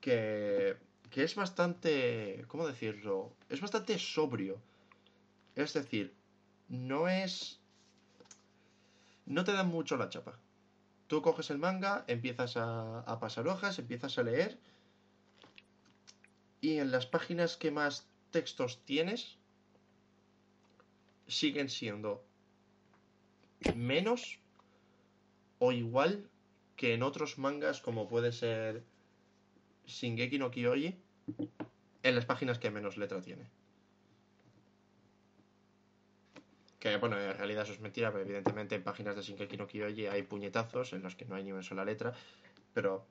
que, 0.02 0.78
que 1.12 1.24
es 1.24 1.36
bastante, 1.36 2.46
¿cómo 2.48 2.66
decirlo? 2.66 3.34
Es 3.50 3.62
bastante 3.62 4.00
sobrio. 4.00 4.60
Es 5.56 5.74
decir, 5.74 6.16
no 6.70 7.08
es... 7.10 7.62
No 9.28 9.44
te 9.44 9.52
dan 9.52 9.68
mucho 9.68 9.98
la 9.98 10.10
chapa. 10.10 10.40
Tú 11.08 11.22
coges 11.22 11.50
el 11.50 11.58
manga, 11.58 12.06
empiezas 12.08 12.56
a, 12.56 13.18
pasar 13.20 13.48
hojas, 13.48 13.78
empiezas 13.78 14.18
a 14.18 14.24
leer, 14.24 14.58
y 16.62 16.78
en 16.78 16.92
las 16.92 17.06
páginas 17.06 17.58
que 17.58 17.70
más 17.70 18.08
textos 18.32 18.84
tienes, 18.86 19.38
siguen 21.28 21.70
siendo 21.70 22.26
menos 23.76 24.40
o 25.60 25.74
igual 25.74 26.30
que 26.78 26.94
en 26.94 27.04
otros 27.04 27.38
mangas 27.38 27.82
como 27.82 28.08
puede 28.08 28.32
ser 28.32 28.84
Shingeki 29.88 30.38
no 30.38 30.52
Kyoji 30.52 30.96
en 32.04 32.16
las 32.16 32.26
páginas 32.26 32.60
que 32.60 32.72
menos 32.72 32.98
letra 32.98 33.22
tiene. 33.22 33.50
Que 36.80 36.96
bueno, 36.98 37.20
en 37.20 37.36
realidad 37.36 37.64
eso 37.64 37.74
es 37.74 37.80
mentira, 37.80 38.12
pero 38.12 38.24
evidentemente 38.24 38.76
en 38.76 38.84
páginas 38.84 39.16
de 39.16 39.24
Shingeki 39.24 39.58
no 39.58 39.68
Kyoji 39.68 40.08
hay 40.08 40.24
puñetazos 40.24 40.94
en 40.94 41.02
los 41.02 41.16
que 41.16 41.26
no 41.26 41.36
hay 41.36 41.44
ni 41.44 41.52
una 41.52 41.64
sola 41.64 41.84
letra, 41.84 42.14
pero 42.74 43.08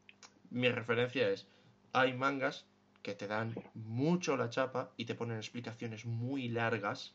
mi 0.50 0.68
referencia 0.68 1.28
es 1.28 1.48
hay 1.92 2.14
mangas 2.14 2.66
que 3.02 3.14
te 3.14 3.26
dan 3.26 3.54
mucho 3.74 4.36
la 4.36 4.50
chapa 4.50 4.92
y 4.96 5.04
te 5.04 5.14
ponen 5.14 5.36
explicaciones 5.36 6.06
muy 6.06 6.48
largas 6.48 7.14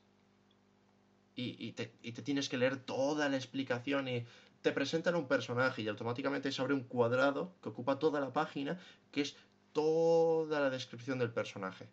y, 1.36 1.56
y 1.66 1.72
te, 1.72 1.93
y 2.02 2.12
te 2.12 2.22
tienes 2.22 2.49
que 2.49 2.58
leer 2.58 2.78
toda 2.78 3.30
la 3.30 3.38
explicación 3.38 4.08
y 4.08 4.26
te 4.62 4.72
presentan 4.72 5.16
un 5.16 5.28
personaje 5.28 5.82
y 5.82 5.88
automáticamente 5.88 6.52
se 6.52 6.62
abre 6.62 6.74
un 6.74 6.84
cuadrado 6.84 7.56
que 7.62 7.70
ocupa 7.70 7.99
toda 7.99 8.20
la 8.20 8.32
página, 8.32 8.80
que 9.12 9.22
es 9.22 9.36
toda 9.74 10.60
la 10.60 10.70
descripción 10.70 11.20
del 11.20 11.32
personaje. 11.32 11.88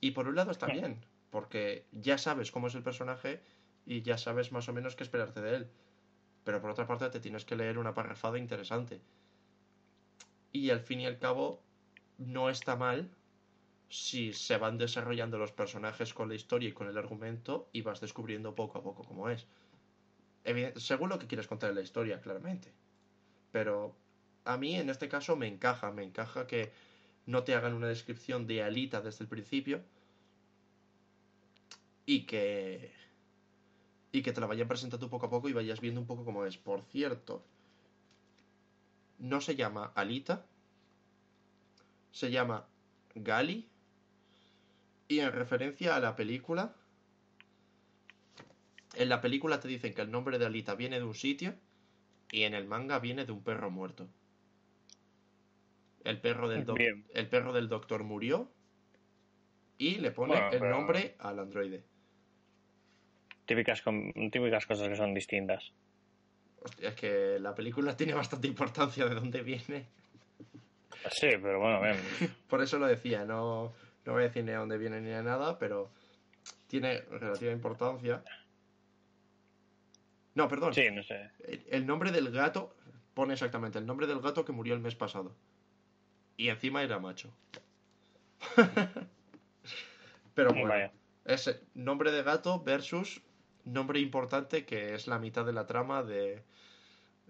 Y 0.00 0.10
por 0.12 0.26
un 0.26 0.34
lado 0.34 0.50
está 0.50 0.66
bien, 0.66 1.04
porque 1.32 1.86
ya 1.92 2.18
sabes 2.18 2.52
cómo 2.52 2.66
es 2.66 2.74
el 2.74 2.82
personaje 2.82 3.40
y 3.86 4.02
ya 4.02 4.18
sabes 4.18 4.52
más 4.52 4.68
o 4.68 4.74
menos 4.74 4.94
qué 4.94 5.02
esperarte 5.02 5.40
de 5.40 5.56
él. 5.56 5.70
Pero 6.44 6.60
por 6.60 6.70
otra 6.70 6.86
parte 6.86 7.08
te 7.08 7.20
tienes 7.20 7.46
que 7.46 7.56
leer 7.56 7.78
una 7.78 7.94
parrafada 7.94 8.38
interesante. 8.38 9.00
Y 10.52 10.68
al 10.68 10.80
fin 10.80 11.00
y 11.00 11.06
al 11.06 11.18
cabo 11.18 11.62
no 12.18 12.50
está 12.50 12.76
mal 12.76 13.08
si 13.88 14.34
se 14.34 14.58
van 14.58 14.76
desarrollando 14.76 15.38
los 15.38 15.52
personajes 15.52 16.12
con 16.12 16.28
la 16.28 16.34
historia 16.34 16.68
y 16.68 16.72
con 16.72 16.86
el 16.86 16.98
argumento 16.98 17.70
y 17.72 17.80
vas 17.80 18.02
descubriendo 18.02 18.54
poco 18.54 18.78
a 18.78 18.82
poco 18.82 19.02
cómo 19.02 19.30
es. 19.30 19.46
Según 20.76 21.08
lo 21.08 21.18
que 21.18 21.28
quieres 21.28 21.46
contar 21.46 21.70
en 21.70 21.76
la 21.76 21.82
historia, 21.82 22.20
claramente. 22.20 22.70
Pero 23.52 23.96
a 24.44 24.58
mí 24.58 24.76
en 24.76 24.90
este 24.90 25.08
caso 25.08 25.34
me 25.34 25.48
encaja, 25.48 25.92
me 25.92 26.04
encaja 26.04 26.46
que 26.46 26.72
no 27.24 27.42
te 27.42 27.54
hagan 27.54 27.72
una 27.72 27.88
descripción 27.88 28.46
de 28.46 28.62
Alita 28.62 29.00
desde 29.00 29.24
el 29.24 29.30
principio 29.30 29.82
y 32.06 32.26
que 32.26 32.92
y 34.14 34.22
que 34.22 34.32
te 34.32 34.40
la 34.40 34.46
vayan 34.46 34.68
presentando 34.68 35.08
poco 35.08 35.26
a 35.26 35.30
poco 35.30 35.48
y 35.48 35.52
vayas 35.54 35.80
viendo 35.80 36.00
un 36.00 36.06
poco 36.06 36.24
cómo 36.24 36.44
es. 36.44 36.58
Por 36.58 36.82
cierto, 36.82 37.42
no 39.18 39.40
se 39.40 39.56
llama 39.56 39.90
Alita, 39.94 40.44
se 42.10 42.30
llama 42.30 42.66
Gali 43.14 43.68
y 45.08 45.20
en 45.20 45.32
referencia 45.32 45.96
a 45.96 46.00
la 46.00 46.14
película 46.16 46.74
en 48.94 49.08
la 49.08 49.22
película 49.22 49.58
te 49.60 49.68
dicen 49.68 49.94
que 49.94 50.02
el 50.02 50.10
nombre 50.10 50.38
de 50.38 50.44
Alita 50.44 50.74
viene 50.74 50.98
de 50.98 51.04
un 51.04 51.14
sitio 51.14 51.54
y 52.30 52.42
en 52.42 52.52
el 52.52 52.66
manga 52.66 52.98
viene 52.98 53.24
de 53.24 53.32
un 53.32 53.42
perro 53.42 53.70
muerto. 53.70 54.06
El 56.04 56.20
perro 56.20 56.48
del, 56.48 56.66
el 57.14 57.28
perro 57.30 57.52
del 57.54 57.68
doctor 57.70 58.04
murió 58.04 58.50
y 59.78 59.96
le 59.96 60.10
pone 60.10 60.34
Bueno, 60.34 60.50
el 60.52 60.58
pero- 60.58 60.70
nombre 60.76 61.14
al 61.20 61.38
androide. 61.38 61.84
Típicas, 63.52 64.66
cosas 64.66 64.88
que 64.88 64.96
son 64.96 65.14
distintas. 65.14 65.72
Hostia, 66.62 66.90
es 66.90 66.94
que 66.94 67.38
la 67.40 67.54
película 67.54 67.96
tiene 67.96 68.14
bastante 68.14 68.46
importancia 68.48 69.06
de 69.06 69.14
dónde 69.14 69.42
viene. 69.42 69.86
Sí, 71.10 71.28
pero 71.42 71.60
bueno, 71.60 71.80
ven. 71.80 71.96
Por 72.48 72.62
eso 72.62 72.78
lo 72.78 72.86
decía, 72.86 73.24
no, 73.24 73.72
no 74.04 74.12
voy 74.12 74.22
a 74.22 74.26
decir 74.26 74.44
ni 74.44 74.52
a 74.52 74.58
dónde 74.58 74.78
viene 74.78 75.00
ni 75.00 75.10
a 75.12 75.22
nada, 75.22 75.58
pero 75.58 75.90
tiene 76.68 77.00
relativa 77.10 77.52
importancia. 77.52 78.22
No, 80.34 80.48
perdón. 80.48 80.72
Sí, 80.72 80.90
no 80.90 81.02
sé. 81.02 81.30
El, 81.40 81.64
el 81.68 81.86
nombre 81.86 82.12
del 82.12 82.30
gato 82.30 82.74
pone 83.14 83.34
exactamente 83.34 83.78
el 83.78 83.86
nombre 83.86 84.06
del 84.06 84.20
gato 84.20 84.44
que 84.44 84.52
murió 84.52 84.74
el 84.74 84.80
mes 84.80 84.94
pasado. 84.94 85.34
Y 86.36 86.48
encima 86.48 86.82
era 86.82 86.98
macho. 86.98 87.34
Pero 90.34 90.50
bueno, 90.50 90.68
Vaya. 90.68 90.92
es 91.24 91.60
nombre 91.74 92.10
de 92.10 92.22
gato 92.22 92.62
versus 92.62 93.20
nombre 93.64 94.00
importante 94.00 94.64
que 94.64 94.94
es 94.94 95.06
la 95.06 95.18
mitad 95.18 95.44
de 95.44 95.52
la 95.52 95.66
trama 95.66 96.02
de, 96.02 96.42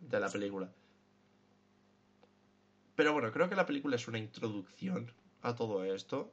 de 0.01 0.21
la 0.21 0.29
película. 0.29 0.71
Pero 2.95 3.13
bueno, 3.13 3.33
creo 3.33 3.49
que 3.49 3.57
la 3.57 3.67
película 3.67 3.97
es 3.97 4.07
una 4.09 4.19
introducción 4.19 5.11
a 5.43 5.55
todo 5.55 5.85
esto. 5.85 6.33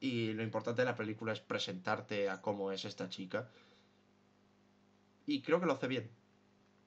Y 0.00 0.32
lo 0.32 0.42
importante 0.42 0.82
de 0.82 0.86
la 0.86 0.96
película 0.96 1.32
es 1.32 1.40
presentarte 1.40 2.28
a 2.28 2.40
cómo 2.40 2.72
es 2.72 2.84
esta 2.84 3.08
chica. 3.08 3.48
Y 5.26 5.42
creo 5.42 5.60
que 5.60 5.66
lo 5.66 5.74
hace 5.74 5.86
bien. 5.86 6.10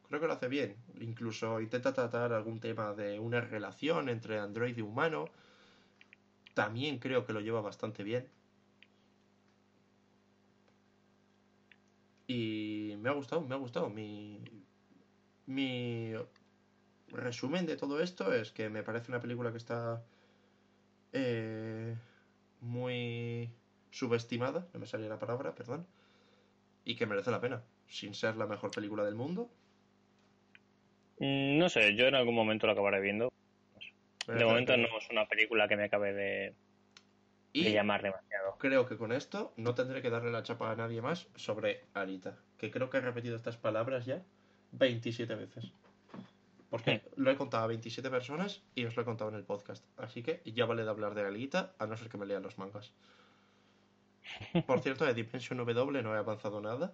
Creo 0.07 0.19
que 0.19 0.27
lo 0.27 0.33
hace 0.33 0.49
bien. 0.49 0.75
Incluso 0.99 1.61
intenta 1.61 1.93
tratar 1.93 2.33
algún 2.33 2.59
tema 2.59 2.93
de 2.93 3.19
una 3.19 3.39
relación 3.39 4.09
entre 4.09 4.39
androide 4.39 4.79
y 4.79 4.83
humano. 4.83 5.29
También 6.53 6.99
creo 6.99 7.25
que 7.25 7.33
lo 7.33 7.39
lleva 7.39 7.61
bastante 7.61 8.03
bien. 8.03 8.27
Y 12.27 12.95
me 12.99 13.09
ha 13.09 13.13
gustado, 13.13 13.41
me 13.41 13.55
ha 13.55 13.57
gustado. 13.57 13.89
Mi, 13.89 14.41
mi 15.45 16.13
resumen 17.09 17.65
de 17.65 17.77
todo 17.77 18.01
esto 18.01 18.33
es 18.33 18.51
que 18.51 18.69
me 18.69 18.83
parece 18.83 19.11
una 19.11 19.21
película 19.21 19.51
que 19.51 19.57
está 19.57 20.03
eh, 21.13 21.95
muy 22.61 23.49
subestimada, 23.91 24.67
no 24.73 24.79
me 24.79 24.85
salía 24.85 25.07
la 25.07 25.19
palabra, 25.19 25.55
perdón, 25.55 25.87
y 26.83 26.95
que 26.95 27.05
merece 27.05 27.31
la 27.31 27.39
pena, 27.41 27.63
sin 27.87 28.13
ser 28.13 28.35
la 28.35 28.47
mejor 28.47 28.71
película 28.71 29.03
del 29.03 29.15
mundo. 29.15 29.49
Mm, 31.19 31.57
No 31.57 31.69
sé, 31.69 31.95
yo 31.95 32.07
en 32.07 32.15
algún 32.15 32.35
momento 32.35 32.67
lo 32.67 32.73
acabaré 32.73 32.99
viendo. 33.01 33.31
De 34.27 34.33
merece 34.33 34.45
la 34.45 34.51
momento 34.51 34.77
no 34.77 34.97
es 34.97 35.09
una 35.11 35.25
película 35.27 35.67
que 35.67 35.77
me 35.77 35.83
acabe 35.85 36.13
de, 36.13 36.55
de 37.63 37.69
Y 37.69 37.73
llamar 37.73 38.01
demasiado. 38.01 38.57
creo 38.57 38.85
que 38.85 38.97
con 38.97 39.11
esto 39.11 39.53
no 39.57 39.75
tendré 39.75 40.01
que 40.01 40.09
darle 40.09 40.31
la 40.31 40.43
chapa 40.43 40.71
a 40.71 40.75
nadie 40.75 41.01
más 41.01 41.27
sobre 41.35 41.85
Arita, 41.93 42.37
que 42.57 42.71
creo 42.71 42.89
que 42.89 42.97
he 42.97 43.01
repetido 43.01 43.35
estas 43.35 43.57
palabras 43.57 44.05
ya 44.05 44.23
27 44.71 45.35
veces. 45.35 45.71
Porque 46.69 47.03
lo 47.15 47.31
he 47.31 47.37
contado 47.37 47.63
a 47.63 47.67
27 47.67 48.09
personas 48.09 48.61
y 48.73 48.85
os 48.85 48.95
lo 48.95 49.01
he 49.03 49.05
contado 49.05 49.29
en 49.29 49.35
el 49.37 49.43
podcast. 49.45 49.85
Así 49.97 50.23
que 50.23 50.41
ya 50.45 50.65
vale 50.65 50.83
de 50.83 50.89
hablar 50.89 51.13
de 51.15 51.25
Alita, 51.25 51.73
a 51.79 51.85
no 51.85 51.95
ser 51.95 52.09
que 52.09 52.17
me 52.17 52.25
lean 52.25 52.43
los 52.43 52.57
mangas. 52.57 52.91
Por 54.65 54.81
cierto, 54.81 55.05
de 55.05 55.13
Dimension 55.13 55.57
W 55.57 56.01
no 56.03 56.15
he 56.15 56.17
avanzado 56.17 56.59
nada. 56.59 56.93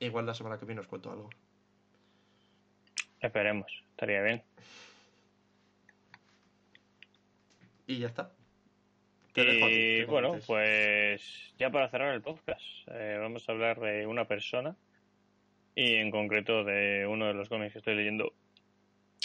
Igual 0.00 0.26
la 0.26 0.34
semana 0.34 0.58
que 0.58 0.66
viene 0.66 0.80
os 0.80 0.88
cuento 0.88 1.10
algo. 1.10 1.30
Esperemos, 3.20 3.72
estaría 3.90 4.20
bien. 4.22 4.42
Y 7.86 7.98
ya 7.98 8.08
está. 8.08 8.32
Te 8.32 8.32
dejo 8.32 8.32
a 9.12 9.18
ti, 9.18 9.21
Y 9.34 10.00
que 10.00 10.06
bueno, 10.08 10.38
pues 10.46 11.54
ya 11.58 11.70
para 11.70 11.88
cerrar 11.88 12.14
el 12.14 12.20
podcast, 12.20 12.62
eh, 12.88 13.16
vamos 13.18 13.48
a 13.48 13.52
hablar 13.52 13.80
de 13.80 14.06
una 14.06 14.26
persona 14.26 14.76
y 15.74 15.94
en 15.94 16.10
concreto 16.10 16.64
de 16.64 17.06
uno 17.06 17.26
de 17.26 17.34
los 17.34 17.48
cómics 17.48 17.72
que 17.72 17.78
estoy 17.78 17.94
leyendo 17.94 18.34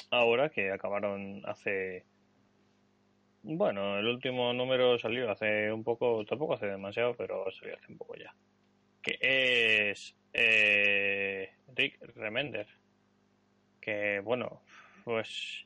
ahora 0.09 0.49
que 0.49 0.71
acabaron 0.71 1.41
hace. 1.45 2.05
Bueno, 3.43 3.99
el 3.99 4.07
último 4.07 4.53
número 4.53 4.97
salió 4.97 5.29
hace 5.29 5.71
un 5.71 5.83
poco, 5.83 6.25
tampoco 6.25 6.53
hace 6.53 6.67
demasiado, 6.67 7.15
pero 7.15 7.49
salió 7.51 7.75
hace 7.75 7.91
un 7.91 7.97
poco 7.97 8.15
ya. 8.15 8.33
Que 9.01 9.17
es 9.91 10.15
eh, 10.33 11.51
Rick 11.75 11.99
Remender. 12.15 12.67
Que 13.81 14.19
bueno, 14.21 14.61
pues 15.03 15.65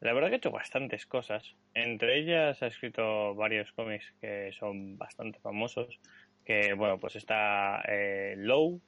la 0.00 0.12
verdad 0.12 0.28
que 0.28 0.34
ha 0.34 0.38
hecho 0.38 0.50
bastantes 0.50 1.06
cosas. 1.06 1.56
Entre 1.74 2.18
ellas 2.18 2.62
ha 2.62 2.66
escrito 2.66 3.34
varios 3.34 3.72
cómics 3.72 4.14
que 4.20 4.52
son 4.52 4.96
bastante 4.96 5.40
famosos. 5.40 6.00
Que 6.44 6.72
bueno, 6.74 6.98
pues 6.98 7.16
está 7.16 7.82
eh, 7.88 8.34
Low, 8.38 8.80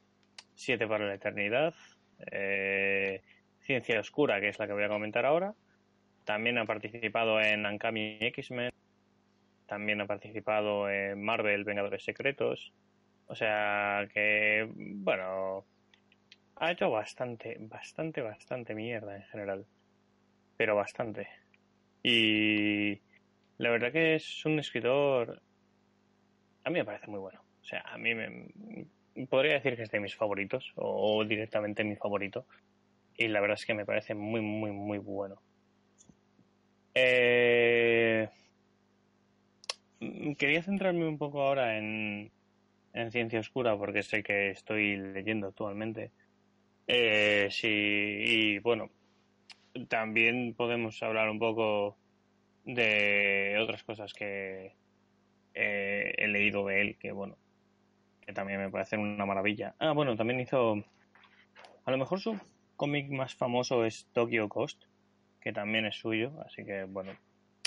Siete 0.54 0.86
para 0.86 1.06
la 1.06 1.14
Eternidad, 1.14 1.74
eh, 2.30 3.22
Ciencia 3.62 3.98
Oscura, 3.98 4.40
que 4.40 4.48
es 4.48 4.58
la 4.58 4.66
que 4.66 4.72
voy 4.72 4.84
a 4.84 4.88
comentar 4.88 5.24
ahora. 5.26 5.54
También 6.24 6.58
ha 6.58 6.64
participado 6.64 7.40
en 7.40 7.66
Ankami 7.66 8.18
X-Men. 8.20 8.70
También 9.66 10.00
ha 10.00 10.06
participado 10.06 10.88
en 10.90 11.22
Marvel 11.22 11.64
Vengadores 11.64 12.04
Secretos. 12.04 12.72
O 13.26 13.34
sea 13.34 14.08
que, 14.12 14.68
bueno, 14.76 15.64
ha 16.56 16.72
hecho 16.72 16.90
bastante, 16.90 17.56
bastante, 17.60 18.20
bastante 18.20 18.74
mierda 18.74 19.16
en 19.16 19.22
general. 19.24 19.66
Pero 20.60 20.76
bastante. 20.76 21.26
Y 22.02 23.00
la 23.56 23.70
verdad 23.70 23.92
que 23.92 24.16
es 24.16 24.44
un 24.44 24.58
escritor. 24.58 25.40
A 26.64 26.68
mí 26.68 26.80
me 26.80 26.84
parece 26.84 27.06
muy 27.06 27.18
bueno. 27.18 27.40
O 27.62 27.64
sea, 27.64 27.80
a 27.80 27.96
mí 27.96 28.14
me. 28.14 29.24
Podría 29.30 29.54
decir 29.54 29.74
que 29.74 29.84
es 29.84 29.90
de 29.90 30.00
mis 30.00 30.14
favoritos, 30.14 30.70
o 30.74 31.24
directamente 31.24 31.82
mi 31.82 31.96
favorito. 31.96 32.44
Y 33.16 33.28
la 33.28 33.40
verdad 33.40 33.54
es 33.58 33.64
que 33.64 33.72
me 33.72 33.86
parece 33.86 34.14
muy, 34.14 34.42
muy, 34.42 34.70
muy 34.70 34.98
bueno. 34.98 35.40
Eh, 36.92 38.28
Quería 40.36 40.62
centrarme 40.62 41.08
un 41.08 41.16
poco 41.16 41.40
ahora 41.40 41.78
en, 41.78 42.30
en 42.92 43.10
Ciencia 43.10 43.40
Oscura, 43.40 43.78
porque 43.78 44.00
el 44.00 44.22
que 44.22 44.50
estoy 44.50 44.98
leyendo 44.98 45.46
actualmente. 45.46 46.10
Eh, 46.86 47.48
sí, 47.50 47.66
y 47.66 48.58
bueno, 48.58 48.90
también 49.88 50.54
podemos 50.54 51.02
hablar 51.02 51.30
un 51.30 51.38
poco 51.38 51.96
de 52.64 53.58
otras 53.60 53.82
cosas 53.82 54.12
que 54.12 54.74
eh, 55.54 56.14
he 56.16 56.28
leído 56.28 56.66
de 56.66 56.80
él, 56.80 56.96
que 56.98 57.12
bueno, 57.12 57.36
que 58.20 58.32
también 58.32 58.60
me 58.60 58.70
parecen 58.70 59.00
una 59.00 59.26
maravilla. 59.26 59.74
Ah, 59.78 59.92
bueno, 59.92 60.16
también 60.16 60.40
hizo, 60.40 60.82
a 61.84 61.90
lo 61.90 61.98
mejor 61.98 62.20
su 62.20 62.38
cómic 62.76 63.10
más 63.10 63.34
famoso 63.34 63.84
es 63.84 64.06
Tokyo 64.12 64.48
Ghost, 64.48 64.84
que 65.40 65.52
también 65.52 65.86
es 65.86 65.96
suyo, 65.96 66.32
así 66.46 66.64
que 66.64 66.84
bueno, 66.84 67.12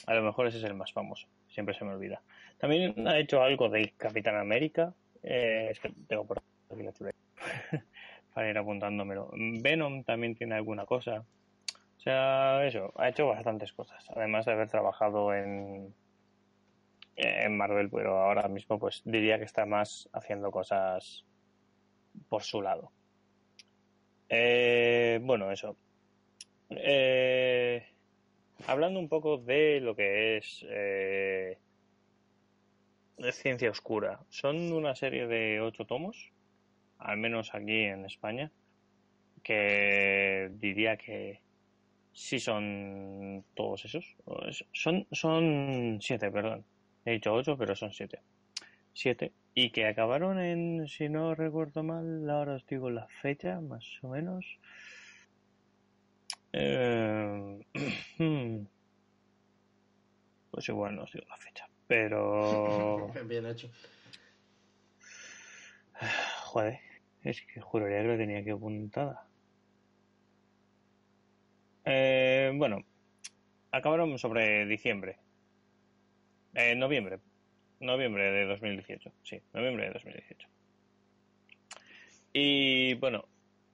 a 0.06 0.14
lo 0.14 0.24
mejor 0.24 0.48
ese 0.48 0.58
es 0.58 0.64
el 0.64 0.74
más 0.74 0.94
famoso, 0.94 1.28
siempre 1.50 1.76
se 1.76 1.86
me 1.86 1.94
olvida. 1.94 2.22
También 2.58 3.08
ha 3.08 3.18
hecho 3.18 3.42
algo 3.42 3.70
de 3.70 3.94
Capitán 3.98 4.38
América, 4.38 4.94
eh, 5.24 5.70
es 5.72 5.80
que 5.80 5.92
tengo 6.08 6.26
por 6.26 6.42
aquí 6.72 6.84
la 6.84 6.94
para 8.34 8.50
ir 8.50 8.58
apuntándomelo. 8.58 9.32
Venom 9.34 10.04
también 10.04 10.36
tiene 10.36 10.56
alguna 10.56 10.86
cosa. 10.86 11.26
Sea, 12.04 12.66
eso, 12.68 12.92
ha 12.98 13.08
hecho 13.08 13.28
bastantes 13.28 13.72
cosas, 13.72 14.04
además 14.10 14.46
de 14.46 14.52
haber 14.52 14.68
trabajado 14.68 15.34
en, 15.34 15.96
en 17.16 17.58
Marvel, 17.58 17.90
pero 17.90 18.18
ahora 18.18 18.50
mismo 18.50 18.78
pues 18.78 19.02
diría 19.06 19.38
que 19.38 19.46
está 19.46 19.66
más 19.66 20.10
haciendo 20.12 20.52
cosas 20.52 21.24
por 22.28 22.44
su 22.44 22.62
lado. 22.62 22.92
Eh, 24.28 25.22
bueno, 25.24 25.50
eso. 25.50 25.78
Eh, 26.72 27.88
hablando 28.68 29.00
un 29.00 29.08
poco 29.08 29.38
de 29.38 29.80
lo 29.80 29.96
que 29.96 30.36
es 30.36 30.66
eh, 30.68 31.58
Ciencia 33.32 33.70
Oscura, 33.70 34.20
son 34.28 34.74
una 34.74 34.94
serie 34.94 35.28
de 35.28 35.62
ocho 35.62 35.86
tomos, 35.86 36.34
al 36.98 37.16
menos 37.16 37.56
aquí 37.56 37.84
en 37.84 38.04
España, 38.04 38.52
que 39.42 40.50
diría 40.56 40.98
que 40.98 41.43
sí 42.14 42.40
son 42.40 43.44
todos 43.56 43.86
esos. 43.86 44.16
Son, 44.72 45.06
son 45.12 45.98
siete, 46.00 46.32
perdón. 46.32 46.64
He 47.06 47.14
dicho 47.14 47.34
ocho, 47.34 47.58
pero 47.58 47.76
son 47.76 47.92
siete. 47.92 48.22
Siete. 48.94 49.34
Y 49.56 49.72
que 49.72 49.88
acabaron 49.88 50.40
en, 50.40 50.88
si 50.88 51.10
no 51.10 51.36
recuerdo 51.36 51.84
mal, 51.84 52.30
ahora 52.30 52.56
os 52.56 52.66
digo 52.66 52.90
la 52.90 53.08
fecha, 53.22 53.60
más 53.60 53.86
o 54.02 54.10
menos. 54.10 54.46
Eh, 56.54 57.60
pues 60.52 60.70
igual 60.70 60.96
no 60.96 61.04
os 61.04 61.12
digo 61.12 61.26
la 61.28 61.38
fecha. 61.38 61.68
Pero... 61.88 63.12
Bien 63.28 63.46
hecho. 63.48 63.70
Joder, 66.46 66.80
es 67.24 67.42
que 67.42 67.60
juraría 67.60 68.02
que 68.02 68.08
lo 68.08 68.18
tenía 68.18 68.40
aquí 68.40 68.52
apuntada. 68.52 69.28
Eh, 71.86 72.52
bueno, 72.56 72.84
acabaron 73.72 74.18
sobre 74.18 74.66
diciembre. 74.66 75.18
Eh, 76.54 76.76
noviembre. 76.76 77.20
Noviembre 77.80 78.32
de 78.32 78.46
2018. 78.46 79.12
Sí, 79.24 79.42
noviembre 79.54 79.88
de 79.88 79.94
2018. 79.94 80.48
Y 82.34 82.94
bueno, 82.96 83.26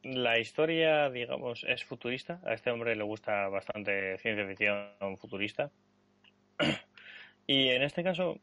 la 0.04 0.40
historia, 0.40 1.10
digamos, 1.10 1.64
es 1.64 1.84
futurista. 1.84 2.42
A 2.46 2.54
este 2.54 2.72
hombre 2.72 2.96
le 2.96 3.04
gusta 3.04 3.48
bastante 3.50 4.18
ciencia 4.18 4.48
ficción 4.48 5.18
futurista. 5.18 5.72
Y 7.48 7.70
en 7.70 7.82
este 7.82 8.04
caso 8.04 8.40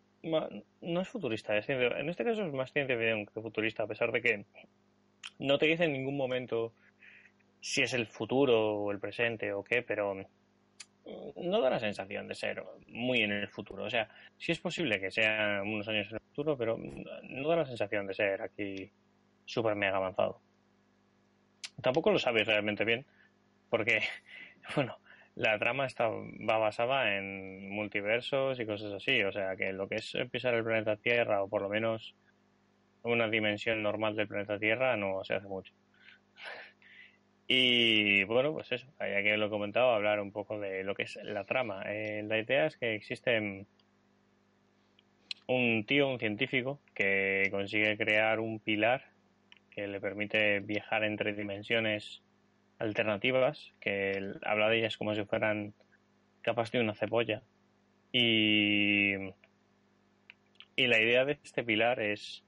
no 0.81 1.01
es 1.01 1.09
futurista, 1.09 1.57
es 1.57 1.69
en 1.69 2.09
este 2.09 2.25
caso 2.25 2.45
es 2.45 2.53
más 2.53 2.73
ciencia 2.73 2.97
ficción 2.97 3.27
que 3.27 3.41
futurista, 3.41 3.85
a 3.85 3.87
pesar 3.87 4.11
de 4.13 4.21
que 4.21 4.45
no 5.39 5.59
te 5.59 5.67
dice 5.67 5.85
en 5.85 5.93
ningún 5.93 6.17
momento 6.17 6.73
si 7.67 7.83
es 7.83 7.95
el 7.95 8.07
futuro 8.07 8.77
o 8.77 8.93
el 8.93 9.01
presente 9.01 9.53
o 9.53 9.65
qué, 9.65 9.83
pero 9.83 10.15
no 11.35 11.61
da 11.61 11.69
la 11.69 11.81
sensación 11.81 12.29
de 12.29 12.37
ser 12.37 12.63
muy 12.87 13.23
en 13.23 13.33
el 13.33 13.49
futuro. 13.49 13.83
O 13.83 13.91
sea, 13.91 14.09
sí 14.39 14.53
es 14.53 14.61
posible 14.61 15.01
que 15.01 15.11
sea 15.11 15.63
unos 15.65 15.89
años 15.89 16.07
en 16.11 16.15
el 16.15 16.21
futuro, 16.29 16.57
pero 16.57 16.79
no 16.79 17.49
da 17.49 17.57
la 17.57 17.67
sensación 17.67 18.07
de 18.07 18.15
ser 18.15 18.41
aquí 18.41 18.89
súper 19.45 19.75
mega 19.75 19.97
avanzado. 19.97 20.41
Tampoco 21.83 22.13
lo 22.13 22.21
sabes 22.21 22.47
realmente 22.47 22.85
bien, 22.85 23.05
porque, 23.69 23.99
bueno, 24.77 24.97
la 25.35 25.59
trama 25.59 25.87
está, 25.87 26.07
va 26.09 26.59
basada 26.59 27.17
en 27.17 27.69
multiversos 27.69 28.61
y 28.61 28.67
cosas 28.67 28.93
así. 28.93 29.25
O 29.25 29.33
sea, 29.33 29.57
que 29.57 29.73
lo 29.73 29.89
que 29.89 29.97
es 29.97 30.17
pisar 30.31 30.55
el 30.55 30.63
planeta 30.63 30.97
Tierra, 30.99 31.43
o 31.43 31.49
por 31.49 31.63
lo 31.63 31.69
menos 31.69 32.15
una 33.03 33.29
dimensión 33.29 33.83
normal 33.83 34.15
del 34.15 34.29
planeta 34.29 34.57
Tierra, 34.57 34.97
no 34.97 35.25
se 35.25 35.35
hace 35.35 35.49
mucho. 35.49 35.75
Y 37.49 38.25
bueno, 38.25 38.53
pues 38.53 38.73
eso, 38.73 38.87
ya 38.99 39.23
que 39.23 39.37
lo 39.37 39.47
he 39.47 39.51
comentado, 39.51 39.91
hablar 39.91 40.21
un 40.21 40.33
poco 40.33 40.59
de 40.59 40.83
lo 40.83 40.95
que 40.95 41.05
es 41.05 41.17
la 41.23 41.45
trama. 41.45 41.83
Eh, 41.87 42.25
la 42.27 42.39
idea 42.39 42.67
es 42.67 42.77
que 42.77 42.95
existe 42.95 43.67
un 45.47 45.85
tío, 45.87 46.09
un 46.09 46.19
científico, 46.19 46.81
que 46.95 47.49
consigue 47.51 47.97
crear 47.97 48.41
un 48.41 48.59
pilar 48.59 49.05
que 49.71 49.87
le 49.87 50.01
permite 50.01 50.61
viajar 50.61 51.05
entre 51.05 51.35
dimensiones 51.35 52.23
alternativas, 52.79 53.73
que 53.81 54.35
habla 54.43 54.69
de 54.69 54.79
ellas 54.79 54.97
como 54.97 55.15
si 55.15 55.25
fueran 55.25 55.75
capas 56.43 56.73
de 56.73 56.81
una 56.81 56.95
cebolla. 56.95 57.43
Y, 58.11 59.15
y 60.75 60.87
la 60.87 61.01
idea 61.01 61.25
de 61.25 61.39
este 61.45 61.63
pilar 61.63 62.01
es, 62.01 62.43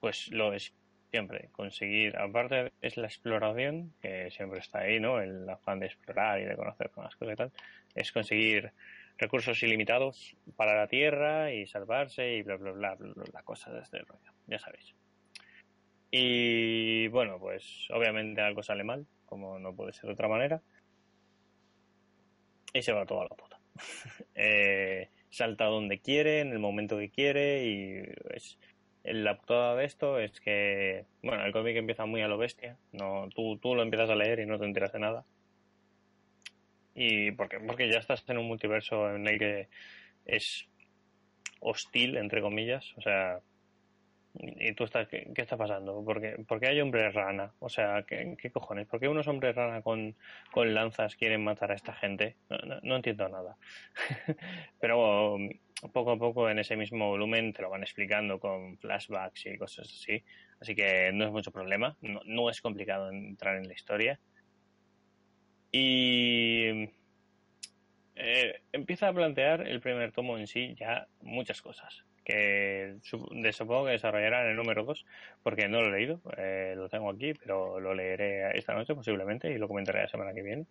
pues 0.00 0.30
lo 0.32 0.52
es 0.52 0.74
siempre, 1.10 1.48
conseguir, 1.52 2.16
aparte 2.16 2.72
es 2.80 2.96
la 2.96 3.06
exploración, 3.06 3.94
que 4.00 4.30
siempre 4.30 4.60
está 4.60 4.80
ahí, 4.80 5.00
¿no? 5.00 5.20
El 5.20 5.48
afán 5.48 5.80
de 5.80 5.86
explorar 5.86 6.40
y 6.40 6.44
de 6.44 6.56
conocer 6.56 6.90
más 6.96 7.14
cosas 7.16 7.34
y 7.34 7.36
tal, 7.36 7.52
es 7.94 8.12
conseguir 8.12 8.72
recursos 9.18 9.62
ilimitados 9.62 10.36
para 10.56 10.76
la 10.76 10.86
Tierra 10.88 11.52
y 11.52 11.66
salvarse 11.66 12.34
y 12.34 12.42
bla, 12.42 12.56
bla, 12.56 12.72
bla, 12.72 12.94
bla, 12.94 13.12
bla, 13.14 13.42
cosas 13.42 13.74
de 13.74 13.80
este 13.80 13.98
rollo, 13.98 14.32
ya 14.46 14.58
sabéis. 14.58 14.94
Y 16.10 17.08
bueno, 17.08 17.38
pues 17.38 17.88
obviamente 17.90 18.40
algo 18.40 18.62
sale 18.62 18.84
mal, 18.84 19.06
como 19.24 19.58
no 19.58 19.74
puede 19.74 19.92
ser 19.92 20.06
de 20.06 20.12
otra 20.12 20.28
manera. 20.28 20.62
Y 22.72 22.82
se 22.82 22.92
va 22.92 23.06
toda 23.06 23.24
la 23.24 23.36
puta. 23.36 23.58
eh, 24.34 25.08
salta 25.30 25.64
donde 25.66 25.98
quiere, 26.00 26.40
en 26.40 26.52
el 26.52 26.58
momento 26.58 26.98
que 26.98 27.10
quiere 27.10 27.64
y 27.64 28.02
es, 28.34 28.58
la 29.06 29.36
putada 29.36 29.76
de 29.76 29.84
esto 29.84 30.18
es 30.18 30.40
que, 30.40 31.04
bueno, 31.22 31.44
el 31.44 31.52
cómic 31.52 31.76
empieza 31.76 32.06
muy 32.06 32.22
a 32.22 32.28
lo 32.28 32.38
bestia. 32.38 32.76
No, 32.92 33.28
tú, 33.34 33.58
tú 33.58 33.74
lo 33.74 33.82
empiezas 33.82 34.10
a 34.10 34.16
leer 34.16 34.40
y 34.40 34.46
no 34.46 34.58
te 34.58 34.64
enteras 34.64 34.92
de 34.92 34.98
nada. 34.98 35.24
Y 36.94 37.30
porque, 37.32 37.60
porque 37.60 37.90
ya 37.90 37.98
estás 37.98 38.24
en 38.28 38.38
un 38.38 38.48
multiverso 38.48 39.14
en 39.14 39.28
el 39.28 39.38
que 39.38 39.68
es 40.24 40.68
hostil, 41.60 42.16
entre 42.16 42.40
comillas. 42.40 42.94
O 42.96 43.02
sea, 43.02 43.40
y 44.38 44.72
tú 44.74 44.84
estás, 44.84 45.08
¿qué, 45.08 45.32
está 45.36 45.56
pasando? 45.56 46.04
¿Por 46.04 46.20
qué, 46.20 46.66
hay 46.66 46.80
hombres 46.80 47.14
rana? 47.14 47.52
O 47.58 47.68
sea, 47.68 48.04
¿qué, 48.06 48.36
cojones? 48.52 48.86
¿Por 48.86 49.00
qué 49.00 49.08
unos 49.08 49.28
hombres 49.28 49.54
rana 49.54 49.82
con, 49.82 50.14
con 50.52 50.74
lanzas 50.74 51.16
quieren 51.16 51.44
matar 51.44 51.72
a 51.72 51.74
esta 51.74 51.94
gente? 51.94 52.36
No, 52.82 52.96
entiendo 52.96 53.28
nada. 53.28 53.56
Pero 54.80 55.38
poco 55.92 56.12
a 56.12 56.18
poco 56.18 56.50
en 56.50 56.58
ese 56.58 56.76
mismo 56.76 57.08
volumen 57.08 57.52
te 57.52 57.62
lo 57.62 57.70
van 57.70 57.82
explicando 57.82 58.38
con 58.38 58.76
flashbacks 58.78 59.46
y 59.46 59.58
cosas 59.58 59.86
así. 59.88 60.22
Así 60.60 60.74
que 60.74 61.10
no 61.12 61.24
es 61.24 61.30
mucho 61.30 61.50
problema. 61.50 61.96
No, 62.00 62.20
no 62.24 62.50
es 62.50 62.60
complicado 62.60 63.10
entrar 63.10 63.56
en 63.56 63.68
la 63.68 63.74
historia. 63.74 64.20
Y 65.72 66.88
eh, 68.14 68.60
empieza 68.72 69.08
a 69.08 69.12
plantear 69.12 69.66
el 69.66 69.80
primer 69.80 70.12
tomo 70.12 70.38
en 70.38 70.46
sí 70.46 70.74
ya 70.78 71.06
muchas 71.20 71.60
cosas 71.60 72.04
que 72.26 72.96
supongo 73.02 73.84
que 73.84 73.92
desarrollará 73.92 74.42
en 74.42 74.50
el 74.50 74.56
número 74.56 74.84
2, 74.84 75.06
porque 75.44 75.68
no 75.68 75.80
lo 75.80 75.88
he 75.88 75.98
leído, 75.98 76.20
eh, 76.36 76.74
lo 76.76 76.88
tengo 76.88 77.08
aquí, 77.08 77.34
pero 77.34 77.78
lo 77.78 77.94
leeré 77.94 78.50
esta 78.58 78.74
noche 78.74 78.96
posiblemente 78.96 79.48
y 79.48 79.58
lo 79.58 79.68
comentaré 79.68 80.02
la 80.02 80.08
semana 80.08 80.34
que 80.34 80.42
viene. 80.42 80.66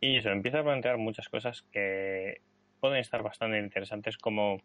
Y 0.00 0.16
eso, 0.16 0.30
empieza 0.30 0.60
a 0.60 0.64
plantear 0.64 0.96
muchas 0.96 1.28
cosas 1.28 1.62
que 1.70 2.40
pueden 2.80 2.96
estar 2.96 3.22
bastante 3.22 3.58
interesantes, 3.58 4.16
como 4.16 4.56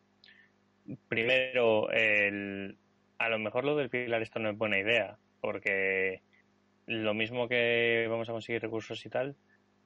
primero, 1.09 1.89
a 1.89 3.29
lo 3.29 3.39
mejor 3.39 3.65
lo 3.65 3.75
del 3.75 3.89
pilar 3.89 4.21
esto 4.21 4.39
no 4.39 4.49
es 4.49 4.57
buena 4.57 4.79
idea, 4.79 5.17
porque 5.41 6.21
lo 6.85 7.13
mismo 7.13 7.49
que 7.49 8.07
vamos 8.09 8.29
a 8.29 8.31
conseguir 8.31 8.61
recursos 8.61 9.05
y 9.05 9.09
tal, 9.09 9.35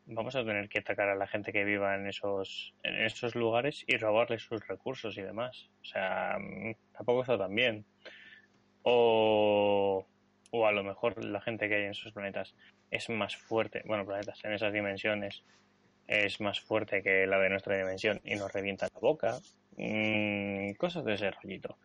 vamos 0.07 0.35
a 0.35 0.45
tener 0.45 0.69
que 0.69 0.79
atacar 0.79 1.09
a 1.09 1.15
la 1.15 1.27
gente 1.27 1.51
que 1.51 1.63
viva 1.63 1.95
en 1.95 2.07
esos, 2.07 2.73
en 2.83 2.95
esos 3.05 3.35
lugares 3.35 3.83
y 3.87 3.97
robarles 3.97 4.43
sus 4.43 4.65
recursos 4.67 5.17
y 5.17 5.21
demás. 5.21 5.69
O 5.81 5.85
sea, 5.85 6.37
mm, 6.39 6.75
tampoco 6.93 7.21
está 7.21 7.37
tan 7.37 7.53
bien. 7.55 7.85
O, 8.83 10.05
o 10.51 10.67
a 10.67 10.71
lo 10.71 10.83
mejor 10.83 11.23
la 11.23 11.41
gente 11.41 11.67
que 11.67 11.75
hay 11.75 11.83
en 11.83 11.91
esos 11.91 12.13
planetas 12.13 12.55
es 12.91 13.09
más 13.09 13.35
fuerte, 13.35 13.81
bueno, 13.85 14.05
planetas 14.05 14.43
en 14.45 14.53
esas 14.53 14.71
dimensiones 14.71 15.43
es 16.07 16.39
más 16.39 16.59
fuerte 16.59 17.01
que 17.01 17.25
la 17.25 17.39
de 17.39 17.49
nuestra 17.49 17.77
dimensión 17.77 18.21
y 18.23 18.35
nos 18.35 18.51
revienta 18.53 18.87
la 18.93 18.99
boca. 18.99 19.39
Mm, 19.77 20.73
cosas 20.73 21.03
de 21.03 21.15
ese 21.15 21.31
rollito. 21.31 21.77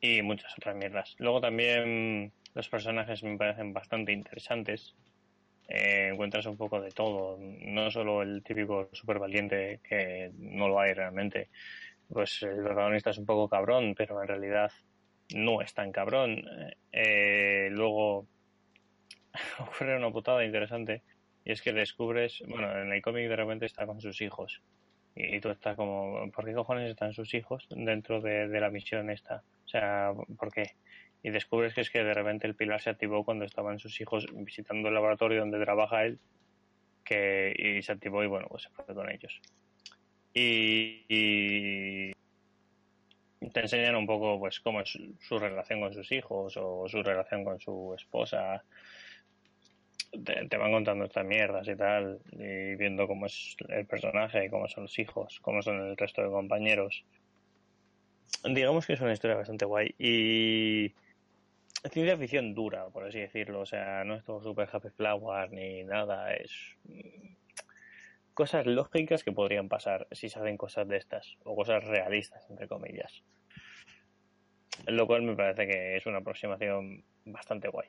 Y 0.00 0.22
muchas 0.22 0.52
otras 0.56 0.76
mierdas. 0.76 1.16
Luego 1.18 1.40
también 1.40 2.32
los 2.54 2.68
personajes 2.68 3.22
me 3.22 3.36
parecen 3.36 3.72
bastante 3.72 4.12
interesantes 4.12 4.94
eh, 5.68 6.08
encuentras 6.12 6.46
un 6.46 6.56
poco 6.56 6.80
de 6.80 6.90
todo, 6.90 7.38
no 7.38 7.90
solo 7.90 8.22
el 8.22 8.42
típico 8.42 8.88
super 8.92 9.18
valiente 9.18 9.80
que 9.86 10.32
no 10.38 10.66
lo 10.66 10.80
hay 10.80 10.94
realmente, 10.94 11.50
pues 12.08 12.42
el 12.42 12.62
protagonista 12.64 13.10
es 13.10 13.18
un 13.18 13.26
poco 13.26 13.48
cabrón, 13.48 13.94
pero 13.94 14.20
en 14.22 14.28
realidad 14.28 14.72
no 15.34 15.60
es 15.60 15.74
tan 15.74 15.92
cabrón. 15.92 16.42
Eh, 16.90 17.68
luego 17.70 18.26
ocurre 19.60 19.96
una 19.96 20.10
putada 20.10 20.44
interesante 20.44 21.02
y 21.44 21.52
es 21.52 21.60
que 21.60 21.72
descubres, 21.72 22.42
bueno, 22.48 22.70
en 22.80 22.92
el 22.92 23.02
cómic 23.02 23.28
de 23.28 23.36
repente 23.36 23.66
está 23.66 23.86
con 23.86 24.00
sus 24.00 24.20
hijos 24.22 24.62
y, 25.14 25.40
tú 25.40 25.50
estás 25.50 25.76
como, 25.76 26.30
¿por 26.30 26.44
qué 26.44 26.54
cojones 26.54 26.90
están 26.90 27.12
sus 27.12 27.34
hijos 27.34 27.66
dentro 27.70 28.20
de, 28.20 28.48
de 28.48 28.60
la 28.60 28.70
misión 28.70 29.10
esta? 29.10 29.42
O 29.64 29.68
sea, 29.68 30.12
¿por 30.38 30.52
qué? 30.52 30.76
Y 31.22 31.30
descubres 31.30 31.74
que 31.74 31.80
es 31.80 31.90
que 31.90 32.04
de 32.04 32.14
repente 32.14 32.46
el 32.46 32.54
pilar 32.54 32.80
se 32.80 32.90
activó 32.90 33.24
cuando 33.24 33.44
estaban 33.44 33.78
sus 33.78 34.00
hijos 34.00 34.26
visitando 34.32 34.88
el 34.88 34.94
laboratorio 34.94 35.40
donde 35.40 35.60
trabaja 35.60 36.04
él 36.04 36.18
que 37.04 37.54
y 37.56 37.82
se 37.82 37.92
activó 37.92 38.22
y 38.22 38.26
bueno 38.26 38.46
pues 38.48 38.64
se 38.64 38.70
fue 38.70 38.94
con 38.94 39.10
ellos. 39.10 39.40
Y, 40.34 42.12
te 43.52 43.60
enseñan 43.60 43.96
un 43.96 44.06
poco 44.06 44.38
pues 44.38 44.60
cómo 44.60 44.80
es 44.82 44.98
su, 45.20 45.38
relación 45.38 45.80
con 45.80 45.92
sus 45.92 46.12
hijos 46.12 46.56
o 46.56 46.86
su 46.88 47.02
relación 47.02 47.44
con 47.44 47.58
su 47.58 47.94
esposa. 47.96 48.62
Te, 50.24 50.56
van 50.56 50.72
contando 50.72 51.04
estas 51.04 51.24
mierdas 51.24 51.66
y 51.68 51.76
tal 51.76 52.18
y 52.32 52.76
viendo 52.76 53.06
cómo 53.06 53.26
es 53.26 53.56
el 53.68 53.84
personaje 53.84 54.48
cómo 54.48 54.66
son 54.66 54.84
los 54.84 54.98
hijos 54.98 55.38
cómo 55.42 55.60
son 55.60 55.80
el 55.80 55.96
resto 55.96 56.22
de 56.22 56.28
compañeros. 56.28 57.04
Digamos 58.44 58.86
que 58.86 58.92
es 58.94 59.00
una 59.00 59.12
historia 59.12 59.36
bastante 59.36 59.64
guay 59.64 59.94
y 59.98 60.92
ciencia 61.90 62.16
ficción 62.16 62.54
dura, 62.54 62.88
por 62.88 63.04
así 63.04 63.20
decirlo. 63.20 63.60
O 63.60 63.66
sea, 63.66 64.04
no 64.04 64.14
es 64.14 64.24
todo 64.24 64.42
super 64.42 64.68
happy 64.70 64.90
flower 64.90 65.50
ni 65.52 65.84
nada. 65.84 66.34
Es 66.34 66.76
mm, 66.84 67.34
cosas 68.34 68.66
lógicas 68.66 69.24
que 69.24 69.32
podrían 69.32 69.68
pasar 69.68 70.06
si 70.12 70.28
se 70.28 70.38
hacen 70.38 70.56
cosas 70.56 70.88
de 70.88 70.96
estas. 70.96 71.36
O 71.44 71.54
cosas 71.56 71.84
realistas, 71.84 72.48
entre 72.50 72.68
comillas. 72.68 73.22
Lo 74.86 75.06
cual 75.06 75.22
me 75.22 75.34
parece 75.34 75.66
que 75.66 75.96
es 75.96 76.06
una 76.06 76.18
aproximación 76.18 77.04
bastante 77.24 77.68
guay. 77.68 77.88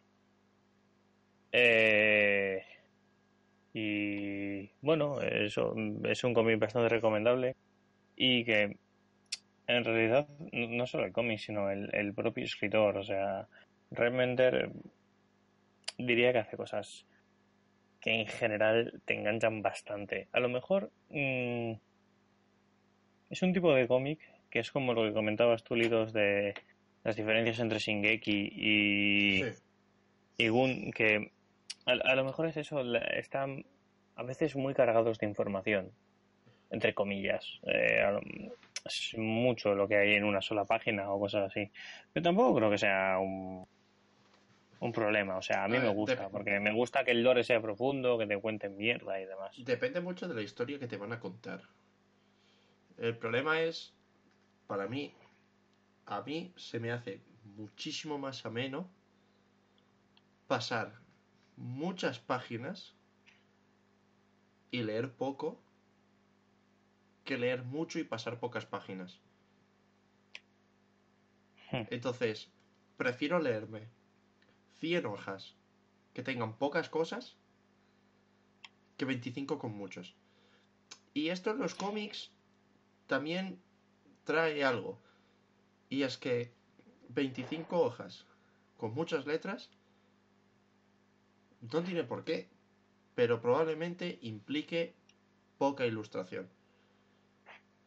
Eh, 1.52 2.64
y 3.74 4.72
bueno, 4.82 5.22
eso 5.22 5.76
es 6.04 6.24
un 6.24 6.34
cómic 6.34 6.60
bastante 6.60 6.90
recomendable 6.90 7.56
y 8.16 8.44
que 8.44 8.78
en 9.68 9.86
realidad 9.86 10.28
no 10.52 10.88
solo 10.88 11.06
el 11.06 11.12
cómic, 11.12 11.40
sino 11.40 11.70
el, 11.70 11.94
el 11.94 12.14
propio 12.14 12.44
escritor, 12.44 12.98
o 12.98 13.04
sea, 13.04 13.48
Remender 13.92 14.72
diría 15.98 16.32
que 16.32 16.40
hace 16.40 16.58
cosas 16.58 17.06
que 18.00 18.12
en 18.12 18.28
general 18.28 19.02
te 19.06 19.16
enganchan 19.16 19.62
bastante. 19.62 20.28
A 20.32 20.40
lo 20.40 20.50
mejor 20.50 20.92
mm, 21.10 21.74
es 23.30 23.42
un 23.42 23.54
tipo 23.54 23.74
de 23.74 23.88
cómic 23.88 24.20
que 24.50 24.60
es 24.60 24.72
como 24.72 24.94
lo 24.94 25.04
que 25.04 25.14
comentabas 25.14 25.64
tú, 25.64 25.76
Lidos, 25.76 26.12
de 26.14 26.56
las 27.04 27.16
diferencias 27.16 27.60
entre 27.60 27.80
Shingeki 27.80 28.50
y, 28.52 29.44
y 30.38 30.48
Gun, 30.48 30.92
que 30.92 31.32
a, 31.86 32.16
lo 32.16 32.24
mejor 32.24 32.48
es 32.48 32.58
eso, 32.58 32.82
están 32.96 33.66
a 34.16 34.24
veces 34.24 34.56
muy 34.56 34.74
cargados 34.74 35.18
de 35.20 35.28
información, 35.28 35.92
entre 36.72 36.94
comillas. 36.94 37.60
Eh, 37.64 38.04
es 38.86 39.16
mucho 39.18 39.76
lo 39.76 39.88
que 39.88 39.98
hay 39.98 40.14
en 40.16 40.24
una 40.24 40.42
sola 40.42 40.66
página 40.66 41.12
o 41.12 41.20
cosas 41.20 41.52
así. 41.52 41.72
Pero 42.12 42.24
tampoco 42.24 42.56
creo 42.56 42.72
que 42.72 42.78
sea 42.78 43.20
un, 43.20 43.68
un 44.80 44.92
problema. 44.92 45.38
O 45.38 45.42
sea, 45.42 45.64
a 45.64 45.68
mí 45.68 45.78
A 45.78 45.82
me 45.82 45.90
gusta, 45.90 46.30
porque 46.30 46.60
me 46.60 46.74
gusta 46.74 47.04
que 47.04 47.12
el 47.12 47.24
lore 47.24 47.44
sea 47.44 47.62
profundo, 47.62 48.18
que 48.18 48.28
te 48.28 48.40
cuenten 48.40 48.78
mierda 48.78 49.20
y 49.20 49.26
demás. 49.26 49.56
Depende 49.58 50.02
mucho 50.02 50.28
de 50.28 50.36
la 50.36 50.42
historia 50.42 50.80
que 50.80 50.88
te 50.88 50.98
van 50.98 51.12
a 51.14 51.20
contar. 51.20 51.62
El 52.98 53.18
problema 53.18 53.62
es, 53.62 53.94
para 54.68 54.88
mí, 54.88 55.14
a 56.06 56.22
mí 56.22 56.54
se 56.56 56.80
me 56.80 56.92
hace 56.92 57.22
muchísimo 57.56 58.18
más 58.18 58.46
ameno 58.46 58.90
pasar 60.48 60.94
muchas 61.56 62.20
páginas 62.20 62.96
y 64.72 64.84
leer 64.84 65.12
poco 65.12 65.62
que 67.24 67.38
leer 67.38 67.64
mucho 67.64 68.00
y 68.00 68.04
pasar 68.04 68.40
pocas 68.40 68.66
páginas. 68.66 69.20
Hmm. 71.72 71.84
Entonces, 71.92 72.52
prefiero 72.98 73.40
leerme 73.40 73.88
100 74.80 75.06
hojas 75.06 75.56
que 76.14 76.24
tengan 76.24 76.58
pocas 76.58 76.90
cosas 76.90 77.36
que 78.98 79.06
25 79.06 79.60
con 79.60 79.72
muchos. 79.76 80.16
Y 81.14 81.30
esto 81.30 81.52
en 81.52 81.60
los 81.60 81.76
cómics 81.76 82.32
también 83.08 83.62
trae 84.24 84.64
algo. 84.64 85.00
Y 85.90 86.04
es 86.04 86.18
que 86.18 86.52
25 87.10 87.80
hojas 87.80 88.26
con 88.78 88.94
muchas 88.94 89.26
letras 89.26 89.70
no 91.62 91.82
tiene 91.84 92.04
por 92.04 92.24
qué, 92.24 92.50
pero 93.16 93.42
probablemente 93.42 94.20
implique 94.22 94.94
poca 95.58 95.86
ilustración. 95.86 96.48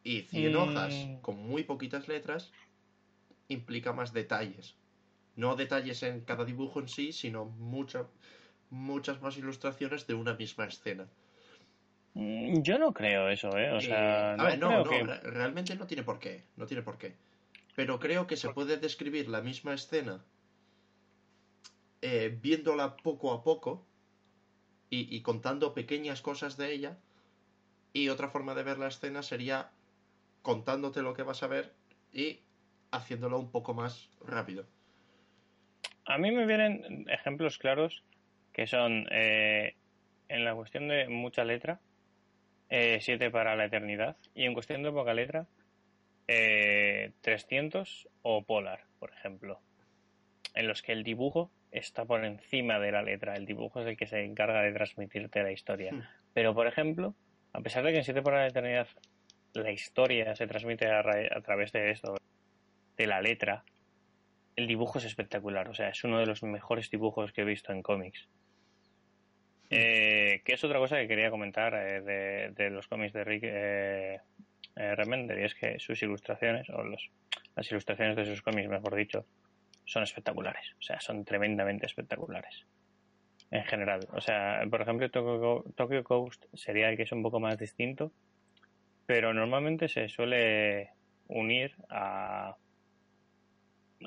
Y 0.03 0.23
100 0.23 0.53
Mm. 0.53 0.55
hojas 0.57 0.93
con 1.21 1.37
muy 1.37 1.63
poquitas 1.63 2.07
letras 2.07 2.51
implica 3.47 3.93
más 3.93 4.13
detalles. 4.13 4.75
No 5.35 5.55
detalles 5.55 6.01
en 6.03 6.21
cada 6.21 6.43
dibujo 6.45 6.79
en 6.79 6.87
sí, 6.87 7.13
sino 7.13 7.45
mucha- 7.45 8.07
muchas 8.71 9.21
más 9.21 9.37
ilustraciones 9.37 10.07
de 10.07 10.15
una 10.15 10.33
misma 10.35 10.65
escena. 10.65 11.07
Mm, 12.15 12.61
Yo 12.63 12.77
no 12.79 12.93
creo 12.93 13.29
eso, 13.29 13.49
¿eh? 13.57 13.71
O 13.71 13.79
Eh, 13.79 13.81
sea, 13.81 14.35
a 14.37 14.43
no 14.43 14.45
ver, 14.45 14.59
no, 14.59 14.67
creo 14.67 14.83
no, 14.83 14.89
que... 14.89 15.03
re- 15.03 15.19
realmente 15.21 15.75
no 15.75 15.85
tiene 15.87 16.03
por 16.03 16.19
qué, 16.19 16.45
no 16.55 16.65
tiene 16.65 16.81
por 16.83 16.97
qué. 16.97 17.15
Pero 17.75 17.99
creo 17.99 18.27
que 18.27 18.37
se 18.37 18.49
puede 18.49 18.77
describir 18.77 19.29
la 19.29 19.41
misma 19.41 19.73
escena 19.73 20.23
eh, 22.01 22.37
viéndola 22.41 22.97
poco 22.97 23.31
a 23.33 23.43
poco 23.43 23.85
y, 24.89 25.13
y 25.15 25.21
contando 25.21 25.73
pequeñas 25.73 26.21
cosas 26.21 26.57
de 26.57 26.73
ella. 26.73 26.97
Y 27.93 28.09
otra 28.09 28.29
forma 28.29 28.55
de 28.55 28.63
ver 28.63 28.79
la 28.79 28.87
escena 28.87 29.23
sería 29.23 29.71
contándote 30.43 31.01
lo 31.01 31.13
que 31.13 31.23
vas 31.23 31.43
a 31.43 31.47
ver 31.47 31.73
y 32.13 32.39
haciéndolo 32.91 33.39
un 33.39 33.51
poco 33.51 33.73
más 33.73 34.09
rápido. 34.21 34.65
A 36.05 36.17
mí 36.17 36.31
me 36.31 36.45
vienen 36.45 37.05
ejemplos 37.09 37.57
claros 37.57 38.03
que 38.51 38.67
son 38.67 39.07
eh, 39.11 39.75
en 40.29 40.45
la 40.45 40.53
cuestión 40.55 40.87
de 40.87 41.07
mucha 41.07 41.43
letra, 41.43 41.79
eh, 42.69 42.99
7 43.01 43.31
para 43.31 43.55
la 43.55 43.65
eternidad, 43.65 44.15
y 44.35 44.45
en 44.45 44.53
cuestión 44.53 44.83
de 44.83 44.91
poca 44.91 45.13
letra, 45.13 45.47
eh, 46.27 47.11
300 47.21 48.09
o 48.21 48.43
Polar, 48.43 48.81
por 48.99 49.11
ejemplo, 49.11 49.59
en 50.53 50.67
los 50.67 50.81
que 50.81 50.91
el 50.91 51.03
dibujo 51.03 51.51
está 51.71 52.05
por 52.05 52.23
encima 52.23 52.79
de 52.79 52.91
la 52.91 53.01
letra, 53.01 53.35
el 53.35 53.45
dibujo 53.45 53.81
es 53.81 53.87
el 53.87 53.97
que 53.97 54.07
se 54.07 54.23
encarga 54.23 54.61
de 54.61 54.71
transmitirte 54.71 55.41
la 55.41 55.51
historia. 55.51 55.93
Hmm. 55.93 56.03
Pero, 56.33 56.53
por 56.53 56.67
ejemplo, 56.67 57.15
a 57.51 57.61
pesar 57.61 57.83
de 57.83 57.91
que 57.91 57.97
en 57.99 58.03
7 58.03 58.21
para 58.21 58.39
la 58.39 58.47
eternidad 58.47 58.87
la 59.53 59.71
historia 59.71 60.35
se 60.35 60.47
transmite 60.47 60.87
a, 60.87 60.99
a 60.99 61.41
través 61.41 61.71
de 61.71 61.91
esto, 61.91 62.15
de 62.97 63.07
la 63.07 63.21
letra, 63.21 63.63
el 64.55 64.67
dibujo 64.67 64.99
es 64.99 65.05
espectacular. 65.05 65.69
O 65.69 65.73
sea, 65.73 65.89
es 65.89 66.03
uno 66.03 66.19
de 66.19 66.25
los 66.25 66.43
mejores 66.43 66.89
dibujos 66.89 67.31
que 67.31 67.41
he 67.41 67.45
visto 67.45 67.71
en 67.71 67.81
cómics. 67.81 68.27
Eh, 69.69 70.41
que 70.45 70.53
es 70.53 70.63
otra 70.63 70.79
cosa 70.79 70.97
que 70.97 71.07
quería 71.07 71.31
comentar 71.31 71.73
eh, 71.73 72.01
de, 72.01 72.49
de 72.51 72.69
los 72.69 72.87
cómics 72.87 73.13
de 73.13 73.23
Rick 73.23 73.43
eh, 73.45 74.19
eh, 74.75 74.95
Remender, 74.95 75.39
y 75.39 75.45
es 75.45 75.55
que 75.55 75.79
sus 75.79 76.01
ilustraciones, 76.03 76.69
o 76.69 76.83
los, 76.83 77.09
las 77.55 77.71
ilustraciones 77.71 78.15
de 78.15 78.25
sus 78.25 78.41
cómics, 78.41 78.69
mejor 78.69 78.95
dicho, 78.95 79.25
son 79.85 80.03
espectaculares. 80.03 80.73
O 80.79 80.81
sea, 80.81 80.99
son 80.99 81.25
tremendamente 81.25 81.85
espectaculares. 81.85 82.65
En 83.51 83.63
general. 83.65 84.07
O 84.13 84.21
sea, 84.21 84.63
por 84.69 84.81
ejemplo, 84.81 85.09
Tokyo, 85.11 85.63
Tokyo 85.75 86.03
Ghost 86.03 86.45
sería 86.53 86.89
el 86.89 86.97
que 86.97 87.03
es 87.03 87.11
un 87.11 87.21
poco 87.21 87.39
más 87.39 87.57
distinto, 87.57 88.11
pero 89.05 89.33
normalmente 89.33 89.87
se 89.87 90.09
suele 90.09 90.89
unir 91.27 91.75
a, 91.89 92.55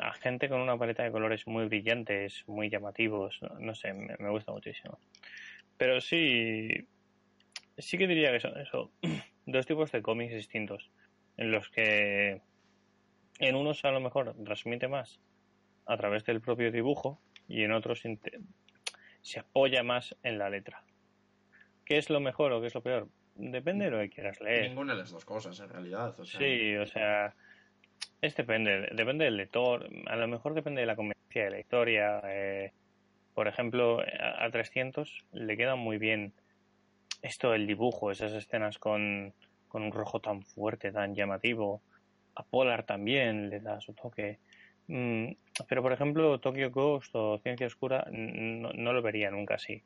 a 0.00 0.12
gente 0.14 0.48
con 0.48 0.60
una 0.60 0.76
paleta 0.76 1.02
de 1.02 1.10
colores 1.10 1.46
muy 1.46 1.66
brillantes, 1.66 2.44
muy 2.46 2.68
llamativos, 2.68 3.38
no, 3.42 3.58
no 3.58 3.74
sé, 3.74 3.92
me, 3.92 4.16
me 4.18 4.30
gusta 4.30 4.52
muchísimo. 4.52 4.98
Pero 5.76 6.00
sí, 6.00 6.68
sí 7.78 7.98
que 7.98 8.06
diría 8.06 8.32
que 8.32 8.40
son 8.40 8.58
eso, 8.58 8.90
dos 9.46 9.66
tipos 9.66 9.92
de 9.92 10.02
cómics 10.02 10.34
distintos, 10.34 10.90
en 11.36 11.50
los 11.50 11.68
que 11.70 12.40
en 13.38 13.54
unos 13.54 13.84
a 13.84 13.90
lo 13.90 14.00
mejor 14.00 14.34
transmite 14.44 14.88
más 14.88 15.20
a 15.86 15.96
través 15.96 16.24
del 16.24 16.40
propio 16.40 16.72
dibujo 16.72 17.20
y 17.48 17.62
en 17.62 17.72
otros 17.72 18.02
se 19.22 19.40
apoya 19.40 19.82
más 19.82 20.16
en 20.22 20.38
la 20.38 20.50
letra. 20.50 20.82
¿Qué 21.84 21.98
es 21.98 22.10
lo 22.10 22.20
mejor 22.20 22.52
o 22.52 22.60
qué 22.60 22.66
es 22.66 22.74
lo 22.74 22.82
peor? 22.82 23.08
Depende 23.36 23.84
de 23.84 23.90
lo 23.90 23.98
que 23.98 24.10
quieras 24.10 24.40
leer. 24.40 24.68
Ninguna 24.68 24.94
de 24.94 25.00
las 25.00 25.10
dos 25.10 25.24
cosas, 25.24 25.60
en 25.60 25.68
realidad. 25.68 26.18
O 26.18 26.24
sea, 26.24 26.40
Sí, 26.40 26.74
o 26.76 26.86
sea, 26.86 27.34
depende, 28.34 28.88
depende 28.94 29.24
del 29.26 29.36
lector, 29.36 29.88
a 30.06 30.16
lo 30.16 30.26
mejor 30.28 30.54
depende 30.54 30.80
de 30.80 30.86
la 30.86 30.96
conveniencia 30.96 31.44
de 31.44 31.50
la 31.50 31.60
historia. 31.60 32.20
eh, 32.24 32.72
por 33.34 33.48
ejemplo, 33.48 34.00
a, 34.00 34.44
a 34.44 34.50
300 34.50 35.24
le 35.32 35.56
queda 35.56 35.76
muy 35.76 35.98
bien 35.98 36.32
esto 37.22 37.50
del 37.50 37.66
dibujo, 37.66 38.10
esas 38.10 38.32
escenas 38.32 38.78
con, 38.78 39.34
con 39.68 39.82
un 39.82 39.92
rojo 39.92 40.20
tan 40.20 40.42
fuerte, 40.42 40.92
tan 40.92 41.14
llamativo. 41.14 41.82
A 42.34 42.42
Polar 42.44 42.84
también 42.84 43.48
le 43.50 43.60
da 43.60 43.80
su 43.80 43.92
toque. 43.94 44.38
Mm, 44.88 45.32
pero, 45.68 45.82
por 45.82 45.92
ejemplo, 45.92 46.38
Tokyo 46.40 46.70
Ghost 46.70 47.10
o 47.14 47.38
Ciencia 47.38 47.66
Oscura 47.66 48.06
no, 48.10 48.72
no 48.72 48.92
lo 48.92 49.02
vería 49.02 49.30
nunca 49.30 49.54
así, 49.56 49.82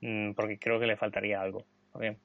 Mm, 0.00 0.32
porque 0.34 0.58
creo 0.58 0.78
que 0.78 0.86
le 0.86 0.96
faltaría 0.96 1.40
algo. 1.40 1.64
porque 1.92 2.18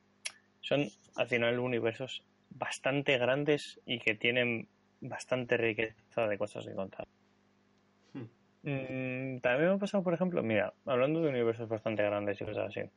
son 0.59 0.87
al 1.15 1.27
final 1.27 1.57
universos 1.59 2.23
bastante 2.49 3.17
grandes 3.17 3.79
y 3.85 3.99
que 3.99 4.13
tienen 4.13 4.67
bastante 5.01 5.57
riqueza 5.57 6.27
de 6.27 6.37
cosas 6.37 6.65
que 6.65 6.73
contar. 6.73 7.07
Hmm. 8.13 8.27
Mm, 8.63 9.39
también 9.41 9.69
me 9.69 9.75
ha 9.75 9.77
pasado, 9.77 10.03
por 10.03 10.13
ejemplo, 10.13 10.41
mira, 10.43 10.73
hablando 10.85 11.21
de 11.21 11.29
universos 11.29 11.67
bastante 11.67 12.03
grandes 12.03 12.39
y 12.39 12.45
cosas 12.45 12.69
así, 12.69 12.89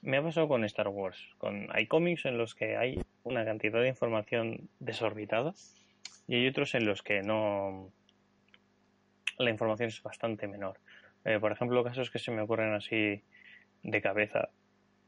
me 0.00 0.16
ha 0.16 0.22
pasado 0.22 0.48
con 0.48 0.64
Star 0.64 0.88
Wars. 0.88 1.34
Con, 1.38 1.68
hay 1.70 1.86
cómics 1.86 2.24
en 2.24 2.38
los 2.38 2.54
que 2.54 2.76
hay 2.76 3.00
una 3.22 3.44
cantidad 3.44 3.80
de 3.80 3.88
información 3.88 4.68
desorbitada 4.80 5.54
y 6.26 6.36
hay 6.36 6.48
otros 6.48 6.74
en 6.74 6.86
los 6.86 7.02
que 7.02 7.22
no. 7.22 7.92
La 9.38 9.50
información 9.50 9.88
es 9.88 10.02
bastante 10.02 10.48
menor. 10.48 10.78
Eh, 11.24 11.38
por 11.38 11.52
ejemplo, 11.52 11.84
casos 11.84 12.10
que 12.10 12.18
se 12.18 12.30
me 12.30 12.42
ocurren 12.42 12.72
así 12.72 13.22
de 13.82 14.00
cabeza, 14.00 14.48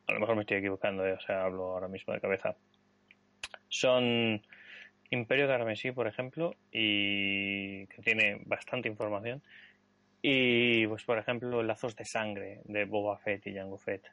a 0.06 0.12
lo 0.12 0.20
mejor 0.20 0.36
me 0.36 0.42
estoy 0.42 0.58
equivocando, 0.58 1.06
eh, 1.06 1.12
o 1.12 1.20
sea, 1.20 1.44
hablo 1.44 1.64
ahora 1.64 1.88
mismo 1.88 2.12
de 2.12 2.20
cabeza, 2.20 2.56
son 3.68 4.42
Imperio 5.14 5.46
Carmesí, 5.46 5.92
por 5.92 6.06
ejemplo, 6.06 6.54
y 6.70 7.86
que 7.86 8.02
tiene 8.02 8.42
bastante 8.44 8.88
información, 8.88 9.42
y 10.26 10.86
pues 10.86 11.04
por 11.04 11.18
ejemplo 11.18 11.62
Lazos 11.62 11.96
de 11.96 12.04
Sangre 12.04 12.62
de 12.64 12.86
Boba 12.86 13.18
Fett 13.18 13.46
y 13.46 13.54
Jango 13.54 13.76
Fett, 13.76 14.06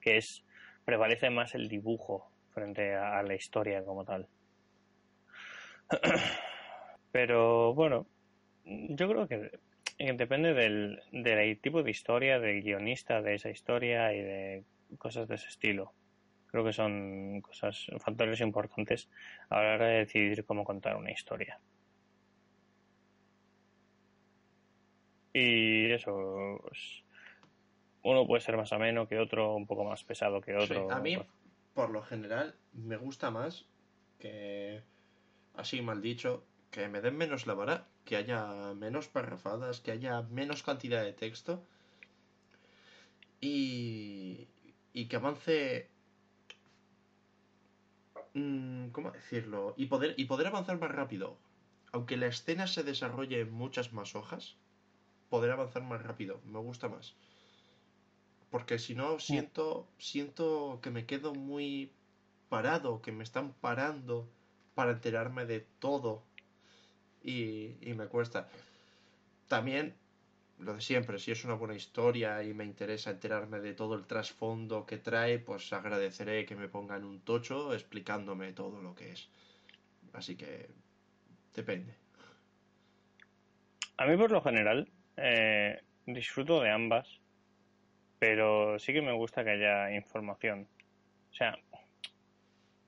que 0.00 0.16
es 0.16 0.44
prevalece 0.84 1.30
más 1.30 1.54
el 1.54 1.68
dibujo 1.68 2.30
frente 2.52 2.94
a, 2.94 3.22
la 3.22 3.34
historia 3.34 3.84
como 3.84 4.04
tal. 4.04 4.28
Pero 7.12 7.74
bueno, 7.74 8.06
yo 8.64 9.08
creo 9.08 9.28
que 9.28 9.50
eh, 9.98 10.12
depende 10.14 10.52
del, 10.52 11.00
del 11.12 11.60
tipo 11.60 11.82
de 11.82 11.90
historia, 11.90 12.38
del 12.40 12.62
guionista 12.62 13.22
de 13.22 13.34
esa 13.34 13.50
historia 13.50 14.12
y 14.12 14.20
de 14.20 14.64
cosas 14.98 15.28
de 15.28 15.36
ese 15.36 15.48
estilo. 15.48 15.92
Creo 16.54 16.64
que 16.64 16.72
son 16.72 17.40
cosas, 17.40 17.86
factores 17.98 18.40
importantes 18.40 19.08
a 19.48 19.60
la 19.60 19.74
hora 19.74 19.86
de 19.88 19.98
decidir 20.04 20.44
cómo 20.44 20.62
contar 20.62 20.94
una 20.94 21.10
historia. 21.10 21.58
Y 25.32 25.90
eso, 25.90 26.60
pues, 26.62 27.02
uno 28.04 28.24
puede 28.24 28.40
ser 28.40 28.56
más 28.56 28.72
ameno 28.72 29.08
que 29.08 29.18
otro, 29.18 29.56
un 29.56 29.66
poco 29.66 29.82
más 29.82 30.04
pesado 30.04 30.40
que 30.40 30.52
Sí, 30.52 30.62
otro. 30.62 30.92
a 30.92 31.00
mí, 31.00 31.18
por 31.74 31.90
lo 31.90 32.02
general, 32.02 32.54
me 32.72 32.98
gusta 32.98 33.32
más 33.32 33.64
que, 34.20 34.80
así 35.56 35.82
mal 35.82 36.02
dicho, 36.02 36.44
que 36.70 36.86
me 36.86 37.00
den 37.00 37.16
menos 37.16 37.48
la 37.48 37.54
vara, 37.54 37.88
que 38.04 38.14
haya 38.14 38.74
menos 38.74 39.08
parrafadas, 39.08 39.80
que 39.80 39.90
haya 39.90 40.22
menos 40.22 40.62
cantidad 40.62 41.02
de 41.02 41.14
texto 41.14 41.64
y, 43.40 44.46
y 44.92 45.08
que 45.08 45.16
avance 45.16 45.93
mm, 48.34 48.88
¿Cómo 48.88 49.10
decirlo? 49.10 49.74
Y 49.76 49.86
poder, 49.86 50.14
y 50.16 50.26
poder 50.26 50.48
avanzar 50.48 50.78
más 50.78 50.90
rápido. 50.90 51.38
Aunque 51.92 52.16
la 52.16 52.26
escena 52.26 52.66
se 52.66 52.82
desarrolle 52.82 53.40
en 53.40 53.52
muchas 53.52 53.92
más 53.92 54.14
hojas, 54.16 54.56
poder 55.28 55.52
avanzar 55.52 55.82
más 55.82 56.02
rápido. 56.02 56.40
Me 56.44 56.58
gusta 56.58 56.88
más. 56.88 57.16
Porque 58.50 58.78
si 58.78 58.94
no, 58.94 59.18
siento, 59.18 59.88
siento 59.98 60.80
que 60.82 60.90
me 60.90 61.06
quedo 61.06 61.34
muy 61.34 61.92
parado, 62.48 63.02
que 63.02 63.12
me 63.12 63.24
están 63.24 63.52
parando 63.54 64.28
para 64.74 64.92
enterarme 64.92 65.46
de 65.46 65.60
todo. 65.78 66.24
Y, 67.22 67.76
y 67.80 67.94
me 67.94 68.06
cuesta. 68.06 68.48
También 69.48 69.96
lo 70.58 70.74
de 70.74 70.80
siempre, 70.80 71.18
si 71.18 71.32
es 71.32 71.44
una 71.44 71.54
buena 71.54 71.74
historia 71.74 72.42
y 72.42 72.54
me 72.54 72.64
interesa 72.64 73.10
enterarme 73.10 73.60
de 73.60 73.74
todo 73.74 73.94
el 73.94 74.06
trasfondo 74.06 74.86
que 74.86 74.98
trae, 74.98 75.38
pues 75.38 75.72
agradeceré 75.72 76.46
que 76.46 76.56
me 76.56 76.68
pongan 76.68 77.04
un 77.04 77.20
tocho 77.20 77.74
explicándome 77.74 78.52
todo 78.52 78.80
lo 78.80 78.94
que 78.94 79.12
es. 79.12 79.28
Así 80.12 80.36
que 80.36 80.68
depende. 81.54 81.94
A 83.96 84.06
mí 84.06 84.16
por 84.16 84.30
lo 84.30 84.40
general 84.42 84.88
eh, 85.16 85.82
disfruto 86.06 86.60
de 86.60 86.70
ambas, 86.70 87.20
pero 88.18 88.78
sí 88.78 88.92
que 88.92 89.02
me 89.02 89.12
gusta 89.12 89.44
que 89.44 89.50
haya 89.50 89.94
información. 89.94 90.68
O 91.30 91.34
sea, 91.34 91.58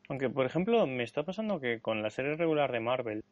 aunque 0.09 0.31
por 0.31 0.47
ejemplo 0.47 0.87
me 0.87 1.03
está 1.03 1.25
pasando 1.25 1.61
que 1.61 1.81
con 1.81 2.03
la 2.03 2.11
serie 2.11 2.37
regular 2.37 2.71
de 2.71 2.81
Marvel, 2.81 3.25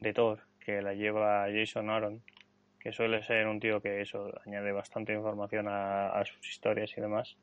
de 0.00 0.12
Thor, 0.12 0.40
que 0.60 0.82
la 0.82 0.94
lleva 0.94 1.46
Jason 1.52 1.90
Aaron, 1.90 2.22
que 2.80 2.92
suele 2.92 3.22
ser 3.22 3.46
un 3.46 3.60
tío 3.60 3.80
que 3.80 4.00
eso 4.00 4.32
añade 4.46 4.72
bastante 4.72 5.12
información 5.12 5.66
a, 5.68 6.22
sus 6.24 6.48
historias 6.48 6.90
y 6.96 7.00
demás, 7.00 7.36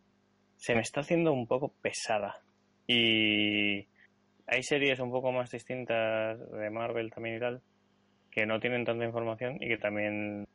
se 0.58 0.74
me 0.74 0.82
está 0.82 1.02
haciendo 1.02 1.32
un 1.32 1.48
poco 1.48 1.74
pesada. 1.82 2.42
Y 2.88 3.88
hay 4.48 4.64
series 4.64 5.00
un 5.00 5.12
poco 5.12 5.32
más 5.32 5.52
distintas 5.52 6.40
de 6.52 6.70
Marvel 6.72 7.12
también 7.12 7.38
y 7.38 7.40
tal, 7.40 7.62
que 8.32 8.46
no 8.46 8.60
tienen 8.60 8.84
tanta 8.84 9.06
información 9.06 9.58
y 9.62 9.68
que 9.68 9.78
también 9.78 10.48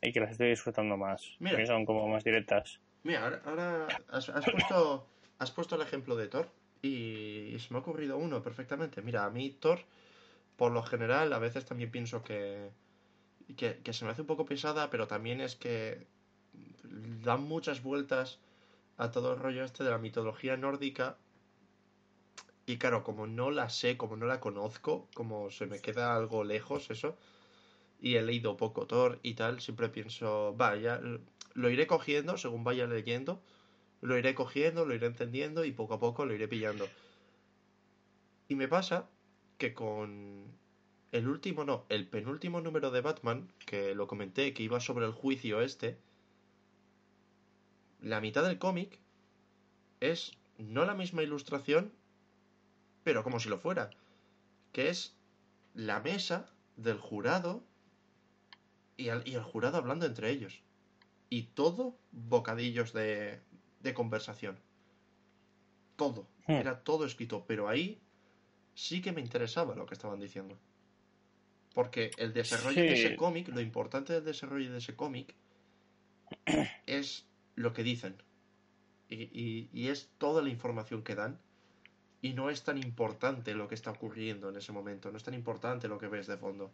y 0.00 0.12
que 0.12 0.20
las 0.20 0.32
estoy 0.32 0.50
disfrutando 0.50 0.96
más. 0.96 1.36
que 1.38 1.66
son 1.66 1.84
como 1.84 2.08
más 2.08 2.24
directas. 2.24 2.80
Mira, 3.04 3.40
ahora, 3.44 3.88
has, 4.08 4.30
puesto, 4.30 5.06
has 5.38 5.50
puesto 5.50 5.76
el 5.76 5.82
ejemplo 5.82 6.14
de 6.16 6.28
Thor 6.28 6.48
y, 6.82 7.56
se 7.58 7.72
me 7.72 7.78
ha 7.78 7.80
ocurrido 7.80 8.16
uno 8.16 8.42
perfectamente. 8.42 9.02
Mira, 9.02 9.24
a 9.24 9.30
mí 9.30 9.50
Thor, 9.50 9.80
por 10.56 10.72
lo 10.72 10.82
general, 10.82 11.32
a 11.32 11.38
veces 11.38 11.64
también 11.64 11.90
pienso 11.90 12.22
que, 12.22 12.70
que, 13.56 13.92
se 13.92 14.04
me 14.04 14.10
hace 14.10 14.22
un 14.22 14.26
poco 14.26 14.46
pesada, 14.46 14.90
pero 14.90 15.06
también 15.06 15.40
es 15.40 15.56
que 15.56 16.06
dan 17.24 17.42
muchas 17.42 17.82
vueltas 17.82 18.38
a 18.96 19.10
todo 19.10 19.32
el 19.32 19.38
rollo 19.38 19.64
este 19.64 19.84
de 19.84 19.90
la 19.90 19.98
mitología 19.98 20.56
nórdica. 20.56 21.16
Y 22.66 22.78
claro, 22.78 23.02
como 23.02 23.26
no 23.26 23.50
la 23.50 23.70
sé, 23.70 23.96
como 23.96 24.16
no 24.16 24.26
la 24.26 24.40
conozco, 24.40 25.08
como 25.14 25.50
se 25.50 25.66
me 25.66 25.80
queda 25.80 26.14
algo 26.14 26.44
lejos 26.44 26.90
eso, 26.90 27.16
y 28.00 28.16
he 28.16 28.22
leído 28.22 28.56
poco 28.56 28.86
Thor 28.86 29.18
y 29.22 29.34
tal, 29.34 29.60
siempre 29.60 29.88
pienso, 29.88 30.54
vaya, 30.56 31.00
lo 31.54 31.70
iré 31.70 31.86
cogiendo 31.86 32.36
según 32.36 32.64
vaya 32.64 32.86
leyendo, 32.86 33.42
lo 34.00 34.18
iré 34.18 34.34
cogiendo, 34.34 34.84
lo 34.84 34.94
iré 34.94 35.06
entendiendo 35.06 35.64
y 35.64 35.72
poco 35.72 35.94
a 35.94 36.00
poco 36.00 36.24
lo 36.24 36.34
iré 36.34 36.48
pillando. 36.48 36.88
Y 38.48 38.54
me 38.54 38.68
pasa 38.68 39.08
que 39.58 39.72
con 39.72 40.61
el 41.12 41.28
último, 41.28 41.64
no, 41.64 41.84
el 41.90 42.08
penúltimo 42.08 42.60
número 42.60 42.90
de 42.90 43.02
Batman, 43.02 43.52
que 43.66 43.94
lo 43.94 44.06
comenté, 44.06 44.54
que 44.54 44.62
iba 44.62 44.80
sobre 44.80 45.04
el 45.04 45.12
juicio 45.12 45.60
este, 45.60 45.98
la 48.00 48.20
mitad 48.20 48.42
del 48.42 48.58
cómic 48.58 48.98
es 50.00 50.32
no 50.58 50.84
la 50.84 50.94
misma 50.94 51.22
ilustración, 51.22 51.92
pero 53.04 53.22
como 53.22 53.40
si 53.40 53.48
lo 53.48 53.58
fuera, 53.58 53.90
que 54.72 54.88
es 54.88 55.14
la 55.74 56.00
mesa 56.00 56.50
del 56.76 56.98
jurado 56.98 57.62
y 58.96 59.08
el, 59.08 59.42
jurado 59.42 59.76
hablando 59.76 60.06
entre 60.06 60.30
ellos. 60.30 60.62
Y 61.28 61.44
todo 61.44 61.96
bocadillos 62.10 62.92
de, 62.92 63.40
de 63.80 63.94
conversación. 63.94 64.58
Todo. 65.96 66.26
Hmm. 66.46 66.52
Era 66.52 66.82
todo 66.82 67.04
escrito, 67.04 67.44
pero 67.46 67.68
ahí 67.68 68.00
sí 68.74 69.00
que 69.00 69.12
me 69.12 69.20
interesaba 69.20 69.74
lo 69.74 69.86
que 69.86 69.94
estaban 69.94 70.20
diciendo. 70.20 70.58
Porque 71.74 72.10
el 72.18 72.32
desarrollo 72.32 72.82
de 72.82 72.94
ese 72.94 73.16
cómic, 73.16 73.48
lo 73.48 73.60
importante 73.60 74.12
del 74.12 74.24
desarrollo 74.24 74.70
de 74.70 74.78
ese 74.78 74.94
cómic 74.94 75.34
es 76.86 77.26
lo 77.54 77.72
que 77.72 77.82
dicen. 77.82 78.16
Y, 79.08 79.68
y, 79.72 79.88
es 79.88 80.08
toda 80.18 80.42
la 80.42 80.48
información 80.48 81.02
que 81.02 81.14
dan. 81.14 81.38
Y 82.22 82.32
no 82.32 82.50
es 82.50 82.62
tan 82.62 82.78
importante 82.78 83.54
lo 83.54 83.68
que 83.68 83.74
está 83.74 83.90
ocurriendo 83.90 84.48
en 84.48 84.56
ese 84.56 84.72
momento. 84.72 85.10
No 85.10 85.16
es 85.16 85.24
tan 85.24 85.34
importante 85.34 85.88
lo 85.88 85.98
que 85.98 86.08
ves 86.08 86.26
de 86.26 86.36
fondo. 86.36 86.70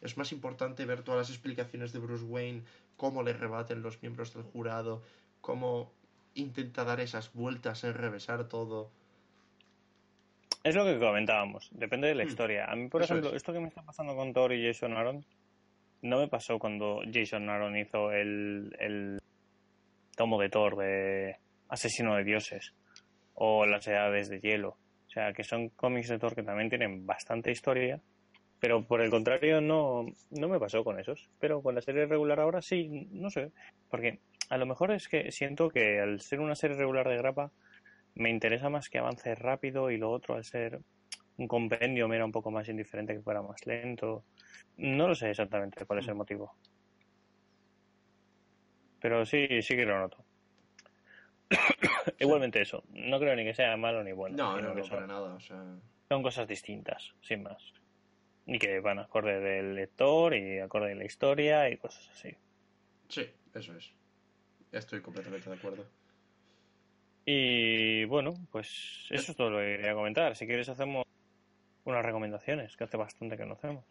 Es 0.00 0.16
más 0.16 0.32
importante 0.32 0.84
ver 0.84 1.02
todas 1.02 1.18
las 1.18 1.30
explicaciones 1.30 1.92
de 1.92 1.98
Bruce 1.98 2.24
Wayne, 2.24 2.62
cómo 2.96 3.22
le 3.22 3.32
rebaten 3.32 3.82
los 3.82 4.00
miembros 4.02 4.34
del 4.34 4.42
jurado, 4.42 5.02
cómo 5.40 5.92
intenta 6.34 6.84
dar 6.84 7.00
esas 7.00 7.32
vueltas 7.32 7.84
en 7.84 7.94
revesar 7.94 8.48
todo. 8.48 8.90
Es 10.64 10.74
lo 10.74 10.84
que 10.84 10.98
comentábamos, 10.98 11.68
depende 11.72 12.08
de 12.08 12.14
la 12.14 12.24
hmm. 12.24 12.28
historia. 12.28 12.64
A 12.66 12.74
mí, 12.76 12.88
por 12.88 13.02
ejemplo, 13.02 13.34
esto 13.34 13.52
que 13.52 13.60
me 13.60 13.68
está 13.68 13.82
pasando 13.82 14.14
con 14.16 14.32
Thor 14.32 14.52
y 14.52 14.66
Jason 14.66 14.96
Aaron, 14.96 15.24
no 16.02 16.18
me 16.18 16.28
pasó 16.28 16.58
cuando 16.58 17.00
Jason 17.12 17.48
Aaron 17.48 17.76
hizo 17.76 18.12
el, 18.12 18.74
el 18.78 19.18
tomo 20.16 20.40
de 20.40 20.48
Thor 20.48 20.76
de 20.76 21.36
Asesino 21.68 22.16
de 22.16 22.24
Dioses 22.24 22.74
o 23.34 23.66
Las 23.66 23.86
Edades 23.86 24.28
de 24.28 24.40
Hielo. 24.40 24.76
O 25.06 25.10
sea, 25.10 25.32
que 25.32 25.44
son 25.44 25.70
cómics 25.70 26.08
de 26.08 26.18
Thor 26.18 26.34
que 26.34 26.42
también 26.42 26.68
tienen 26.68 27.06
bastante 27.06 27.50
historia, 27.50 28.00
pero 28.60 28.84
por 28.84 29.00
el 29.00 29.10
contrario 29.10 29.60
no, 29.60 30.06
no 30.30 30.48
me 30.48 30.58
pasó 30.58 30.84
con 30.84 30.98
esos. 30.98 31.28
Pero 31.38 31.62
con 31.62 31.74
la 31.74 31.80
serie 31.80 32.06
regular 32.06 32.40
ahora 32.40 32.60
sí, 32.60 33.08
no 33.12 33.30
sé. 33.30 33.52
Porque 33.88 34.18
a 34.50 34.58
lo 34.58 34.66
mejor 34.66 34.92
es 34.92 35.08
que 35.08 35.30
siento 35.30 35.70
que 35.70 36.00
al 36.00 36.20
ser 36.20 36.40
una 36.40 36.54
serie 36.54 36.76
regular 36.76 37.08
de 37.08 37.16
grapa, 37.16 37.52
me 38.18 38.30
interesa 38.30 38.68
más 38.68 38.88
que 38.88 38.98
avance 38.98 39.34
rápido 39.36 39.90
y 39.90 39.96
lo 39.96 40.10
otro 40.10 40.34
al 40.34 40.44
ser 40.44 40.80
un 41.36 41.46
compendio 41.46 42.08
me 42.08 42.16
era 42.16 42.24
un 42.24 42.32
poco 42.32 42.50
más 42.50 42.68
indiferente 42.68 43.14
que 43.14 43.22
fuera 43.22 43.42
más 43.42 43.64
lento. 43.64 44.24
No 44.76 45.06
lo 45.06 45.14
sé 45.14 45.30
exactamente 45.30 45.86
cuál 45.86 46.00
es 46.00 46.08
el 46.08 46.16
motivo. 46.16 46.52
Pero 49.00 49.24
sí, 49.24 49.62
sí 49.62 49.76
que 49.76 49.86
lo 49.86 49.98
noto. 50.00 50.24
Igualmente 52.18 52.60
eso, 52.60 52.82
no 52.90 53.20
creo 53.20 53.36
ni 53.36 53.44
que 53.44 53.54
sea 53.54 53.76
malo 53.76 54.02
ni 54.02 54.12
bueno. 54.12 54.36
No, 54.36 54.60
no, 54.60 54.74
no 54.74 54.84
para 54.84 55.06
nada. 55.06 55.38
Son 55.40 56.22
cosas 56.22 56.48
distintas, 56.48 57.14
sin 57.20 57.44
más. 57.44 57.72
Y 58.46 58.58
que 58.58 58.80
van 58.80 58.98
acorde 58.98 59.38
del 59.38 59.76
lector 59.76 60.34
y 60.34 60.58
acorde 60.58 60.88
de 60.88 60.94
la 60.96 61.04
historia 61.04 61.70
y 61.70 61.76
cosas 61.76 62.08
así. 62.10 62.34
Sí, 63.08 63.30
eso 63.54 63.76
es. 63.76 63.92
Estoy 64.72 65.00
completamente 65.00 65.48
de 65.48 65.56
acuerdo. 65.56 65.86
Y 67.30 68.06
bueno, 68.06 68.32
pues 68.50 69.04
eso 69.10 69.32
es 69.32 69.36
todo 69.36 69.50
lo 69.50 69.58
que 69.58 69.76
quería 69.76 69.92
comentar. 69.92 70.34
Si 70.34 70.46
quieres 70.46 70.66
hacemos 70.70 71.06
unas 71.84 72.02
recomendaciones, 72.02 72.74
que 72.74 72.84
hace 72.84 72.96
bastante 72.96 73.36
que 73.36 73.44
no 73.44 73.52
hacemos. 73.52 73.84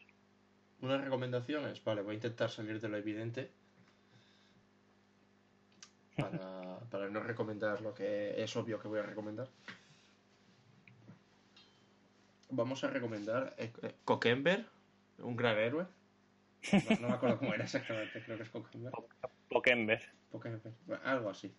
Unas 0.82 1.04
recomendaciones, 1.04 1.84
vale, 1.84 2.02
voy 2.02 2.14
a 2.14 2.16
intentar 2.16 2.50
salir 2.50 2.82
de 2.82 2.90
lo 2.90 2.98
evidente. 2.98 3.52
Para, 6.16 6.80
para 6.90 7.10
no 7.10 7.20
recomendar 7.20 7.80
lo 7.82 7.94
que 7.94 8.42
es 8.42 8.58
obvio 8.58 8.80
que 8.80 8.88
voy 8.88 9.02
a 9.02 9.04
recomendar. 9.04 9.48
Vamos 12.50 12.84
a 12.84 12.88
recomendar 12.88 13.54
eh, 13.60 13.72
eh 13.84 14.66
un 15.20 15.36
gran 15.36 15.60
héroe. 15.60 15.86
No, 17.02 17.08
me 17.08 17.14
acuerdo 17.14 17.38
cómo 17.38 17.54
era 17.54 17.66
exactamente, 17.66 18.20
creo 18.24 18.38
que 18.38 18.44
es 18.44 18.50
Coquember. 18.50 18.92
Pokember. 19.48 20.02
algo 21.04 21.30
así. 21.30 21.54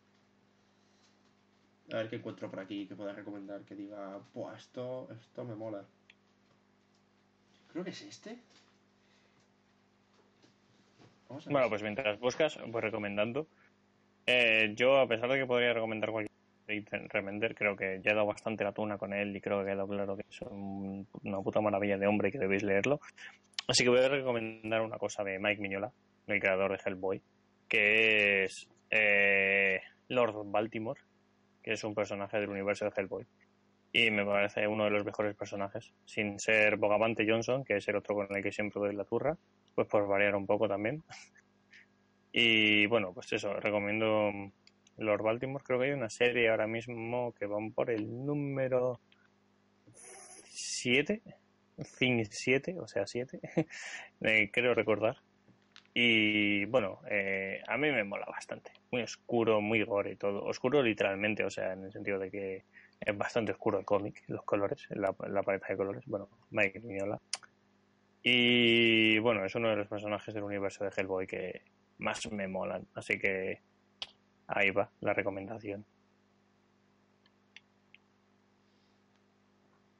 A 1.92 1.96
ver 1.96 2.08
qué 2.10 2.16
encuentro 2.16 2.50
por 2.50 2.60
aquí 2.60 2.86
que 2.86 2.94
pueda 2.94 3.12
recomendar 3.12 3.62
que 3.62 3.74
diga, 3.74 4.20
Buah, 4.34 4.56
esto, 4.56 5.08
esto 5.12 5.44
me 5.44 5.54
mola. 5.54 5.84
Creo 7.72 7.84
que 7.84 7.90
es 7.90 8.02
este. 8.02 8.38
bueno, 11.50 11.68
pues 11.68 11.82
mientras 11.82 12.18
buscas, 12.18 12.58
pues 12.70 12.84
recomendando. 12.84 13.46
Eh, 14.26 14.74
yo, 14.76 14.98
a 15.00 15.08
pesar 15.08 15.30
de 15.30 15.38
que 15.38 15.46
podría 15.46 15.72
recomendar 15.72 16.10
cualquier 16.10 16.28
Remender, 16.68 17.54
creo 17.54 17.74
que 17.74 18.00
ya 18.02 18.10
he 18.10 18.14
dado 18.14 18.26
bastante 18.26 18.62
la 18.62 18.72
tuna 18.72 18.98
con 18.98 19.14
él 19.14 19.34
y 19.34 19.40
creo 19.40 19.64
que 19.64 19.70
ha 19.70 19.72
quedado 19.72 19.88
claro 19.88 20.16
que 20.16 20.24
es 20.28 20.40
una 20.42 21.40
puta 21.40 21.62
maravilla 21.62 21.96
de 21.96 22.06
hombre 22.06 22.28
y 22.28 22.32
que 22.32 22.38
debéis 22.38 22.62
leerlo. 22.62 23.00
Así 23.66 23.84
que 23.84 23.90
voy 23.90 24.00
a 24.00 24.08
recomendar 24.08 24.82
una 24.82 24.98
cosa 24.98 25.24
de 25.24 25.38
Mike 25.38 25.62
Miñola, 25.62 25.90
el 26.26 26.40
creador 26.40 26.72
de 26.72 26.80
Hellboy, 26.84 27.22
que 27.66 28.44
es 28.44 28.68
eh, 28.90 29.80
Lord 30.08 30.42
Baltimore, 30.44 31.00
que 31.62 31.72
es 31.72 31.84
un 31.84 31.94
personaje 31.94 32.38
del 32.38 32.50
universo 32.50 32.84
de 32.84 32.92
Hellboy. 32.96 33.26
Y 33.92 34.10
me 34.10 34.24
parece 34.24 34.66
uno 34.66 34.84
de 34.84 34.90
los 34.90 35.04
mejores 35.04 35.34
personajes, 35.34 35.94
sin 36.04 36.38
ser 36.38 36.76
Bogavante 36.76 37.26
Johnson, 37.26 37.64
que 37.64 37.76
es 37.76 37.88
el 37.88 37.96
otro 37.96 38.14
con 38.14 38.26
el 38.36 38.42
que 38.42 38.52
siempre 38.52 38.80
doy 38.80 38.94
la 38.94 39.04
turra, 39.04 39.36
pues 39.74 39.88
por 39.88 40.06
variar 40.06 40.36
un 40.36 40.46
poco 40.46 40.68
también. 40.68 41.02
y 42.32 42.86
bueno, 42.86 43.12
pues 43.14 43.32
eso, 43.32 43.54
recomiendo 43.54 44.30
Lord 44.98 45.22
Baltimore. 45.22 45.64
Creo 45.64 45.78
que 45.78 45.86
hay 45.86 45.92
una 45.92 46.10
serie 46.10 46.50
ahora 46.50 46.66
mismo 46.66 47.32
que 47.32 47.46
van 47.46 47.72
por 47.72 47.90
el 47.90 48.24
número 48.26 49.00
7, 50.50 51.22
Thing 51.98 52.24
7, 52.28 52.76
o 52.78 52.86
sea, 52.86 53.06
7, 53.06 53.40
eh, 54.20 54.50
creo 54.52 54.74
recordar. 54.74 55.16
Y 56.00 56.64
bueno, 56.66 57.00
eh, 57.10 57.60
a 57.66 57.76
mí 57.76 57.90
me 57.90 58.04
mola 58.04 58.24
bastante. 58.26 58.70
Muy 58.92 59.02
oscuro, 59.02 59.60
muy 59.60 59.82
gore 59.82 60.12
y 60.12 60.16
todo. 60.16 60.44
Oscuro 60.44 60.80
literalmente, 60.80 61.42
o 61.44 61.50
sea, 61.50 61.72
en 61.72 61.86
el 61.86 61.92
sentido 61.92 62.20
de 62.20 62.30
que 62.30 62.64
es 63.00 63.18
bastante 63.18 63.50
oscuro 63.50 63.80
el 63.80 63.84
cómic, 63.84 64.22
los 64.28 64.44
colores, 64.44 64.86
la, 64.90 65.12
la 65.28 65.42
paleta 65.42 65.66
de 65.66 65.76
colores. 65.76 66.04
Bueno, 66.06 66.28
Mike 66.50 66.78
Mignola. 66.84 67.18
Y 68.22 69.18
bueno, 69.18 69.44
es 69.44 69.52
uno 69.56 69.70
de 69.70 69.74
los 69.74 69.88
personajes 69.88 70.32
del 70.32 70.44
universo 70.44 70.84
de 70.84 70.92
Hellboy 70.96 71.26
que 71.26 71.62
más 71.98 72.30
me 72.30 72.46
molan. 72.46 72.86
Así 72.94 73.18
que 73.18 73.62
ahí 74.46 74.70
va 74.70 74.88
la 75.00 75.14
recomendación. 75.14 75.84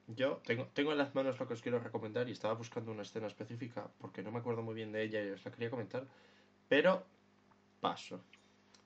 Yo 0.08 0.40
tengo, 0.46 0.66
tengo 0.72 0.92
en 0.92 0.98
las 0.98 1.14
manos 1.14 1.38
lo 1.38 1.46
que 1.46 1.52
os 1.52 1.60
quiero 1.60 1.80
recomendar 1.80 2.28
y 2.28 2.32
estaba 2.32 2.54
buscando 2.54 2.90
una 2.90 3.02
escena 3.02 3.26
específica 3.26 3.88
porque 3.98 4.22
no 4.22 4.32
me 4.32 4.38
acuerdo 4.38 4.62
muy 4.62 4.74
bien 4.74 4.90
de 4.90 5.02
ella 5.02 5.22
y 5.22 5.30
os 5.30 5.44
la 5.44 5.50
quería 5.50 5.68
comentar, 5.68 6.06
pero 6.66 7.04
paso, 7.80 8.20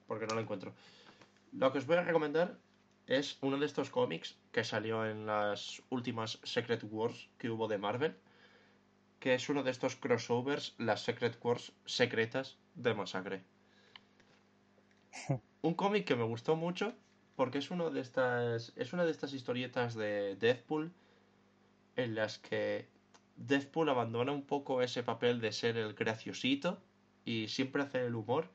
porque 0.09 0.27
no 0.27 0.35
la 0.35 0.41
encuentro. 0.41 0.75
Lo 1.53 1.71
que 1.71 1.79
os 1.79 1.87
voy 1.87 1.97
a 1.97 2.03
recomendar 2.03 2.59
es 3.07 3.39
uno 3.41 3.57
de 3.57 3.67
estos 3.67 3.91
cómics 3.91 4.37
que 4.51 4.65
salió 4.65 5.07
en 5.07 5.27
las 5.27 5.83
últimas 5.91 6.41
Secret 6.43 6.83
Wars 6.91 7.29
que 7.39 7.51
hubo 7.51 7.69
de 7.69 7.79
Marvel, 7.79 8.17
que 9.21 9.35
es 9.35 9.49
uno 9.49 9.63
de 9.63 9.71
estos 9.71 9.95
crossovers, 9.95 10.75
las 10.79 11.03
Secret 11.03 11.39
Wars 11.41 11.73
secretas 11.85 12.59
de 12.75 12.95
Masacre. 12.95 13.45
Un 15.63 15.75
cómic 15.75 16.05
que 16.05 16.17
me 16.17 16.25
gustó 16.25 16.57
mucho 16.57 16.95
porque 17.37 17.59
es 17.59 17.71
uno 17.71 17.91
de 17.91 18.01
estas 18.01 18.73
es 18.77 18.93
una 18.93 19.05
de 19.05 19.13
estas 19.13 19.33
historietas 19.33 19.95
de 19.95 20.37
Deadpool 20.37 20.93
en 21.97 22.15
las 22.15 22.39
que 22.39 22.89
Deadpool 23.37 23.89
abandona 23.89 24.33
un 24.33 24.43
poco 24.43 24.83
ese 24.83 25.03
papel 25.03 25.41
de 25.41 25.53
ser 25.53 25.77
el 25.77 25.95
graciosito 25.95 26.81
y 27.25 27.49
siempre 27.49 27.83
hace 27.83 28.05
el 28.07 28.15
humor 28.15 28.49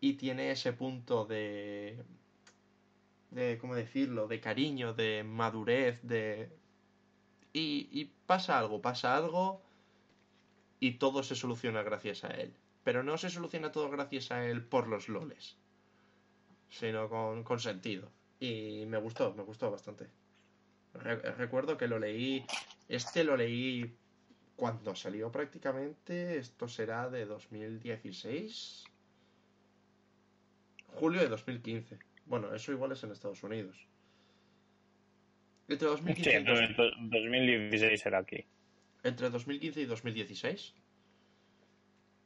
y 0.00 0.14
tiene 0.14 0.50
ese 0.50 0.72
punto 0.72 1.24
de 1.24 2.04
de 3.30 3.56
cómo 3.58 3.74
decirlo 3.74 4.28
de 4.28 4.40
cariño 4.40 4.92
de 4.92 5.24
madurez 5.24 6.00
de 6.02 6.50
y, 7.52 7.88
y 7.90 8.12
pasa 8.26 8.58
algo 8.58 8.82
pasa 8.82 9.16
algo 9.16 9.62
y 10.80 10.92
todo 10.92 11.22
se 11.22 11.36
soluciona 11.36 11.82
gracias 11.82 12.24
a 12.24 12.28
él. 12.28 12.52
Pero 12.82 13.04
no 13.04 13.16
se 13.16 13.30
soluciona 13.30 13.70
todo 13.70 13.88
gracias 13.88 14.32
a 14.32 14.44
él 14.44 14.64
por 14.64 14.88
los 14.88 15.08
loles 15.08 15.56
sino 16.68 17.08
con, 17.08 17.44
con 17.44 17.60
sentido. 17.60 18.10
Y 18.40 18.84
me 18.86 18.98
gustó 18.98 19.34
me 19.34 19.42
gustó 19.44 19.70
bastante 19.70 20.21
recuerdo 20.94 21.76
que 21.76 21.88
lo 21.88 21.98
leí, 21.98 22.44
este 22.88 23.24
lo 23.24 23.36
leí 23.36 23.96
cuando 24.56 24.94
salió 24.94 25.32
prácticamente, 25.32 26.38
esto 26.38 26.68
será 26.68 27.08
de 27.08 27.26
2016, 27.26 28.84
julio 30.86 31.20
de 31.20 31.28
2015. 31.28 31.98
Bueno, 32.26 32.54
eso 32.54 32.72
igual 32.72 32.92
es 32.92 33.02
en 33.02 33.10
Estados 33.10 33.42
Unidos. 33.42 33.88
Entre 35.68 35.88
2015 35.88 36.30
sí, 36.30 36.36
entonces 36.36 36.76
2016 36.76 38.00
será 38.00 38.18
aquí. 38.18 38.44
Entre 39.02 39.30
2015 39.30 39.80
y 39.80 39.84
2016 39.86 40.74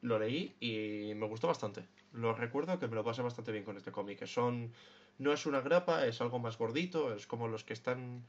lo 0.03 0.19
leí 0.19 0.55
y 0.61 1.15
me 1.15 1.27
gustó 1.27 1.49
bastante. 1.49 1.85
Lo 2.13 2.35
recuerdo 2.35 2.79
que 2.79 2.89
me 2.89 2.97
lo 2.97 3.05
pasé 3.05 3.23
bastante 3.23 3.53
bien 3.53 3.65
con 3.65 3.77
este 3.77 3.93
cómic. 3.93 4.25
Son 4.27 4.73
no 5.19 5.33
es 5.33 5.47
una 5.47 5.61
grapa, 5.61 6.07
es 6.07 6.21
algo 6.21 6.39
más 6.39 6.59
gordito, 6.59 7.15
es 7.15 7.27
como 7.27 7.49
los 7.49 7.65
que 7.65 7.73
están 7.73 8.25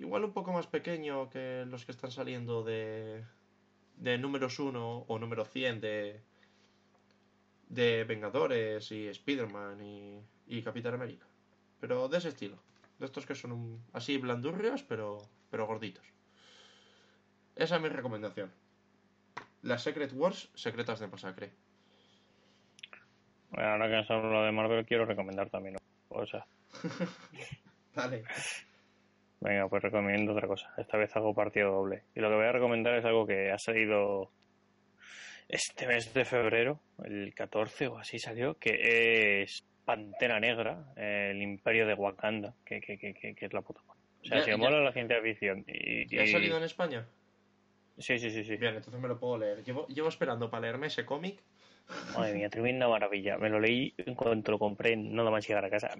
igual 0.00 0.24
un 0.24 0.32
poco 0.32 0.52
más 0.52 0.66
pequeño 0.66 1.30
que 1.30 1.64
los 1.66 1.84
que 1.84 1.92
están 1.92 2.10
saliendo 2.10 2.62
de, 2.62 3.24
de 3.96 4.18
números 4.18 4.58
1 4.58 5.04
o 5.06 5.18
número 5.18 5.44
100 5.44 5.80
de, 5.80 6.22
de 7.68 8.04
Vengadores 8.04 8.90
y 8.92 9.08
Spider-Man 9.08 9.82
y, 9.82 10.20
y 10.46 10.62
Capitán 10.62 10.94
América. 10.94 11.26
Pero 11.80 12.08
de 12.08 12.18
ese 12.18 12.28
estilo. 12.28 12.56
De 12.98 13.06
estos 13.06 13.26
que 13.26 13.34
son 13.34 13.82
así 13.92 14.18
blandurrios, 14.18 14.82
pero, 14.82 15.18
pero 15.50 15.66
gorditos. 15.66 16.06
Esa 17.56 17.76
es 17.76 17.82
mi 17.82 17.88
recomendación. 17.88 18.52
Las 19.62 19.82
Secret 19.82 20.12
Wars, 20.12 20.50
secretas 20.54 21.00
de 21.00 21.08
masacre. 21.08 21.52
Bueno, 23.50 23.70
ahora 23.70 23.88
que 23.88 23.96
has 23.96 24.10
hablado 24.10 24.44
de 24.44 24.52
Marvel, 24.52 24.84
quiero 24.84 25.06
recomendar 25.06 25.48
también 25.48 25.76
o 26.08 26.26
sea 26.26 26.46
Vale. 27.94 28.24
Venga, 29.44 29.68
pues 29.68 29.82
recomiendo 29.82 30.32
otra 30.32 30.48
cosa. 30.48 30.72
Esta 30.78 30.96
vez 30.96 31.14
hago 31.16 31.34
partido 31.34 31.70
doble. 31.70 32.04
Y 32.14 32.20
lo 32.20 32.30
que 32.30 32.36
voy 32.36 32.46
a 32.46 32.52
recomendar 32.52 32.94
es 32.94 33.04
algo 33.04 33.26
que 33.26 33.52
ha 33.52 33.58
salido 33.58 34.30
este 35.48 35.86
mes 35.86 36.12
de 36.14 36.24
febrero, 36.24 36.80
el 37.04 37.34
14 37.34 37.88
o 37.88 37.98
así 37.98 38.18
salió, 38.18 38.54
que 38.58 39.42
es 39.42 39.62
Pantera 39.84 40.40
Negra, 40.40 40.86
el 40.96 41.42
Imperio 41.42 41.86
de 41.86 41.92
Wakanda, 41.92 42.54
que, 42.64 42.80
que, 42.80 42.96
que, 42.98 43.12
que 43.12 43.44
es 43.46 43.52
la 43.52 43.60
puta 43.60 43.82
madre. 43.86 44.00
O 44.22 44.24
sea, 44.26 44.38
Ya- 44.38 44.44
si 44.44 44.50
me 44.52 44.56
mola 44.56 44.80
la 44.80 44.92
ciencia 44.92 45.20
ficción 45.20 45.62
y... 45.68 46.06
¿Ya 46.08 46.22
ha 46.22 46.26
salido 46.26 46.56
en 46.56 46.62
España? 46.64 47.06
Sí, 47.98 48.18
sí, 48.18 48.30
sí, 48.30 48.44
sí. 48.44 48.56
Bien, 48.56 48.74
entonces 48.76 49.00
me 49.00 49.08
lo 49.08 49.20
puedo 49.20 49.36
leer. 49.38 49.62
Llevo, 49.62 49.86
llevo 49.88 50.08
esperando 50.08 50.50
para 50.50 50.62
leerme 50.62 50.86
ese 50.86 51.04
cómic. 51.04 51.38
Madre 52.14 52.32
mía, 52.32 52.48
tremenda 52.48 52.88
maravilla. 52.88 53.36
Me 53.36 53.50
lo 53.50 53.60
leí 53.60 53.94
en 53.98 54.14
cuanto 54.14 54.52
lo 54.52 54.58
compré, 54.58 54.96
nada 54.96 55.30
más 55.30 55.46
llegar 55.46 55.64
a 55.66 55.70
casa. 55.70 55.90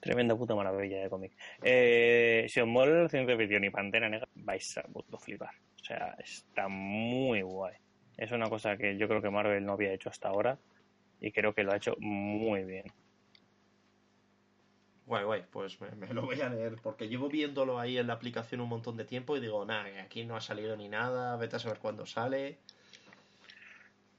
Tremenda 0.00 0.34
puta 0.34 0.54
maravilla 0.54 1.02
de 1.02 1.10
cómic. 1.10 1.32
Eh, 1.62 2.46
si 2.48 2.60
os 2.60 2.66
mola 2.66 3.02
la 3.02 3.08
ciencia 3.08 3.36
ficción 3.36 3.64
y 3.64 3.70
Pantera 3.70 4.08
Negra, 4.08 4.28
vais 4.34 4.78
a 4.78 4.84
flipar. 5.18 5.54
O 5.80 5.84
sea, 5.84 6.16
está 6.18 6.68
muy 6.68 7.42
guay. 7.42 7.74
Es 8.16 8.32
una 8.32 8.48
cosa 8.48 8.76
que 8.76 8.96
yo 8.96 9.08
creo 9.08 9.20
que 9.20 9.30
Marvel 9.30 9.64
no 9.64 9.72
había 9.72 9.92
hecho 9.92 10.08
hasta 10.08 10.28
ahora 10.28 10.58
y 11.20 11.32
creo 11.32 11.54
que 11.54 11.64
lo 11.64 11.72
ha 11.72 11.76
hecho 11.76 11.96
muy 11.98 12.64
bien. 12.64 12.86
Guay, 15.06 15.24
guay, 15.24 15.44
pues 15.50 15.80
me, 15.80 15.90
me 15.90 16.14
lo 16.14 16.22
voy 16.22 16.40
a 16.40 16.48
leer. 16.48 16.76
Porque 16.82 17.08
llevo 17.08 17.28
viéndolo 17.28 17.78
ahí 17.78 17.98
en 17.98 18.06
la 18.06 18.14
aplicación 18.14 18.60
un 18.60 18.68
montón 18.68 18.96
de 18.96 19.04
tiempo 19.04 19.36
y 19.36 19.40
digo, 19.40 19.64
nada, 19.64 19.88
aquí 20.02 20.24
no 20.24 20.36
ha 20.36 20.40
salido 20.40 20.76
ni 20.76 20.88
nada. 20.88 21.36
Vete 21.36 21.56
a 21.56 21.58
saber 21.58 21.78
cuándo 21.78 22.06
sale. 22.06 22.58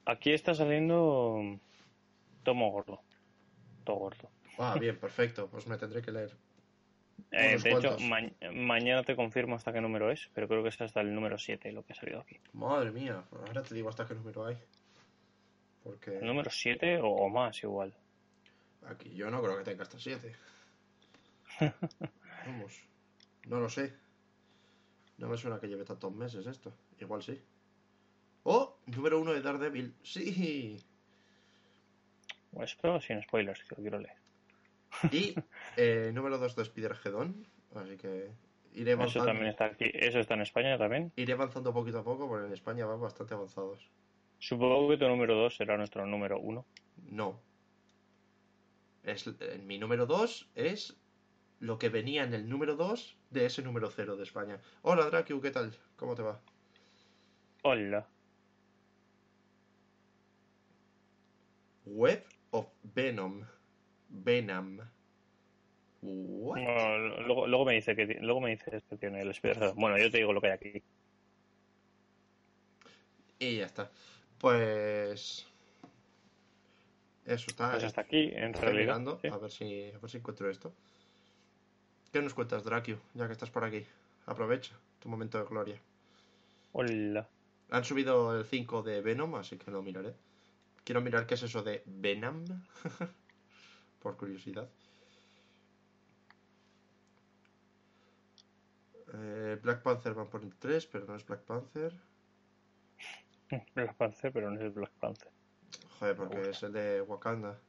Aquí 0.06 0.32
está 0.32 0.54
saliendo 0.54 1.60
Tomo 2.44 2.72
Gordo. 2.72 3.02
Todo 3.84 3.96
gordo. 3.96 4.30
Ah, 4.64 4.78
bien, 4.80 4.98
perfecto. 5.00 5.48
Pues 5.50 5.66
me 5.68 5.78
tendré 5.78 6.02
que 6.02 6.12
leer. 6.12 6.36
Eh, 7.32 7.58
de 7.58 7.72
hecho, 7.72 7.98
ma- 8.00 8.30
mañana 8.54 9.04
te 9.04 9.16
confirmo 9.16 9.56
hasta 9.56 9.72
qué 9.74 9.82
número 9.82 10.12
es, 10.12 10.30
pero 10.34 10.48
creo 10.48 10.62
que 10.64 10.70
es 10.70 10.80
hasta 10.82 11.02
el 11.02 11.14
número 11.16 11.38
7 11.38 11.72
lo 11.72 11.84
que 11.84 11.94
ha 11.94 11.96
salido 11.96 12.20
aquí. 12.20 12.40
Madre 12.54 12.92
mía, 12.92 13.24
pues 13.30 13.42
ahora 13.48 13.64
te 13.64 13.74
digo 13.74 13.90
hasta 13.90 14.06
qué 14.06 14.14
número 14.14 14.46
hay. 14.46 14.58
Porque 15.84 16.18
¿El 16.18 16.26
número 16.28 16.52
7 16.52 17.00
o, 17.00 17.08
o 17.08 17.30
más 17.30 17.64
igual? 17.64 17.94
aquí 18.88 19.14
yo 19.16 19.30
no 19.32 19.42
creo 19.42 19.58
que 19.58 19.64
tenga 19.64 19.84
hasta 19.84 20.00
7. 20.00 20.36
Vamos, 22.46 22.82
no 23.48 23.60
lo 23.60 23.70
sé. 23.70 23.94
No 25.18 25.28
me 25.28 25.38
suena 25.38 25.60
que 25.60 25.68
lleve 25.68 25.86
tantos 25.86 26.12
meses 26.14 26.46
esto. 26.48 26.74
Igual 27.00 27.22
sí. 27.24 27.40
¡Oh! 28.44 28.78
Número 28.88 29.20
1 29.20 29.34
de 29.34 29.42
Daredevil. 29.42 29.96
¡Sí! 30.04 30.84
Pero 32.82 33.00
sin 33.00 33.22
spoilers, 33.24 33.64
que 33.64 33.76
lo 33.76 33.82
quiero 33.82 34.00
leer. 34.00 34.21
Y 35.12 35.36
eh, 35.78 36.12
número 36.14 36.38
2 36.38 36.56
de 36.56 36.62
Spider-Geddon. 36.64 37.48
Así 37.76 37.98
que 37.98 38.32
iré 38.74 38.92
Eso 38.92 39.02
avanzando, 39.02 39.28
también 39.28 39.48
está 39.48 39.66
aquí. 39.66 39.90
Eso 39.94 40.20
está 40.20 40.34
en 40.34 40.42
España 40.42 40.78
también. 40.78 41.12
iré 41.16 41.34
avanzando 41.34 41.74
poquito 41.74 42.00
a 42.00 42.04
poco, 42.04 42.28
porque 42.28 42.48
en 42.48 42.54
España 42.54 42.86
van 42.86 43.02
bastante 43.02 43.34
avanzados. 43.34 43.90
Supongo 44.40 44.90
que 44.90 44.98
tu 44.98 45.08
número 45.08 45.36
2 45.36 45.56
será 45.56 45.78
nuestro 45.78 46.06
número 46.06 46.40
1. 46.40 46.66
No. 47.12 47.40
Es, 49.04 49.28
eh, 49.28 49.62
mi 49.64 49.78
número 49.78 50.06
2 50.06 50.50
es 50.56 50.98
lo 51.60 51.78
que 51.78 51.90
venía 51.90 52.24
en 52.24 52.34
el 52.34 52.50
número 52.50 52.76
2 52.76 53.18
de 53.30 53.46
ese 53.46 53.62
número 53.62 53.90
0 53.90 54.18
de 54.18 54.24
España. 54.24 54.60
Hola, 54.82 55.06
Dracu, 55.06 55.40
¿qué 55.42 55.52
tal? 55.52 55.76
¿Cómo 55.96 56.16
te 56.16 56.24
va? 56.24 56.42
Hola. 57.64 58.08
Web 61.86 62.26
of 62.52 62.68
Venom. 62.84 63.46
Venom. 64.12 64.80
Luego, 66.02 67.48
luego 67.48 67.66
me 67.66 67.74
dice 67.74 67.96
que 67.96 68.06
luego 68.22 68.42
me 68.42 68.50
dices 68.52 68.84
que 68.90 68.98
tiene 68.98 69.22
el 69.22 69.30
spider 69.32 69.74
Bueno, 69.76 69.98
yo 69.98 70.10
te 70.10 70.18
digo 70.18 70.34
lo 70.34 70.42
que 70.42 70.48
hay 70.48 70.54
aquí. 70.54 70.84
Y 73.40 73.58
ya 73.58 73.66
está. 73.66 73.92
Pues. 74.40 75.48
Eso 77.26 77.46
está. 77.50 77.72
Pues 77.72 77.84
eh. 77.84 77.86
hasta 77.86 78.02
aquí, 78.02 78.32
en 78.34 78.54
realidad. 78.54 79.02
sí. 79.22 79.28
a 79.28 79.38
ver 79.38 79.52
si 79.52 79.92
a 79.92 79.98
ver 80.00 80.10
si 80.10 80.18
encuentro 80.18 80.50
esto. 80.50 80.74
¿Qué 82.12 82.22
nos 82.22 82.34
cuentas, 82.34 82.64
Dracu? 82.64 82.98
Ya 83.14 83.28
que 83.28 83.34
estás 83.34 83.50
por 83.50 83.64
aquí. 83.64 83.86
Aprovecha 84.26 84.74
tu 85.00 85.08
momento 85.08 85.38
de 85.38 85.46
gloria. 85.46 85.80
Hola. 86.74 87.28
Han 87.70 87.86
subido 87.86 88.38
el 88.38 88.46
5 88.46 88.84
de 88.84 89.02
Venom, 89.02 89.36
así 89.36 89.58
que 89.58 89.72
lo 89.72 89.82
miraré. 89.82 90.14
Quiero 90.84 91.00
mirar 91.02 91.26
qué 91.26 91.36
es 91.36 91.44
eso 91.44 91.64
de 91.64 91.84
Venom. 91.86 92.44
por 94.02 94.18
curiosidad. 94.18 94.70
Eh, 99.14 99.60
Black 99.62 99.82
Panther 99.84 100.18
va 100.18 100.30
por 100.30 100.42
el 100.42 100.56
3, 100.56 100.86
pero 100.88 101.06
no 101.06 101.16
es 101.16 101.26
Black 101.26 101.42
Panther. 101.42 101.94
Black 103.76 103.96
Panther, 103.96 104.32
pero 104.32 104.50
no 104.50 104.58
es 104.58 104.64
el 104.64 104.72
Black 104.72 104.92
Panther. 105.00 105.30
Joder, 106.00 106.16
porque 106.16 106.50
es 106.50 106.64
el 106.64 106.74
de 106.74 107.02
Wakanda. 107.02 107.60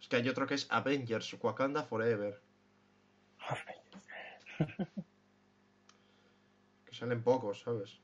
Es 0.00 0.08
que 0.08 0.16
hay 0.16 0.28
otro 0.28 0.46
que 0.46 0.54
es 0.54 0.66
Avengers, 0.70 1.36
Wakanda 1.42 1.82
Forever. 1.82 2.40
que 6.84 6.94
salen 6.94 7.22
pocos, 7.22 7.60
¿sabes? 7.60 8.00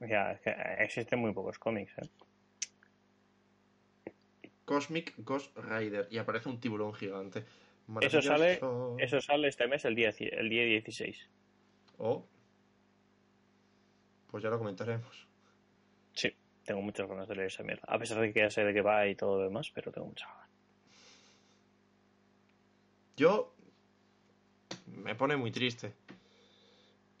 Ya, 0.00 0.32
es 0.32 0.40
que 0.40 0.50
existen 0.78 1.18
muy 1.18 1.32
pocos 1.32 1.58
cómics, 1.58 1.92
¿eh? 1.98 2.10
Cosmic 4.68 5.14
Ghost 5.18 5.56
Rider. 5.56 6.06
Y 6.10 6.18
aparece 6.18 6.50
un 6.50 6.60
tiburón 6.60 6.92
gigante. 6.92 7.44
Eso 8.02 8.20
sale, 8.20 8.60
eso 8.98 9.20
sale 9.22 9.48
este 9.48 9.66
mes, 9.66 9.82
el 9.86 9.94
día, 9.94 10.10
el 10.18 10.50
día 10.50 10.62
16. 10.64 11.26
Oh. 11.96 12.22
Pues 14.30 14.42
ya 14.42 14.50
lo 14.50 14.58
comentaremos. 14.58 15.26
Sí, 16.12 16.34
tengo 16.66 16.82
muchas 16.82 17.08
ganas 17.08 17.26
de 17.28 17.34
leer 17.36 17.46
esa 17.46 17.62
mierda. 17.62 17.84
A 17.88 17.98
pesar 17.98 18.20
de 18.20 18.30
que 18.30 18.40
ya 18.40 18.50
sé 18.50 18.62
de 18.62 18.74
qué 18.74 18.82
va 18.82 19.06
y 19.06 19.14
todo 19.14 19.38
lo 19.38 19.44
demás, 19.44 19.70
pero 19.74 19.90
tengo 19.90 20.06
muchas 20.06 20.28
ganas. 20.28 20.48
Yo 23.16 23.54
me 24.86 25.14
pone 25.14 25.36
muy 25.38 25.50
triste. 25.50 25.94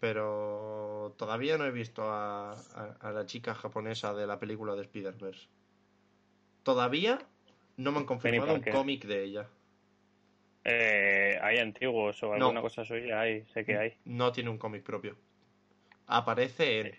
Pero 0.00 1.14
todavía 1.18 1.58
no 1.58 1.64
he 1.64 1.72
visto 1.72 2.02
a, 2.04 2.52
a- 2.52 2.96
a 3.00 3.10
la 3.10 3.26
chica 3.26 3.54
japonesa 3.54 4.12
de 4.14 4.26
la 4.28 4.38
película 4.38 4.74
de 4.76 4.82
Spider-Verse. 4.82 5.48
Todavía 6.62 7.18
no 7.78 7.92
me 7.92 7.98
han 7.98 8.04
confirmado 8.04 8.52
un 8.54 8.60
cómic 8.62 9.04
de 9.06 9.24
ella. 9.24 9.48
Eh, 10.64 11.38
hay 11.40 11.58
antiguos 11.58 12.22
o 12.22 12.36
No. 12.36 12.46
alguna 12.46 12.60
cosa 12.60 12.84
suya, 12.84 13.20
hay, 13.20 13.44
sé 13.46 13.64
que 13.64 13.76
hay. 13.78 13.94
No 14.04 14.30
tiene 14.32 14.50
un 14.50 14.58
cómic 14.58 14.82
propio. 14.82 15.16
Aparece 16.06 16.80
en, 16.80 16.94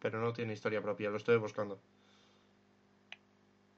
pero 0.00 0.20
no 0.20 0.32
tiene 0.32 0.52
historia 0.52 0.82
propia. 0.82 1.10
Lo 1.10 1.16
estoy 1.18 1.36
buscando. 1.38 1.80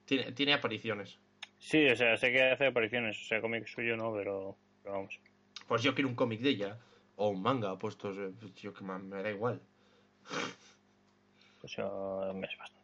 Tiene, 0.07 0.33
tiene 0.33 0.55
apariciones. 0.55 1.19
Sí, 1.59 1.87
o 1.89 1.97
sea, 1.97 2.17
sé 2.17 2.33
que 2.33 2.43
hace 2.43 2.67
apariciones, 2.67 3.21
o 3.21 3.25
sea, 3.25 3.41
cómic 3.41 3.67
suyo 3.67 3.97
no, 3.97 4.13
pero, 4.15 4.57
pero 4.83 4.95
vamos. 4.95 5.19
Pues 5.67 5.83
yo 5.83 5.95
quiero 5.95 6.09
un 6.09 6.15
cómic 6.15 6.41
de 6.41 6.51
ella. 6.51 6.79
O 7.17 7.29
un 7.31 7.43
manga, 7.43 7.79
puestos. 7.79 8.17
eh, 8.19 8.31
Yo 8.57 8.73
que 8.75 8.85
me, 8.85 8.99
me 8.99 9.23
da 9.23 9.31
igual. 9.31 9.61
Pues 11.61 11.73
yo 11.77 12.33
me 12.35 12.47
es 12.47 12.57
bastante. 12.59 12.76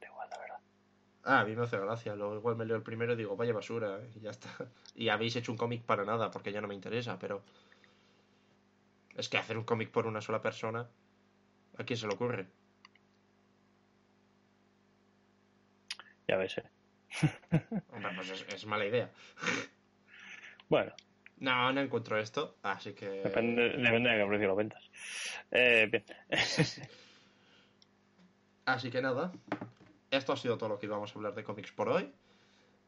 Ah, 1.24 1.40
a 1.40 1.44
mí 1.44 1.54
me 1.54 1.62
hace 1.64 1.78
gracia. 1.78 2.14
Luego 2.16 2.36
igual 2.36 2.56
me 2.56 2.64
leo 2.64 2.76
el 2.76 2.82
primero 2.82 3.12
y 3.12 3.16
digo, 3.16 3.36
vaya 3.36 3.52
basura. 3.52 4.00
Y 4.16 4.20
ya 4.20 4.30
está. 4.30 4.48
Y 4.94 5.08
habéis 5.08 5.36
hecho 5.36 5.52
un 5.52 5.58
cómic 5.58 5.82
para 5.82 6.04
nada, 6.04 6.30
porque 6.30 6.52
ya 6.52 6.60
no 6.60 6.68
me 6.68 6.74
interesa, 6.74 7.18
pero. 7.18 7.42
Es 9.16 9.28
que 9.28 9.38
hacer 9.38 9.56
un 9.58 9.64
cómic 9.64 9.90
por 9.90 10.06
una 10.06 10.20
sola 10.20 10.40
persona. 10.42 10.88
¿A 11.78 11.84
quién 11.84 11.96
se 11.98 12.06
le 12.06 12.14
ocurre? 12.14 12.46
Ya 16.28 16.36
ves, 16.36 16.58
eh. 16.58 16.64
Hombre, 17.92 18.12
pues 18.16 18.30
es, 18.30 18.46
es 18.54 18.66
mala 18.66 18.86
idea. 18.86 19.10
Bueno, 20.68 20.94
No, 21.36 21.70
no 21.70 21.82
encuentro 21.82 22.18
esto, 22.18 22.56
así 22.62 22.94
que. 22.94 23.06
depende, 23.10 23.70
depende 23.76 24.08
de 24.08 24.18
qué 24.22 24.26
precio 24.26 24.48
lo 24.48 24.56
ventas. 24.56 24.82
Eh, 25.50 25.86
bien. 25.90 26.04
Así 28.64 28.90
que 28.90 29.02
nada. 29.02 29.32
Esto 30.12 30.32
ha 30.34 30.36
sido 30.36 30.58
todo 30.58 30.68
lo 30.68 30.78
que 30.78 30.84
íbamos 30.86 31.10
a 31.10 31.18
hablar 31.18 31.34
de 31.34 31.42
cómics 31.42 31.72
por 31.72 31.88
hoy. 31.88 32.12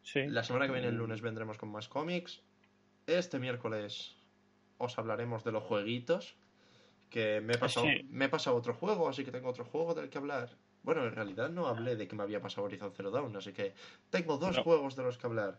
Sí. 0.02 0.26
La 0.26 0.44
semana 0.44 0.66
que 0.66 0.72
viene, 0.72 0.88
el 0.88 0.94
lunes, 0.96 1.22
vendremos 1.22 1.56
con 1.56 1.70
más 1.70 1.88
cómics. 1.88 2.42
Este 3.06 3.38
miércoles 3.38 4.14
os 4.76 4.98
hablaremos 4.98 5.42
de 5.42 5.52
los 5.52 5.62
jueguitos. 5.64 6.36
Que 7.08 7.40
me 7.40 7.54
he 7.54 7.58
pasado, 7.58 7.86
Sí. 7.86 8.06
me 8.10 8.26
he 8.26 8.28
pasado 8.28 8.56
otro 8.56 8.74
juego, 8.74 9.08
así 9.08 9.24
que 9.24 9.30
tengo 9.32 9.48
otro 9.48 9.64
juego 9.64 9.94
del 9.94 10.10
que 10.10 10.18
hablar. 10.18 10.50
Bueno, 10.82 11.06
en 11.06 11.14
realidad 11.14 11.48
no 11.48 11.66
hablé 11.66 11.96
de 11.96 12.06
que 12.06 12.14
me 12.14 12.22
había 12.24 12.42
pasado 12.42 12.66
Horizon 12.66 12.92
Zero 12.92 13.10
Dawn, 13.10 13.34
así 13.36 13.52
que 13.54 13.72
tengo 14.10 14.36
dos 14.36 14.56
No. 14.58 14.62
juegos 14.62 14.94
de 14.96 15.02
los 15.04 15.16
que 15.16 15.26
hablar. 15.26 15.58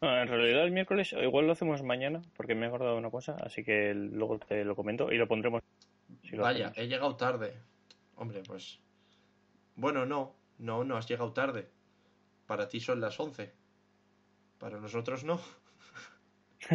Bueno, 0.00 0.20
en 0.22 0.28
realidad 0.28 0.64
el 0.64 0.72
miércoles, 0.72 1.14
igual 1.14 1.46
lo 1.46 1.52
hacemos 1.52 1.82
mañana, 1.82 2.20
porque 2.36 2.54
me 2.54 2.66
he 2.66 2.68
acordado 2.68 2.92
de 2.94 2.98
una 2.98 3.10
cosa, 3.10 3.36
así 3.40 3.64
que 3.64 3.94
luego 3.94 4.38
te 4.40 4.62
lo 4.64 4.76
comento 4.76 5.10
y 5.10 5.16
lo 5.16 5.26
pondremos. 5.26 5.62
si 6.24 6.36
lo 6.36 6.42
Vaya, 6.42 6.66
hacemos. 6.68 6.78
he 6.78 6.88
llegado 6.88 7.16
tarde. 7.16 7.54
Hombre, 8.16 8.42
pues. 8.46 8.78
Bueno, 9.76 10.04
no, 10.04 10.34
no, 10.62 10.84
no 10.84 10.96
has 10.96 11.06
llegado 11.08 11.32
tarde. 11.32 11.68
Para 12.46 12.68
ti 12.68 12.80
son 12.80 13.00
las 13.00 13.18
11. 13.18 13.52
Para 14.58 14.78
nosotros 14.80 15.24
no. 15.24 15.40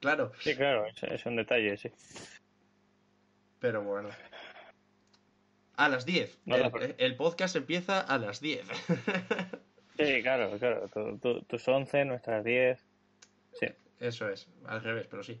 claro, 0.00 0.32
Sí, 0.40 0.54
claro, 0.56 0.86
es, 0.86 1.26
un 1.26 1.36
detalle, 1.36 1.76
sí. 1.76 1.90
pero 3.58 3.82
bueno. 3.82 4.08
A 5.76 5.88
las 5.88 6.04
10. 6.04 6.40
No, 6.44 6.56
no, 6.58 6.76
el, 6.80 6.94
el 6.98 7.16
podcast 7.16 7.56
empieza 7.56 8.00
a 8.00 8.18
las 8.18 8.40
10. 8.40 8.66
Sí, 9.98 10.22
claro, 10.22 10.58
claro. 10.58 10.88
tu- 10.88 11.18
tu- 11.18 11.42
tus 11.42 11.68
11, 11.68 12.06
nuestras 12.06 12.42
10. 12.42 12.82
Sí. 13.52 13.66
Eso 14.00 14.28
es, 14.30 14.48
al 14.64 14.82
revés, 14.82 15.06
pero 15.08 15.22
sí. 15.22 15.38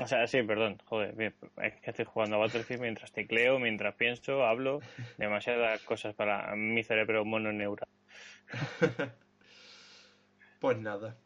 O 0.00 0.06
sea, 0.08 0.26
sí, 0.26 0.42
perdón, 0.42 0.78
joder, 0.84 1.14
bien, 1.14 1.36
es 1.62 1.80
que 1.80 1.90
estoy 1.90 2.04
jugando 2.04 2.36
a 2.36 2.38
Battlefield 2.40 2.80
mientras 2.82 3.12
tecleo, 3.12 3.58
mientras 3.60 3.94
pienso, 3.94 4.44
hablo, 4.44 4.84
demasiadas 5.16 5.82
cosas 5.84 6.14
para 6.16 6.54
mi 6.56 6.82
cerebro 6.82 7.24
mononeural. 7.24 7.88
Pues 10.58 10.78
nada. 10.78 11.22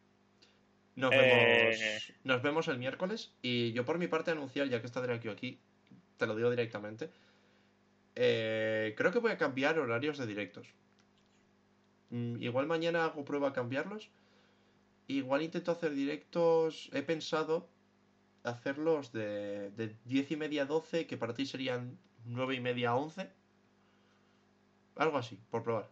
Nos 0.95 1.15
Eh. 1.15 1.17
vemos, 1.17 2.13
nos 2.25 2.43
vemos 2.43 2.69
el 2.69 2.79
miércoles. 2.79 3.39
Y 3.43 3.73
yo 3.73 3.85
por 3.85 3.99
mi 3.99 4.09
parte 4.09 4.31
anunciar, 4.33 4.69
ya 4.69 4.81
que 4.81 4.87
está 4.87 5.01
Drake 5.01 5.31
aquí, 5.31 5.65
te 6.17 6.27
lo 6.27 6.37
digo 6.37 6.51
directamente. 6.51 7.13
eh, 8.15 8.95
creo 8.97 9.13
que 9.13 9.19
voy 9.21 9.33
a 9.33 9.39
cambiar 9.39 9.79
horarios 9.79 10.19
de 10.19 10.27
directos. 10.27 10.77
Mm, 12.11 12.41
igual 12.43 12.67
mañana 12.67 13.05
hago 13.05 13.25
prueba 13.25 13.49
a 13.49 13.53
cambiarlos. 13.53 14.13
Igual 15.09 15.43
intento 15.43 15.73
hacer 15.73 15.93
directos. 15.95 16.91
He 16.95 17.03
pensado 17.03 17.75
hacerlos 18.51 19.13
de, 19.13 19.71
de 19.73 19.97
10 20.05 20.31
y 20.33 20.37
media 20.37 20.63
a 20.63 20.67
12, 20.67 21.07
que 21.07 21.17
para 21.17 21.35
ti 21.35 21.47
serían 21.47 21.99
9 22.25 22.55
y 22.57 22.61
media 22.61 22.91
a 22.91 22.97
11. 22.97 23.31
Algo 24.97 25.17
así, 25.19 25.39
por 25.51 25.63
probar. 25.63 25.89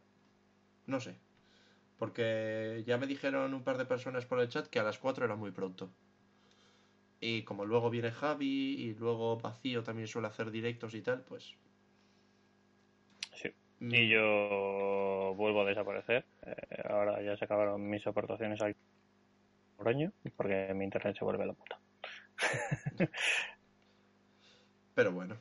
No 0.86 1.00
sé. 1.00 1.18
Porque 1.98 2.82
ya 2.86 2.98
me 2.98 3.06
dijeron 3.06 3.54
un 3.54 3.64
par 3.64 3.78
de 3.78 3.86
personas 3.86 4.26
por 4.26 4.40
el 4.40 4.48
chat 4.48 4.68
que 4.68 4.80
a 4.80 4.84
las 4.84 4.98
4 4.98 5.24
era 5.24 5.36
muy 5.36 5.52
pronto. 5.52 5.90
Y 7.20 7.42
como 7.44 7.66
luego 7.66 7.90
viene 7.90 8.10
Javi 8.10 8.74
y 8.80 8.94
luego 8.94 9.36
Vacío 9.38 9.82
también 9.82 10.08
suele 10.08 10.28
hacer 10.28 10.50
directos 10.50 10.94
y 10.94 11.02
tal, 11.02 11.24
pues... 11.24 11.58
Sí. 13.34 13.48
mm, 13.80 13.94
Y 13.94 14.08
yo 14.08 15.34
vuelvo 15.36 15.62
a 15.62 15.64
desaparecer. 15.64 16.26
Eh, 16.42 16.82
ahora 16.88 17.22
ya 17.22 17.36
se 17.36 17.44
acabaron 17.44 17.88
mis 17.88 18.06
aportaciones 18.06 18.60
al 18.62 18.76
por 19.76 19.88
año, 19.88 20.12
porque 20.36 20.72
mi 20.74 20.84
internet 20.84 21.16
se 21.18 21.24
vuelve 21.24 21.46
la 21.46 21.52
puta. 21.54 21.80
Pero 24.94 25.12
bueno. 25.12 25.36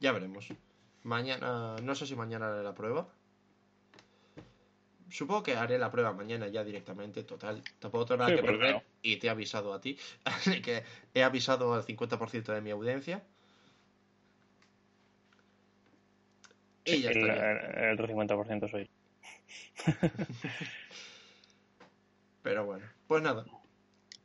Ya 0.00 0.12
veremos. 0.12 0.48
Mañana... 1.02 1.76
No 1.82 1.94
sé 1.94 2.06
si 2.06 2.16
mañana 2.16 2.48
haré 2.48 2.62
la 2.62 2.74
prueba. 2.74 3.08
Supongo 5.10 5.42
que 5.42 5.54
haré 5.56 5.78
la 5.78 5.90
prueba 5.90 6.12
mañana 6.12 6.48
ya 6.48 6.64
directamente, 6.64 7.22
total. 7.24 7.62
Tampoco 7.78 8.06
tengo 8.06 8.18
nada 8.24 8.30
Sí, 8.30 8.36
que 8.36 8.42
¿por 8.42 8.50
qué 8.52 8.58
perder 8.58 8.74
no? 8.76 8.82
y 9.02 9.16
te 9.18 9.26
he 9.28 9.30
avisado 9.30 9.72
a 9.74 9.80
ti. 9.80 9.98
Así 10.24 10.60
que 10.62 10.82
he 11.14 11.22
avisado 11.22 11.74
al 11.74 11.84
50% 11.84 12.52
de 12.52 12.60
mi 12.60 12.70
audiencia. 12.70 13.22
Y 16.84 17.00
ya 17.02 17.10
el, 17.10 17.18
está. 17.18 17.90
el 17.90 17.94
otro 18.00 18.08
50% 18.08 18.70
soy. 18.70 18.90
Pero 22.42 22.64
bueno, 22.66 22.86
pues 23.06 23.22
nada. 23.22 23.44